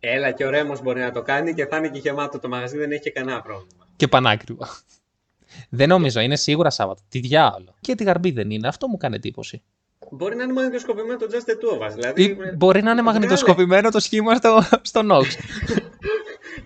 Έλα 0.00 0.30
και 0.30 0.44
ο 0.44 0.50
Ρέμος 0.50 0.82
μπορεί 0.82 1.00
να 1.00 1.10
το 1.10 1.22
κάνει 1.22 1.54
και 1.54 1.66
θα 1.66 1.76
είναι 1.76 1.88
και 1.88 1.98
γεμάτο 1.98 2.38
το 2.38 2.48
μαγαζί, 2.48 2.76
δεν 2.78 2.92
έχει 2.92 3.00
και 3.02 3.10
κανένα 3.10 3.42
πρόβλημα. 3.42 3.86
Και 3.96 4.08
πανάκριβα. 4.08 4.68
Δεν 5.68 5.88
νομίζω, 5.88 6.20
είναι 6.20 6.36
σίγουρα 6.36 6.70
Σάββατο. 6.70 7.00
Τι 7.08 7.18
διάολο. 7.18 7.74
Και 7.80 7.94
τη 7.94 8.04
Γαρμπή 8.04 8.30
δεν 8.30 8.50
είναι, 8.50 8.68
αυτό 8.68 8.88
μου 8.88 8.96
κάνει 8.96 9.14
εντύπωση. 9.14 9.62
Μπορεί 10.10 10.36
να 10.36 10.42
είναι 10.42 10.52
μαγνητοσκοπημένο 10.52 11.18
το 11.18 11.26
Just 11.30 11.50
the 11.50 11.54
Two 11.54 11.82
of 11.82 11.88
Us. 11.90 11.94
Δηλαδή, 11.94 12.22
Ή 12.22 12.36
μπορεί 12.56 12.82
να 12.82 12.90
είναι 12.90 13.00
βγάλε- 13.00 13.02
μαγνητοσκοπημένο 13.02 13.90
το 13.90 14.00
σχήμα 14.00 14.34
στο, 14.34 14.62
στο 14.82 15.00
Nox. 15.10 15.24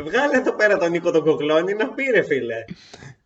Βγάλε 0.04 0.36
εδώ 0.36 0.52
πέρα 0.54 0.76
τον 0.78 0.90
Νίκο 0.90 1.10
τον 1.10 1.24
Κοκλώνη 1.24 1.74
να 1.74 1.88
πει 1.88 2.04
ρε 2.14 2.22
φίλε. 2.22 2.64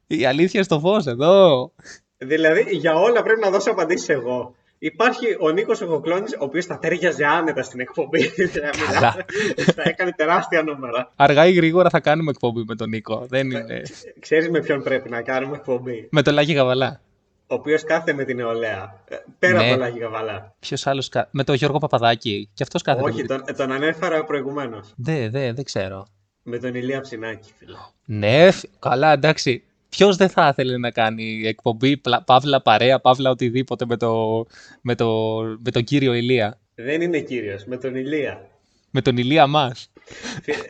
Η 0.07 0.27
αλήθεια 0.27 0.63
στο 0.63 0.79
φως 0.81 1.07
εδώ. 1.07 1.73
Δηλαδή 2.19 2.67
για 2.71 2.95
όλα 2.95 3.23
πρέπει 3.23 3.41
να 3.41 3.51
δώσω 3.51 3.71
απαντήσεις 3.71 4.09
εγώ. 4.09 4.55
Υπάρχει 4.79 5.27
ο 5.41 5.51
Νίκος 5.51 5.81
ο 5.81 5.87
Κοκλώνης, 5.87 6.33
ο 6.33 6.37
οποίος 6.45 6.65
θα 6.67 6.79
τέριαζε 6.79 7.25
άνετα 7.25 7.63
στην 7.63 7.81
εκπομπή. 7.81 8.31
Καλά. 8.93 9.17
θα 9.77 9.83
έκανε 9.85 10.13
τεράστια 10.17 10.63
νούμερα. 10.63 11.13
Αργά 11.17 11.47
ή 11.47 11.53
γρήγορα 11.53 11.91
θα 11.91 12.01
κάνουμε 12.01 12.31
εκπομπή 12.31 12.65
με 12.69 12.75
τον 12.75 12.89
Νίκο. 12.89 13.27
Δεν 13.29 13.51
είναι. 13.51 13.83
Ξέρεις 14.21 14.49
με 14.51 14.61
ποιον 14.61 14.83
πρέπει 14.83 15.11
να 15.11 15.23
κάνουμε 15.23 15.57
εκπομπή; 15.57 16.09
με 16.11 16.23
τον 16.23 16.35
Λάκη 16.35 16.53
Γαβαλά. 16.53 17.01
Ο 17.47 17.55
οποίος 17.55 17.85
κάθεται 17.85 18.13
με 18.13 18.25
την 18.25 18.37
νεολαία. 18.37 19.03
Ε, 19.09 19.17
Πέρα 19.39 19.53
Ναι. 19.59 19.61
από 19.63 19.71
τον 19.71 19.79
Λάκη 19.79 19.99
Καβαλά. 19.99 20.55
Ποιος 20.61 20.87
άλλος. 20.87 21.09
Κα... 21.09 21.29
Με 21.31 21.45
τον 21.45 21.55
Γιώργο 21.55 21.79
Παπαδάκη. 21.79 22.49
Και 22.55 22.63
αυτός 22.63 22.83
κάθεται. 22.83 23.09
Όχι, 23.11 23.21
με- 23.21 23.27
τον, 23.27 23.45
τον 23.57 23.73
ανέφερα 23.73 24.25
προηγουμένως. 24.25 24.93
Δεν, 24.97 25.31
δεν, 25.31 25.55
δεν 25.55 25.65
ξέρω. 25.65 26.07
Με 26.47 26.59
τον 26.59 26.75
Ηλία 26.75 27.01
Ψινάκη, 27.01 27.53
φίλε. 27.59 27.77
Ναι, 28.05 28.51
φ- 28.51 28.65
καλά, 28.79 29.13
εντάξει. 29.13 29.63
Ποιος 29.89 30.17
δεν 30.17 30.29
θα 30.29 30.49
ήθελε 30.49 30.79
να 30.79 30.91
κάνει 30.91 31.43
εκπομπή, 31.47 31.97
πλα- 31.97 32.23
παύλα 32.23 32.63
παρέα, 32.63 33.01
παύλα 33.01 33.31
οτιδήποτε 33.31 33.85
με, 33.87 33.97
το, 33.97 34.45
με, 34.81 34.95
το, 34.95 35.39
με 35.65 35.71
τον 35.71 35.85
κύριο 35.85 36.13
Ηλία; 36.15 36.59
Δεν 36.75 37.01
είναι 37.01 37.21
κύριος, 37.21 37.65
με 37.65 37.77
τον 37.77 37.95
Ηλία. 37.95 38.49
Με 38.91 39.01
τον 39.03 39.17
Ηλία 39.17 39.47
μας. 39.47 39.93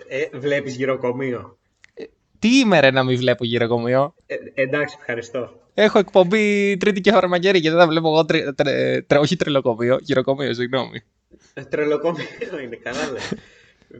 Ε, 0.08 0.38
Βλέπεις 0.38 0.76
γυροκομείο; 0.76 1.58
Τι 2.38 2.58
είμαι 2.58 2.80
ρε 2.80 2.90
να 2.90 3.02
μην 3.04 3.16
βλέπω 3.18 3.44
γυροκομείο; 3.44 4.14
Ε, 4.26 4.34
εντάξει, 4.54 4.96
ευχαριστώ. 4.98 5.60
Έχω 5.74 5.98
εκπομπή 5.98 6.76
Τρίτη 6.76 7.00
και 7.00 7.10
Χαρμαγέρι 7.10 7.60
και 7.60 7.70
δεν 7.70 7.78
θα 7.78 7.86
βλέπω 7.88 8.08
εγώ. 8.08 8.24
Τρι, 8.24 8.54
τρε- 8.54 9.02
τρε- 9.06 9.20
όχι 9.20 9.36
τρελοκομείο, 9.36 9.98
γυροκομείο, 10.00 10.54
συγγνώμη. 10.54 11.00
Ε, 11.54 11.62
Τρελοκομείο 11.64 12.26
είναι, 12.64 12.76
καλά 12.76 13.10
λέει. 13.12 13.40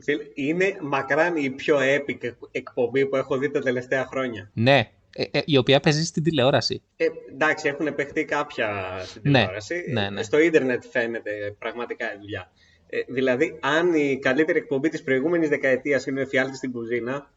Φίλε, 0.01 0.23
Είναι 0.33 0.77
μακράν 0.81 1.35
η 1.35 1.49
πιο 1.49 1.77
epic 1.79 2.31
εκπομπή 2.51 3.05
που 3.05 3.15
έχω 3.15 3.37
δει 3.37 3.51
τα 3.51 3.59
τελευταία 3.59 4.05
χρόνια. 4.05 4.51
Ναι, 4.53 4.89
ε, 5.15 5.23
ε, 5.31 5.41
η 5.45 5.57
οποία 5.57 5.79
παίζει 5.79 6.05
στην 6.05 6.23
τηλεόραση. 6.23 6.81
Ε, 6.95 7.05
εντάξει, 7.33 7.67
έχουν 7.67 7.95
παιχτεί 7.95 8.25
κάποια 8.25 8.99
στην 9.05 9.21
Ναι, 9.25 9.39
τηλεόραση. 9.39 9.83
ναι, 9.91 10.09
ναι. 10.09 10.23
Στο 10.23 10.39
ίντερνετ 10.39 10.83
φαίνεται 10.91 11.55
πραγματικά 11.59 12.13
η 12.13 12.17
δουλειά. 12.21 12.51
Ε, 12.89 12.99
δηλαδή, 13.07 13.57
αν 13.61 13.93
η 13.93 14.19
καλύτερη 14.19 14.57
εκπομπή 14.57 14.89
της 14.89 15.03
προηγούμενης 15.03 15.49
δεκαετίας 15.49 16.05
είναι 16.05 16.19
ο 16.19 16.21
Εφιάλτης 16.21 16.57
στην 16.57 16.71
κουζίνα, 16.71 17.31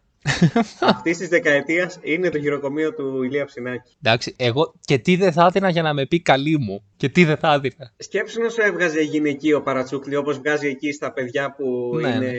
αυτής 0.81 1.19
της 1.19 1.29
δεκαετίας 1.29 1.99
είναι 2.03 2.29
το 2.29 2.39
γυροκομείο 2.39 2.95
του 2.95 3.23
Ηλία 3.23 3.45
Ψινάκη. 3.45 3.97
Εντάξει, 4.03 4.35
εγώ 4.39 4.75
και 4.81 4.99
τι 4.99 5.17
δεν 5.17 5.33
θα 5.33 5.47
έδινα 5.47 5.69
για 5.69 5.83
να 5.83 5.93
με 5.95 6.07
πει 6.07 6.21
καλή 6.23 6.59
μου. 6.59 6.83
Και 6.97 7.09
τι 7.09 7.25
δεν 7.25 7.37
θα 7.37 7.53
έδινα. 7.53 7.93
Σκέψου 7.97 8.43
να 8.43 8.49
σου 8.49 8.61
έβγαζε 8.61 9.01
γυναικείο 9.01 9.63
παρατσούκλι 9.63 10.17
όπως 10.17 10.39
βγάζει 10.39 10.69
εκεί 10.69 10.93
στα 10.93 11.13
παιδιά 11.13 11.55
που 11.57 11.97
Ναι, 12.01 12.09
είναι. 12.09 12.19
ναι. 12.19 12.33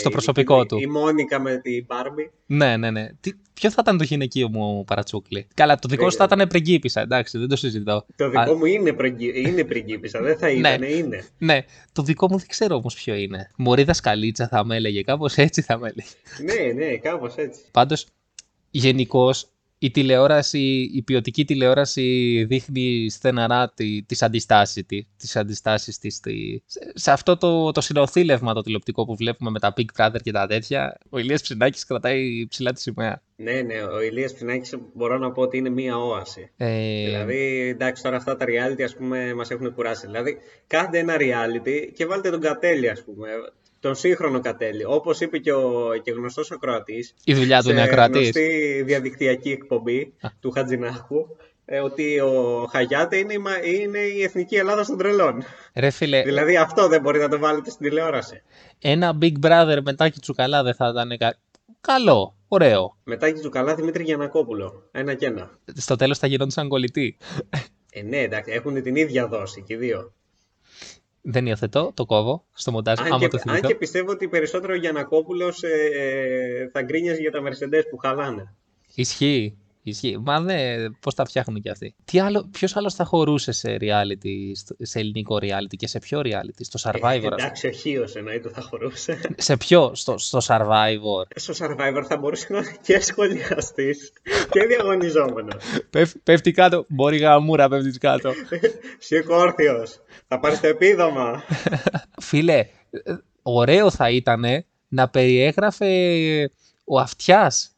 Στο 0.00 0.10
προσωπικό 0.10 0.60
η, 0.60 0.66
του. 0.66 0.78
Η 0.78 0.86
Μόνικα 0.86 1.40
με 1.40 1.56
την 1.56 1.84
Μπάρμπι. 1.88 2.30
Ναι, 2.46 2.76
ναι, 2.76 2.90
ναι. 2.90 3.08
Τι, 3.20 3.32
ποιο 3.54 3.70
θα 3.70 3.78
ήταν 3.82 3.98
το 3.98 4.04
γυναικείο 4.04 4.48
μου 4.48 4.84
παρατσούκλι; 4.84 5.46
Καλά, 5.54 5.78
το 5.78 5.88
δικό 5.88 6.10
σου 6.10 6.16
θα 6.16 6.24
ήταν 6.32 6.48
πριγκίπισσα, 6.48 7.00
εντάξει, 7.00 7.38
δεν 7.38 7.48
το 7.48 7.56
συζητώ. 7.56 8.06
Το 8.16 8.28
δικό 8.28 8.40
Α, 8.50 8.56
μου 8.56 8.64
είναι, 8.64 8.92
πριγκι... 8.92 9.32
είναι 9.46 9.64
πριγκίπισσα, 9.64 10.20
δεν 10.20 10.38
θα 10.38 10.46
Ναι. 10.46 10.52
ήταν, 10.52 10.82
είναι. 10.82 11.24
Ναι, 11.38 11.64
το 11.92 12.02
δικό 12.02 12.28
μου 12.30 12.38
δεν 12.38 12.46
ξέρω 12.48 12.74
όμως 12.76 12.94
ποιο 12.94 13.14
είναι. 13.14 13.50
Μωρή 13.56 13.82
δασκαλίτσα 13.82 14.48
θα 14.48 14.64
με 14.64 14.76
έλεγε, 14.76 15.02
κάπως 15.02 15.36
έτσι 15.36 15.62
θα 15.62 15.78
με 15.78 15.88
έλεγε. 15.88 16.62
ναι, 16.74 16.84
ναι, 16.84 16.96
κάπως 16.96 17.34
έτσι. 17.36 17.60
Πάντως, 17.70 18.06
γενικώς 18.70 19.48
η 19.82 19.90
τηλεόραση, 19.90 20.90
η 20.94 21.02
ποιοτική 21.02 21.44
τηλεόραση 21.44 22.44
δείχνει 22.48 23.10
στεναρά 23.10 23.72
τη, 23.74 24.02
τις 24.02 24.22
αντιστάσεις 24.22 24.86
της, 24.86 25.06
τις 25.16 25.36
αντιστάσεις 25.36 25.98
της 25.98 26.14
στη- 26.14 26.62
σε, 26.66 26.92
σε 26.94 27.10
αυτό 27.10 27.36
το, 27.36 27.70
το 27.70 27.80
συνοθήλευμα 27.80 28.54
το 28.54 28.60
τηλεοπτικό 28.60 29.04
που 29.04 29.16
βλέπουμε 29.16 29.50
με 29.50 29.58
τα 29.58 29.72
Big 29.76 29.84
Brother 29.96 30.20
και 30.22 30.32
τα 30.32 30.46
τέτοια. 30.46 30.98
Ο 31.08 31.18
Ηλίας 31.18 31.42
Ψινάκης 31.42 31.84
κρατάει 31.84 32.46
ψηλά 32.48 32.72
τη 32.72 32.80
σημαία. 32.80 33.22
Ναι, 33.36 33.52
ναι, 33.60 33.82
ο 33.82 34.00
Ηλίας 34.02 34.34
Ψινάκης 34.34 34.74
μπορώ 34.94 35.18
να 35.18 35.32
πω 35.32 35.42
ότι 35.42 35.56
είναι 35.56 35.70
μία 35.70 35.96
όαση. 35.98 36.50
Ε, 36.56 37.04
Δηλαδή, 37.04 37.68
εντάξει, 37.68 38.02
τώρα 38.02 38.16
αυτά 38.16 38.36
τα 38.36 38.44
reality, 38.48 38.82
ας 38.82 38.96
πούμε, 38.96 39.34
μας 39.34 39.50
έχουν 39.50 39.74
κουράσει. 39.74 40.06
Δηλαδή, 40.06 40.36
κάντε 40.66 40.98
ένα 40.98 41.16
reality 41.18 41.90
και 41.94 42.06
βάλτε 42.06 42.30
τον 42.30 42.40
Κατέλη, 42.40 42.88
ας 42.88 43.04
πούμε, 43.04 43.28
τον 43.80 43.94
σύγχρονο 43.94 44.40
Κατέλη. 44.40 44.84
Όπως 44.84 45.20
είπε 45.20 45.38
και 45.38 45.52
ο 45.52 45.90
και 46.02 46.10
γνωστός 46.10 46.50
ακροατής, 46.50 47.14
η 47.24 47.34
δουλειά 47.34 47.58
του 47.58 47.64
σε 47.64 47.70
είναι 47.72 47.82
ακροατής. 47.82 48.20
γνωστή 48.20 48.82
διαδικτυακή 48.82 49.50
εκπομπή 49.50 50.12
του 50.40 50.50
Χατζηνάχου, 50.50 51.26
ε, 51.64 51.78
ότι 51.80 52.20
ο 52.20 52.66
Χαγιάτε 52.70 53.16
είναι, 53.16 53.32
η 53.32 53.38
μα- 53.38 53.64
είναι 53.64 53.98
η 53.98 54.22
εθνική 54.22 54.56
Ελλάδα 54.56 54.84
των 54.86 54.98
τρελών. 54.98 55.42
Ρε 55.74 55.90
φίλε, 55.90 56.22
Δηλαδή, 56.22 56.56
αυτό 56.56 56.88
δεν 56.88 57.00
μπορείτε 57.00 57.24
να 57.24 57.30
το 57.30 57.38
βάλετε 57.38 57.70
στην 57.70 57.88
τηλεόραση. 57.88 58.42
ένα 58.80 59.18
Big 59.22 59.32
Brother 59.46 59.78
μετά 59.84 60.08
και 60.08 60.18
τσουκαλά 60.20 60.62
δεν 60.62 60.74
θα 60.74 60.88
ήταν 60.88 61.18
κα... 61.18 61.36
καλό, 61.80 62.34
ωραίο. 62.48 62.96
Μετά 63.04 63.30
και 63.30 63.40
του 63.40 63.50
καλά 63.50 63.74
Δημήτρη 63.74 64.02
Γιανακόπουλο. 64.02 64.88
Ένα 64.92 65.14
και 65.14 65.26
ένα. 65.26 65.58
Στο 65.74 65.96
τέλος 65.96 66.18
θα 66.18 66.26
γινόντουσαν 66.26 66.68
κολλητοί. 66.68 67.16
Ε, 67.92 68.02
ναι, 68.02 68.16
εντάξει, 68.18 68.52
έχουν 68.52 68.82
την 68.82 68.96
ίδια 68.96 69.26
δόση 69.26 69.62
και 69.66 69.74
οι 69.74 69.76
δύο. 69.76 70.12
Δεν 71.22 71.46
υιοθετώ, 71.46 71.92
το 71.94 72.06
κόβω 72.06 72.44
στο 72.52 72.70
μοντάζ, 72.70 72.98
Αν 73.00 73.06
άμα 73.06 73.18
και, 73.18 73.28
το 73.28 73.36
αν 73.36 73.42
θυμηθώ. 73.42 73.68
και 73.68 73.74
πιστεύω 73.74 74.10
ότι 74.10 74.28
περισσότερο 74.28 74.72
ο 74.72 74.76
Γιανακόπουλος 74.76 75.62
ε, 75.62 75.68
ε, 75.68 76.68
θα 76.72 76.82
γκρίνιαζε 76.82 77.20
για 77.20 77.30
τα 77.30 77.40
Mercedes 77.42 77.82
που 77.90 77.96
χαλάνε. 77.96 78.54
Ισχύει. 78.94 79.56
Ισχύει. 79.82 80.18
Μα 80.24 80.40
δεν, 80.40 80.96
πώς 81.00 81.14
τα 81.14 81.24
φτιάχνουν 81.24 81.60
κι 81.60 81.70
αυτοί. 81.70 81.94
Τι 82.04 82.20
άλλο, 82.20 82.48
ποιος 82.52 82.76
άλλος 82.76 82.94
θα 82.94 83.04
χωρούσε 83.04 83.52
σε 83.52 83.76
reality, 83.80 84.50
στο- 84.54 84.74
σε 84.78 84.98
ελληνικό 84.98 85.36
reality 85.40 85.76
και 85.76 85.86
σε 85.86 85.98
ποιο 85.98 86.20
reality, 86.24 86.60
στο 86.60 86.90
Survivor. 86.90 87.02
ας 87.02 87.18
πούμε; 87.18 87.34
Εντάξει, 87.38 87.66
ο 87.66 87.70
Χίος 87.70 88.14
εννοείται 88.16 88.48
θα 88.48 88.60
χωρούσε. 88.60 89.20
σε 89.36 89.56
ποιο, 89.56 89.90
στο, 89.94 90.18
στο 90.18 90.38
Survivor; 90.46 91.26
Στο 91.36 91.54
Survivor 91.58 92.02
θα 92.08 92.16
μπορούσε 92.16 92.46
να 92.50 92.58
είναι 92.58 92.76
και 92.82 93.00
σχολιαστής 93.00 94.12
και 94.50 94.64
διαγωνιζόμενος. 94.64 95.64
Πέφ- 95.90 96.16
πέφτει 96.22 96.50
κάτω, 96.52 96.84
μπορεί 96.88 97.16
γαμούρα 97.16 97.68
πέφτει 97.68 97.98
κάτω. 97.98 98.32
Σήκω 98.98 99.36
όρθιος. 99.36 100.00
Θα 100.28 100.38
πάρεις 100.40 100.60
το 100.60 100.66
επίδομα. 100.66 101.42
Φίλε, 102.28 102.58
ε, 102.90 103.14
ωραίο 103.42 103.90
θα 103.90 104.10
ήταν 104.10 104.44
να 104.88 105.08
περιέγραφε 105.08 105.86
ο 106.84 106.98
αυτιάς 107.00 107.70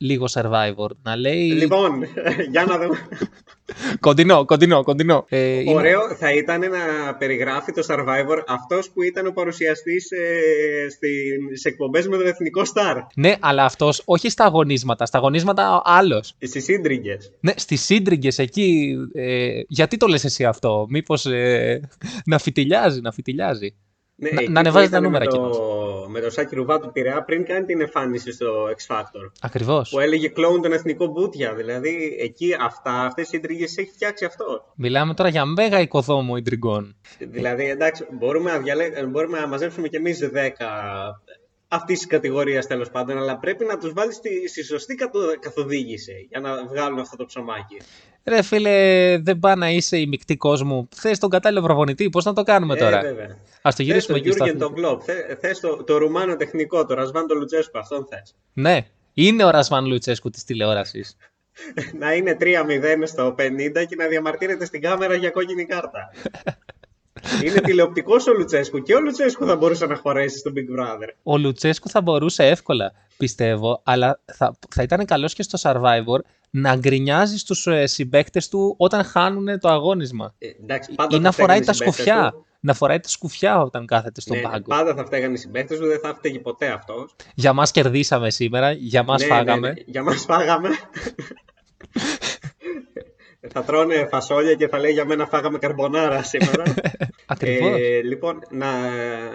λίγο 0.00 0.26
Survivor. 0.32 0.88
Να 1.02 1.16
λέει. 1.16 1.50
λοιπόν, 1.50 2.02
για 2.50 2.64
να 2.64 2.78
δούμε. 2.78 3.08
Κοντινό, 4.00 4.44
κοντινό, 4.44 4.82
κοντινό. 4.82 5.24
Ε, 5.28 5.58
είναι- 5.58 5.74
Ωραίο 5.74 6.14
θα 6.18 6.32
ήταν 6.34 6.60
να 6.60 7.14
περιγράφει 7.18 7.72
το 7.72 7.82
Survivor 7.88 8.42
αυτός 8.46 8.90
που 8.90 9.02
ήταν 9.02 9.26
ο 9.26 9.30
παρουσιαστής 9.30 10.10
ε, 10.10 10.88
στις 10.90 11.64
εκπομπές 11.64 12.08
με 12.08 12.16
τον 12.16 12.26
Εθνικό 12.26 12.64
Σταρ. 12.64 12.96
Ναι, 13.14 13.34
αλλά 13.40 13.64
αυτός 13.64 14.02
όχι 14.04 14.28
στα 14.30 14.44
αγωνίσματα. 14.44 15.06
Στα 15.06 15.18
αγωνίσματα 15.18 15.82
άλλος. 15.84 16.34
Στις 16.40 16.64
σύντριγγες. 16.64 17.32
Ναι, 17.40 17.52
στις 17.56 17.84
σύντριγγες 17.84 18.38
εκεί. 18.38 18.96
Ε, 19.14 19.60
γιατί 19.68 19.96
το 19.96 20.06
λες 20.06 20.24
εσύ 20.24 20.44
αυτό, 20.44 20.86
μήπως 20.88 21.26
ε, 21.26 21.80
να 22.24 22.38
φιτιλιάζει, 22.38 23.00
να 23.00 23.12
φιτιλιάζει. 23.12 23.74
Ναι, 24.14 24.30
Να- 24.30 24.40
εκεί 24.40 24.48
να 24.52 24.52
που 24.54 24.58
ανεβάζει 24.68 24.88
τα 24.90 24.96
ήταν 24.98 25.02
νούμερα 25.02 25.24
με 25.24 25.30
εκείνος. 25.30 25.58
Το, 26.10 26.18
με 26.18 26.20
το 26.20 26.30
Σάκη 26.30 26.54
Ρουβά 26.54 26.80
του 26.80 26.92
Πειραιά 26.92 27.22
πριν 27.22 27.44
κάνει 27.44 27.64
την 27.66 27.80
εμφάνιση 27.80 28.32
στο 28.32 28.66
X 28.66 28.96
Factor. 28.96 29.30
Ακριβώς. 29.40 29.90
Που 29.90 30.00
έλεγε 30.00 30.28
κλόουν 30.28 30.62
τον 30.62 30.72
εθνικό 30.72 31.06
μπούτια. 31.06 31.54
Δηλαδή 31.54 32.16
εκεί 32.20 32.56
αυτά, 32.60 32.92
αυτές 32.92 33.26
οι 33.26 33.28
συντριγγες 33.28 33.76
έχει 33.76 33.90
φτιάξει 33.90 34.24
αυτό. 34.24 34.72
Μιλάμε 34.74 35.14
τώρα 35.14 35.28
για 35.28 35.44
μέγα 35.44 35.80
οικοδόμο 35.80 36.36
ιντριγκών. 36.36 36.96
Δηλαδή 37.18 37.68
εντάξει, 37.68 38.06
μπορούμε 38.10 38.50
να, 38.50 38.58
διαλέ... 38.58 39.06
μπορούμε 39.06 39.38
να 39.40 39.46
μαζέψουμε 39.46 39.88
κι 39.88 39.96
εμείς 39.96 40.30
10 40.34 40.36
αυτής 41.68 41.98
της 41.98 42.06
κατηγορίας 42.06 42.66
τέλος 42.66 42.90
πάντων, 42.90 43.18
αλλά 43.18 43.38
πρέπει 43.38 43.64
να 43.64 43.78
τους 43.78 43.92
βάλεις 43.92 44.14
στη, 44.14 44.48
στη 44.48 44.64
σωστή 44.64 44.94
καθο- 44.94 45.38
καθοδήγηση 45.40 46.26
για 46.30 46.40
να 46.40 46.66
βγάλουν 46.66 46.98
αυτό 46.98 47.16
το 47.16 47.26
ψωμάκι. 47.26 47.80
Ρε 48.24 48.42
φίλε, 48.42 49.18
δεν 49.18 49.38
πά 49.38 49.56
να 49.56 49.70
είσαι 49.70 49.98
η 49.98 50.06
μεικτή 50.06 50.36
κόσμου. 50.36 50.88
Θες 50.94 51.18
τον 51.18 51.30
κατάλληλο 51.30 51.62
προπονητή, 51.62 52.10
πώς 52.10 52.24
να 52.24 52.32
το 52.32 52.42
κάνουμε 52.42 52.76
τώρα; 52.76 52.98
Ε, 52.98 53.02
βέβαια. 53.02 53.36
Ας 53.62 53.74
το 53.74 53.82
Θες 53.82 53.86
γυρίσουμε 53.86 54.18
τον 54.18 54.26
εκεί 54.26 54.36
στα 54.36 54.44
Γιούργεν 54.44 54.66
τον 54.66 54.74
Κλόπ, 54.74 55.02
θε, 55.02 55.34
θες 55.40 55.60
το, 55.60 55.84
το 55.84 55.96
Ρουμάνο 55.96 56.36
τεχνικό, 56.36 56.86
το 56.86 56.94
Ρασβάν 56.94 57.26
τον 57.26 57.38
Λουτσέσκο, 57.38 57.78
αυτόν 57.78 58.06
θες. 58.10 58.34
Ναι, 58.52 58.86
είναι 59.14 59.44
ο 59.44 59.50
Ρασβάν 59.50 59.86
Λουτσέσκου 59.86 60.30
της 60.30 60.44
τηλεόρασης. 60.44 61.16
να 61.98 62.14
είναι 62.14 62.36
3-0 62.40 62.46
στο 63.04 63.34
50 63.38 63.84
και 63.88 63.96
να 63.96 64.06
διαμαρτύρεται 64.06 64.64
στην 64.64 64.80
κάμερα 64.80 65.14
για 65.14 65.30
κόκκινη 65.30 65.64
κάρτα. 65.64 66.10
είναι 67.44 67.60
τηλεοπτικός 67.60 68.26
ο 68.26 68.32
Λουτσέσκου 68.32 68.82
και 68.82 68.94
ο 68.94 69.00
Λουτσέσκου 69.00 69.46
θα 69.46 69.56
μπορούσε 69.56 69.86
να 69.86 69.96
χωρέσει 69.96 70.38
στο 70.38 70.50
Big 70.54 70.80
Brother. 70.80 71.08
Ο 71.22 71.38
Λουτσέσκου 71.38 71.88
θα 71.88 72.00
μπορούσε 72.00 72.46
εύκολα, 72.46 72.92
πιστεύω, 73.16 73.80
αλλά 73.84 74.20
θα, 74.24 74.58
θα 74.70 74.82
ήταν 74.82 75.04
καλός 75.04 75.34
και 75.34 75.42
στο 75.42 75.58
Survivor 75.62 76.18
να 76.50 76.76
γκρινιάζει 76.76 77.38
στους 77.38 77.66
ε, 77.66 77.86
συμπαίκτες 77.86 78.48
του 78.48 78.74
όταν 78.78 79.04
χάνουν 79.04 79.58
το 79.58 79.68
αγώνισμα. 79.68 80.34
Ε, 80.38 80.46
εντάξει, 80.62 80.92
πάντα 80.94 81.08
Ή 81.16 81.18
θα 81.18 81.22
να 81.24 81.32
φοράει 81.32 81.62
φταίγανε 81.62 81.64
τα 81.64 81.72
οι 81.72 81.74
συμπαίκτες 81.74 82.04
σκουφιά. 82.04 82.30
του. 82.30 82.44
Να 82.62 82.74
φοράει 82.74 83.00
τα 83.00 83.08
σκουφιά 83.08 83.60
όταν 83.60 83.86
κάθεται 83.86 84.20
στον 84.20 84.36
Ναι, 84.36 84.42
πάγκο. 84.42 84.62
πάντα 84.66 84.94
θα 84.94 85.04
φταίγανε 85.04 85.32
οι 85.32 85.36
συμπαίκτες 85.36 85.78
του, 85.78 85.86
δεν 85.86 86.00
θα 86.00 86.14
φταίγει 86.14 86.38
ποτέ 86.38 86.66
αυτός. 86.68 87.14
Για 87.34 87.52
μας 87.52 87.70
κερδίσαμε 87.70 88.30
σήμερα, 88.30 88.70
για 88.72 89.02
μας 89.02 89.20
ναι, 89.20 89.26
φάγαμε. 89.26 89.68
Ναι, 89.68 89.72
ναι, 89.74 89.82
για 89.86 90.02
μας 90.02 90.24
φάγαμε. 90.24 90.68
Θα 93.48 93.64
τρώνε 93.64 94.06
φασόλια 94.10 94.54
και 94.54 94.68
θα 94.68 94.78
λέει 94.78 94.92
για 94.92 95.04
μένα 95.04 95.26
φάγαμε 95.26 95.58
καρμπονάρα 95.58 96.22
σήμερα. 96.22 96.62
Ακριβώς. 97.26 97.80
Ε, 97.80 98.02
λοιπόν, 98.02 98.38
να, 98.50 98.68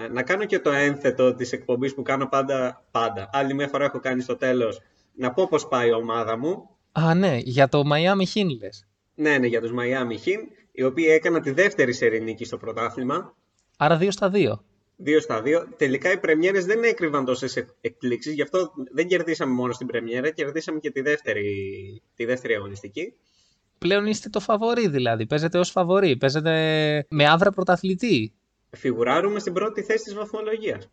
να 0.07 0.23
κάνω 0.23 0.45
και 0.45 0.59
το 0.59 0.71
ένθετο 0.71 1.35
της 1.35 1.51
εκπομπής 1.51 1.93
που 1.93 2.01
κάνω 2.01 2.27
πάντα, 2.27 2.85
πάντα. 2.91 3.29
Άλλη 3.33 3.53
μια 3.53 3.67
φορά 3.67 3.85
έχω 3.85 3.99
κάνει 3.99 4.21
στο 4.21 4.35
τέλος. 4.35 4.81
Να 5.15 5.31
πω 5.31 5.47
πώς 5.47 5.67
πάει 5.67 5.87
η 5.87 5.93
ομάδα 5.93 6.37
μου. 6.37 6.69
Α, 6.91 7.13
ναι, 7.13 7.37
για 7.37 7.67
το 7.67 7.81
Miami 7.93 8.33
Heat 8.33 8.57
λες. 8.61 8.87
Ναι, 9.15 9.37
ναι, 9.37 9.47
για 9.47 9.61
τους 9.61 9.71
Miami 9.71 10.27
Heat, 10.27 10.41
οι 10.71 10.83
οποίοι 10.83 11.05
έκαναν 11.09 11.41
τη 11.41 11.51
δεύτερη 11.51 11.93
σερή 11.93 12.21
νίκη 12.21 12.45
στο 12.45 12.57
πρωτάθλημα. 12.57 13.35
Άρα 13.77 13.97
δύο 13.97 14.11
στα 14.11 14.29
δύο. 14.29 14.63
Δύο 14.95 15.19
στα 15.19 15.41
δύο. 15.41 15.67
Τελικά 15.77 16.11
οι 16.11 16.17
πρεμιέρες 16.17 16.65
δεν 16.65 16.83
έκρυβαν 16.83 17.25
τόσες 17.25 17.65
εκπλήξεις, 17.81 18.33
γι' 18.33 18.41
αυτό 18.41 18.71
δεν 18.91 19.07
κερδίσαμε 19.07 19.53
μόνο 19.53 19.73
στην 19.73 19.87
πρεμιέρα, 19.87 20.29
κερδίσαμε 20.29 20.79
και 20.79 20.91
τη 20.91 21.01
δεύτερη, 21.01 21.43
τη 22.15 22.25
δεύτερη 22.25 22.53
αγωνιστική. 22.53 23.13
Πλέον 23.77 24.05
είστε 24.05 24.29
το 24.29 24.39
φαβορή 24.39 24.87
δηλαδή. 24.87 25.25
Παίζετε 25.25 25.57
ως 25.57 25.69
φαβορή. 25.69 26.17
Παίζετε 26.17 26.51
με 27.09 27.27
άβρα 27.27 27.51
πρωταθλητή. 27.51 28.33
Φιγουράρουμε 28.69 29.39
στην 29.39 29.53
πρώτη 29.53 29.81
θέση 29.81 30.03
της 30.03 30.13
βαθμολογίας. 30.13 30.89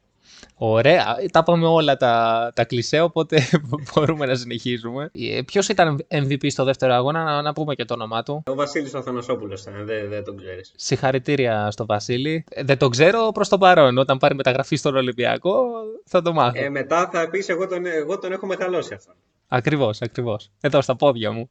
Ωραία. 0.56 1.04
Τα 1.32 1.38
είπαμε 1.38 1.66
όλα 1.66 1.96
τα, 1.96 2.52
τα 2.54 2.64
κλισέ, 2.64 3.00
οπότε 3.00 3.48
μπορούμε 3.94 4.26
να 4.26 4.34
συνεχίσουμε. 4.34 5.10
Ποιος 5.46 5.68
ήταν 5.68 6.06
MVP 6.08 6.50
στο 6.50 6.64
δεύτερο 6.64 6.94
αγώνα, 6.94 7.24
να, 7.24 7.42
να 7.42 7.52
πούμε 7.52 7.74
και 7.74 7.84
το 7.84 7.94
όνομά 7.94 8.22
του. 8.22 8.42
Ο 8.46 8.54
Βασίλης 8.54 8.94
Αθανασόπουλος 8.94 9.60
ήταν, 9.60 9.86
δεν, 9.86 10.08
δεν 10.08 10.24
τον 10.24 10.36
ξέρεις. 10.36 10.72
Συγχαρητήρια 10.76 11.70
στο 11.70 11.86
Βασίλη. 11.86 12.44
Ε, 12.50 12.62
Δεν 12.64 12.78
τον 12.78 12.90
ξέρω 12.90 13.30
προς 13.34 13.48
το 13.48 13.58
παρόν. 13.58 13.98
Όταν 13.98 14.18
πάρει 14.18 14.34
μεταγραφή 14.34 14.76
στον 14.76 14.96
Ολυμπιακό, 14.96 15.64
θα 16.04 16.22
το 16.22 16.32
μάθω. 16.32 16.64
Ε, 16.64 16.68
μετά 16.68 17.08
θα 17.12 17.28
πεις: 17.30 17.48
εγώ 17.48 17.66
τον, 17.66 17.86
εγώ 17.86 18.18
τον 18.18 18.32
έχω 18.32 18.46
μεγαλώσει 18.46 18.94
αυτό. 18.94 19.12
Ακριβώς, 19.54 20.00
ακριβώς. 20.00 20.50
Εδώ 20.60 20.80
στα 20.80 20.96
πόδια 20.96 21.32
μου. 21.32 21.50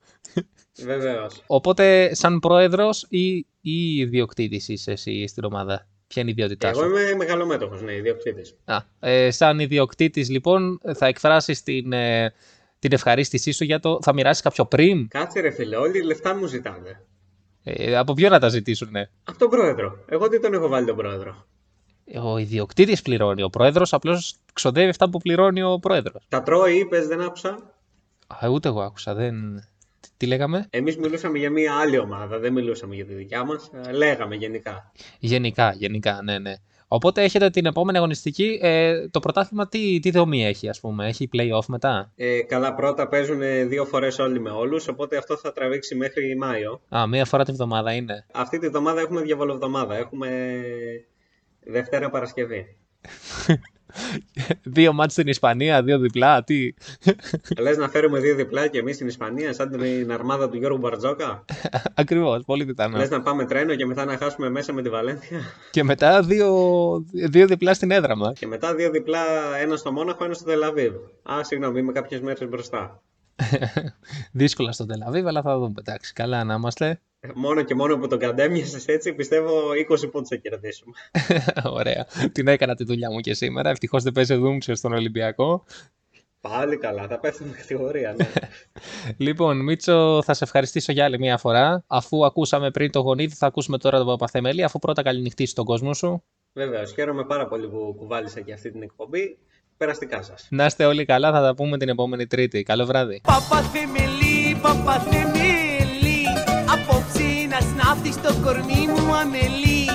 Βεβαίως. 0.83 1.43
Οπότε, 1.47 2.15
σαν 2.15 2.39
πρόεδρος 2.39 3.05
ή, 3.09 3.35
ή 3.61 3.95
ιδιοκτήτης 3.95 4.67
είσαι 4.67 4.91
εσύ 4.91 5.27
στην 5.27 5.43
ομάδα; 5.43 5.87
Ποια 6.07 6.21
είναι 6.21 6.31
η 6.31 6.33
ιδιότητά 6.37 6.73
σου; 6.73 6.81
Εγώ 6.81 6.99
είμαι 6.99 7.15
μεγαλομέτωχος, 7.15 7.81
ναι, 7.81 7.93
ιδιοκτήτης. 7.93 8.55
Α, 8.65 8.77
ε, 8.99 9.31
σαν 9.31 9.59
ιδιοκτήτης, 9.59 10.29
λοιπόν, 10.29 10.79
θα 10.93 11.05
εκφράσεις 11.05 11.63
την, 11.63 11.93
ε, 11.93 12.33
την 12.79 12.91
ευχαρίστησή 12.93 13.51
σου 13.51 13.63
για 13.63 13.79
το. 13.79 13.99
Θα 14.01 14.13
μοιράσεις 14.13 14.43
κάποιο 14.43 14.65
πριμ; 14.65 15.07
Κάτσε 15.07 15.39
ρε 15.39 15.51
φίλε, 15.51 15.75
όλοι 15.75 15.97
οι 15.97 16.03
λεφτά 16.03 16.35
μου 16.35 16.45
ζητάνε. 16.45 17.05
Ε, 17.63 17.95
από 17.97 18.13
ποιο 18.13 18.29
να 18.29 18.39
τα 18.39 18.47
ζητήσουν, 18.47 18.89
ναι. 18.91 19.09
Από 19.23 19.37
τον 19.37 19.49
πρόεδρο. 19.49 19.97
Εγώ 20.07 20.27
τι 20.27 20.39
τον 20.39 20.53
έχω 20.53 20.67
βάλει 20.67 20.85
τον 20.85 20.95
πρόεδρο. 20.95 21.45
Ο 22.23 22.37
ιδιοκτήτης 22.37 23.01
πληρώνει. 23.01 23.43
Ο 23.43 23.49
πρόεδρος 23.49 23.93
απλώς 23.93 24.35
ξοδεύει 24.53 24.89
αυτά 24.89 25.09
που 25.09 25.17
πληρώνει 25.17 25.61
ο 25.63 25.79
πρόεδρος. 25.79 26.25
Τα 26.29 26.43
τρώει, 26.43 26.77
είπε, 26.77 27.05
δεν 27.05 27.21
άκουσα. 27.21 27.75
Α, 28.39 28.47
ούτε 28.49 28.67
εγώ 28.67 28.81
άκουσα. 28.81 29.13
Δεν... 29.13 29.59
Τι- 29.99 30.09
Τι 30.17 30.25
λέγαμε; 30.25 30.67
Εμείς 30.69 30.97
μιλούσαμε 30.97 31.37
για 31.37 31.49
μια 31.51 31.73
άλλη 31.75 31.97
ομάδα, 31.97 32.39
δεν 32.39 32.53
μιλούσαμε 32.53 32.95
για 32.95 33.05
τη 33.05 33.13
δικιά 33.13 33.43
μας. 33.43 33.71
Λέγαμε 33.91 34.35
γενικά. 34.35 34.91
Γενικά, 35.19 35.73
γενικά, 35.77 36.21
ναι, 36.23 36.39
ναι. 36.39 36.53
Οπότε 36.87 37.23
έχετε 37.23 37.49
την 37.49 37.65
επόμενη 37.65 37.97
αγωνιστική. 37.97 38.59
Ε, 38.61 39.07
το 39.09 39.19
πρωτάθλημα 39.19 39.67
τι, 39.67 39.99
τι 39.99 40.11
δομή 40.11 40.45
έχει, 40.45 40.69
ας 40.69 40.79
πούμε. 40.79 41.07
Έχει 41.07 41.29
play-off 41.33 41.65
μετά; 41.67 42.11
Ε, 42.15 42.41
καλά, 42.41 42.73
πρώτα 42.73 43.07
παίζουν 43.07 43.39
δύο 43.67 43.85
φορές 43.85 44.19
όλοι 44.19 44.39
με 44.39 44.49
όλους, 44.49 44.87
οπότε 44.87 45.17
αυτό 45.17 45.37
θα 45.37 45.51
τραβήξει 45.53 45.95
μέχρι 45.95 46.35
Μάιο. 46.37 46.81
Α, 46.95 47.07
μία 47.07 47.25
φορά 47.25 47.43
τη 47.45 47.51
βδομάδα 47.51 47.93
είναι. 47.93 48.25
Αυτή 48.33 48.59
τη 48.59 48.67
βδομάδα 48.67 49.01
έχουμε 49.01 49.21
διαβολοβδομάδα. 49.21 49.95
Έχουμε 49.97 50.61
Δευτέρα 51.65 52.09
Παρασκευή. 52.09 52.65
δύο 54.63 54.93
μάτς 54.93 55.13
στην 55.13 55.27
Ισπανία, 55.27 55.83
δύο 55.83 55.99
διπλά, 55.99 56.43
τι; 56.43 56.73
Λες 57.59 57.77
να 57.77 57.89
φέρουμε 57.89 58.19
δύο 58.19 58.35
διπλά 58.35 58.67
και 58.67 58.79
εμείς 58.79 58.95
στην 58.95 59.07
Ισπανία, 59.07 59.53
σαν 59.53 59.69
την 59.71 60.11
αρμάδα 60.11 60.49
του 60.49 60.57
Γιώργου 60.57 60.77
Μπαρτζόκα; 60.77 61.45
Ακριβώς, 61.93 62.43
πολύ 62.45 62.65
πιθανό. 62.65 62.97
Λες 62.97 63.09
να 63.09 63.21
πάμε 63.21 63.45
τρένο 63.45 63.75
και 63.75 63.85
μετά 63.85 64.05
να 64.05 64.17
χάσουμε 64.17 64.49
μέσα 64.49 64.73
με 64.73 64.81
τη 64.81 64.89
Βαλένθια; 64.89 65.39
Και 65.71 65.83
μετά 65.83 66.21
δύο, 66.21 66.51
δύο 67.11 67.47
διπλά 67.47 67.73
στην 67.73 67.91
έδρα 67.91 68.15
μας. 68.15 68.39
Και 68.39 68.47
μετά 68.47 68.75
δύο 68.75 68.89
διπλά, 68.89 69.23
ένα 69.61 69.75
στο 69.75 69.91
Μόναχο, 69.91 70.23
ένα 70.23 70.33
στο 70.33 70.45
Τελαβίβ. 70.45 70.93
Α, 71.31 71.43
συγγνώμη, 71.43 71.79
είμαι 71.79 71.91
κάποιες 71.91 72.21
μέρες 72.21 72.49
μπροστά. 72.49 73.01
Δύσκολα 74.31 74.71
στο 74.71 74.85
Τελαβίβ, 74.85 75.27
αλλά 75.27 75.41
θα 75.41 75.57
δούμε. 75.57 75.73
Εντάξει, 75.79 76.13
καλά 76.13 76.43
να 76.43 76.53
είμαστε. 76.53 77.01
Μόνο 77.35 77.61
και 77.63 77.75
μόνο 77.75 77.97
που 77.97 78.07
τον 78.07 78.19
καντέμιασες 78.19 78.87
έτσι, 78.87 79.13
πιστεύω 79.13 79.51
20 79.89 80.11
πόντους 80.11 80.27
θα 80.27 80.35
κερδίσουμε. 80.35 80.93
Ωραία. 81.79 82.05
Την 82.31 82.47
έκανα 82.47 82.75
τη 82.75 82.83
δουλειά 82.83 83.11
μου 83.11 83.19
και 83.19 83.33
σήμερα. 83.33 83.69
Ευτυχώς 83.69 84.03
δεν 84.03 84.11
παίζει 84.11 84.35
δούμψε 84.35 84.73
στον 84.73 84.93
Ολυμπιακό. 84.93 85.63
Πάλι 86.41 86.77
καλά, 86.77 87.07
θα 87.07 87.19
πέφτουμε 87.19 87.53
κατηγορία, 87.57 88.15
ναι. 88.17 88.29
Λοιπόν, 89.27 89.63
Μίτσο, 89.63 90.21
θα 90.23 90.33
σε 90.33 90.43
ευχαριστήσω 90.43 90.91
για 90.91 91.05
άλλη 91.05 91.19
μια 91.19 91.37
φορά. 91.37 91.83
Αφού 91.87 92.25
ακούσαμε 92.25 92.71
πριν 92.71 92.91
το 92.91 92.99
γονίδι, 92.99 93.35
θα 93.35 93.45
ακούσουμε 93.47 93.77
τώρα 93.77 93.97
τον 93.97 94.07
Παπαθεμέλη. 94.07 94.63
Αφού 94.63 94.79
πρώτα 94.79 95.01
καληνυχτήσει 95.01 95.55
τον 95.55 95.65
κόσμο 95.65 95.93
σου. 95.93 96.23
Βεβαίως, 96.53 96.91
χαίρομαι 96.93 97.25
πάρα 97.25 97.47
πολύ 97.47 97.67
που 97.67 97.95
κουβάλισα 97.97 98.41
και 98.41 98.53
αυτή 98.53 98.71
την 98.71 98.81
εκπομπή. 98.81 99.37
Περαστικά 99.77 100.21
σας. 100.21 100.47
Να 100.49 100.65
είστε 100.65 100.85
όλοι 100.85 101.05
καλά, 101.05 101.31
θα 101.31 101.41
τα 101.41 101.55
πούμε 101.55 101.77
την 101.77 101.89
επόμενη 101.89 102.27
Τρίτη. 102.27 102.63
Καλό 102.63 102.85
βράδυ. 102.85 103.21
Παπαθεμελή, 103.23 104.59
παπαθεμελή 104.61 105.40
Απόψε 107.61 107.75
να 107.77 107.83
σνάφτει 107.83 108.11
στο 108.11 108.33
κορμί 108.43 108.87
μου 108.87 109.15
αμελή. 109.15 109.85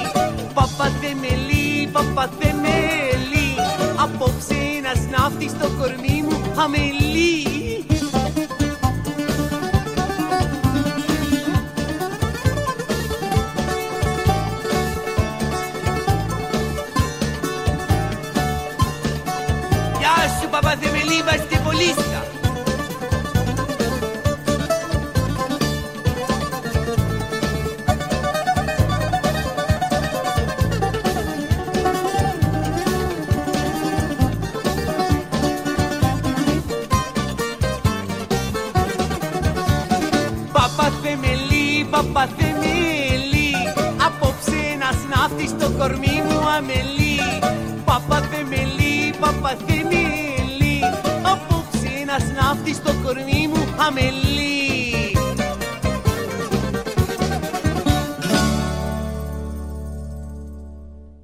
Παπαθεμελή, 0.54 1.88
παπαθεμελή 1.92 3.48
Απόψε 3.96 4.60
να 4.82 4.94
σνάφτει 4.94 5.48
στο 5.48 5.68
κορμί 5.78 6.22
μου 6.22 6.60
αμελή. 6.62 7.44
Γεια 19.98 20.40
σου 20.40 20.48
παπαθεμελή, 20.50 21.22
βαστιβολίστα 21.24 22.04
Παπαθεμελή, 22.04 22.25
κορμί 46.56 46.72
μου 46.72 46.84
αμελή 46.84 47.18
Παπαθεμελή, 47.84 49.14
παπαθεμελή 49.20 50.80
Απόψε 51.22 52.04
να 52.06 52.18
σνάφτει 52.18 52.74
στο 52.74 52.92
κορμί 53.04 53.48
μου 53.48 53.74
αμελή 53.86 54.25